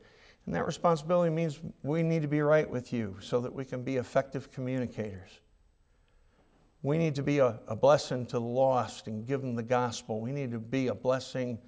And 0.44 0.54
that 0.54 0.66
responsibility 0.66 1.30
means 1.30 1.58
we 1.82 2.02
need 2.02 2.20
to 2.20 2.28
be 2.28 2.42
right 2.42 2.68
with 2.68 2.92
you 2.92 3.16
so 3.20 3.40
that 3.40 3.52
we 3.52 3.64
can 3.64 3.82
be 3.82 3.96
effective 3.96 4.52
communicators. 4.52 5.40
We 6.82 6.96
need 6.96 7.14
to 7.16 7.22
be 7.22 7.38
a, 7.38 7.58
a 7.66 7.74
blessing 7.74 8.26
to 8.26 8.32
the 8.32 8.40
lost 8.40 9.08
and 9.08 9.26
give 9.26 9.40
them 9.40 9.54
the 9.54 9.62
gospel. 9.62 10.20
We 10.20 10.32
need 10.32 10.52
to 10.52 10.58
be 10.58 10.88
a 10.88 10.94
blessing 10.94 11.58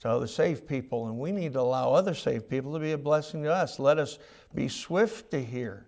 to 0.00 0.08
other 0.08 0.26
saved 0.26 0.66
people, 0.66 1.06
and 1.06 1.18
we 1.18 1.32
need 1.32 1.52
to 1.54 1.60
allow 1.60 1.92
other 1.92 2.14
saved 2.14 2.48
people 2.48 2.72
to 2.72 2.78
be 2.78 2.92
a 2.92 2.98
blessing 2.98 3.42
to 3.44 3.52
us. 3.52 3.78
Let 3.78 3.98
us 3.98 4.18
be 4.54 4.68
swift 4.68 5.30
to 5.32 5.42
hear, 5.42 5.86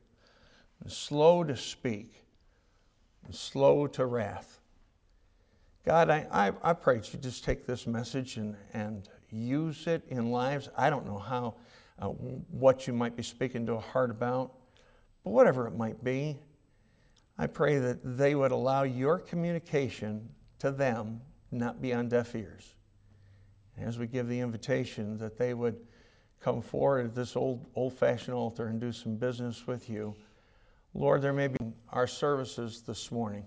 slow 0.86 1.44
to 1.44 1.56
speak, 1.56 2.24
and 3.24 3.34
slow 3.34 3.86
to 3.88 4.06
wrath. 4.06 4.60
God, 5.84 6.10
I, 6.10 6.26
I, 6.30 6.52
I 6.70 6.72
pray 6.72 6.98
that 6.98 7.12
you 7.12 7.18
just 7.18 7.44
take 7.44 7.66
this 7.66 7.86
message 7.86 8.36
and, 8.38 8.56
and 8.72 9.08
use 9.30 9.86
it 9.86 10.02
in 10.08 10.30
lives. 10.30 10.68
I 10.76 10.90
don't 10.90 11.06
know 11.06 11.18
how, 11.18 11.56
uh, 11.98 12.08
what 12.08 12.86
you 12.86 12.92
might 12.92 13.16
be 13.16 13.22
speaking 13.22 13.66
to 13.66 13.74
a 13.74 13.80
heart 13.80 14.10
about, 14.10 14.52
but 15.24 15.30
whatever 15.30 15.66
it 15.66 15.76
might 15.76 16.02
be, 16.02 16.38
I 17.38 17.46
pray 17.46 17.78
that 17.78 18.16
they 18.16 18.34
would 18.34 18.52
allow 18.52 18.84
your 18.84 19.18
communication 19.18 20.28
to 20.60 20.70
them 20.70 21.20
not 21.50 21.80
be 21.80 21.92
on 21.92 22.08
deaf 22.08 22.34
ears 22.34 22.74
as 23.78 23.98
we 23.98 24.06
give 24.06 24.28
the 24.28 24.40
invitation, 24.40 25.18
that 25.18 25.36
they 25.36 25.52
would 25.52 25.76
come 26.40 26.62
forward 26.62 27.06
at 27.06 27.14
this 27.14 27.36
old, 27.36 27.66
old-fashioned 27.74 28.34
altar 28.34 28.66
and 28.66 28.80
do 28.80 28.92
some 28.92 29.16
business 29.16 29.66
with 29.66 29.88
you. 29.88 30.14
Lord, 30.94 31.22
there 31.22 31.32
may 31.32 31.48
be 31.48 31.56
our 31.90 32.06
services 32.06 32.82
this 32.82 33.10
morning, 33.10 33.44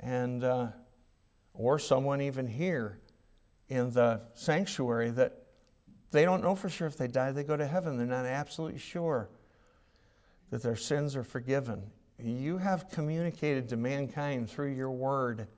and 0.00 0.42
uh, 0.42 0.68
or 1.52 1.78
someone 1.78 2.22
even 2.22 2.46
here 2.46 2.98
in 3.68 3.90
the 3.90 4.22
sanctuary 4.34 5.10
that 5.10 5.42
they 6.10 6.24
don't 6.24 6.42
know 6.42 6.54
for 6.54 6.68
sure 6.68 6.86
if 6.86 6.96
they 6.96 7.08
die, 7.08 7.32
they 7.32 7.44
go 7.44 7.56
to 7.56 7.66
heaven. 7.66 7.98
They're 7.98 8.06
not 8.06 8.24
absolutely 8.24 8.78
sure 8.78 9.28
that 10.50 10.62
their 10.62 10.76
sins 10.76 11.16
are 11.16 11.24
forgiven. 11.24 11.82
You 12.18 12.58
have 12.58 12.90
communicated 12.90 13.68
to 13.70 13.76
mankind 13.76 14.48
through 14.48 14.72
your 14.72 14.90
word 14.90 15.48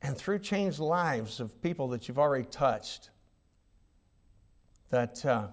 and 0.00 0.16
through 0.16 0.38
changed 0.38 0.78
lives 0.78 1.40
of 1.40 1.60
people 1.60 1.88
that 1.88 2.06
you've 2.06 2.18
already 2.18 2.44
touched, 2.44 3.10
that 4.90 5.24
uh, 5.24 5.48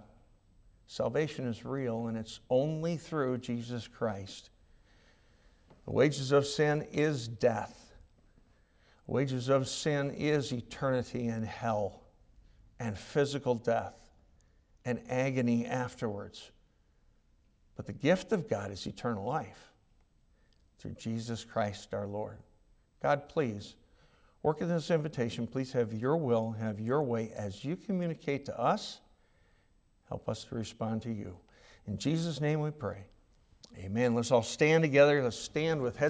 salvation 0.88 1.48
is 1.48 1.66
real 1.66 2.08
and 2.08 2.18
it's 2.18 2.42
only 2.50 2.98
through 2.98 3.40
Jesus 3.40 3.88
Christ. 3.88 4.52
The 5.86 5.92
wages 5.92 6.32
of 6.32 6.46
sin 6.46 6.88
is 6.92 7.28
death. 7.28 7.94
The 9.08 9.14
wages 9.14 9.50
of 9.50 9.68
sin 9.68 10.12
is 10.12 10.52
eternity 10.52 11.28
in 11.28 11.44
hell 11.44 12.04
and 12.80 12.98
physical 12.98 13.56
death 13.56 13.96
and 14.86 15.02
agony 15.10 15.66
afterwards. 15.66 16.52
But 17.76 17.88
the 17.88 17.94
gift 17.94 18.32
of 18.32 18.48
God 18.48 18.72
is 18.72 18.86
eternal 18.86 19.26
life 19.26 19.71
through 20.82 20.96
Jesus 20.96 21.44
Christ 21.44 21.94
our 21.94 22.08
Lord. 22.08 22.38
God, 23.02 23.30
please 23.30 23.76
Work 24.44 24.62
in 24.62 24.70
this 24.70 24.90
invitation. 24.90 25.46
Please 25.46 25.72
have 25.74 25.94
your 25.94 26.18
will, 26.18 26.52
have 26.52 26.80
your 26.80 27.04
way 27.04 27.32
as 27.36 27.64
you 27.64 27.76
communicate 27.76 28.46
to 28.46 28.60
us. 28.60 29.00
Help 30.08 30.28
us 30.28 30.46
to 30.46 30.56
respond 30.56 31.04
to 31.04 31.12
you. 31.12 31.38
In 31.88 31.98
Jesus' 31.98 32.42
name 32.42 32.62
we 32.62 32.72
pray. 32.72 33.04
Amen. 33.78 34.16
Let's 34.16 34.32
all 34.32 34.44
stand 34.44 34.84
together. 34.84 35.24
Let's 35.24 35.38
stand 35.38 35.82
with 35.82 35.96
heads. 35.96 36.00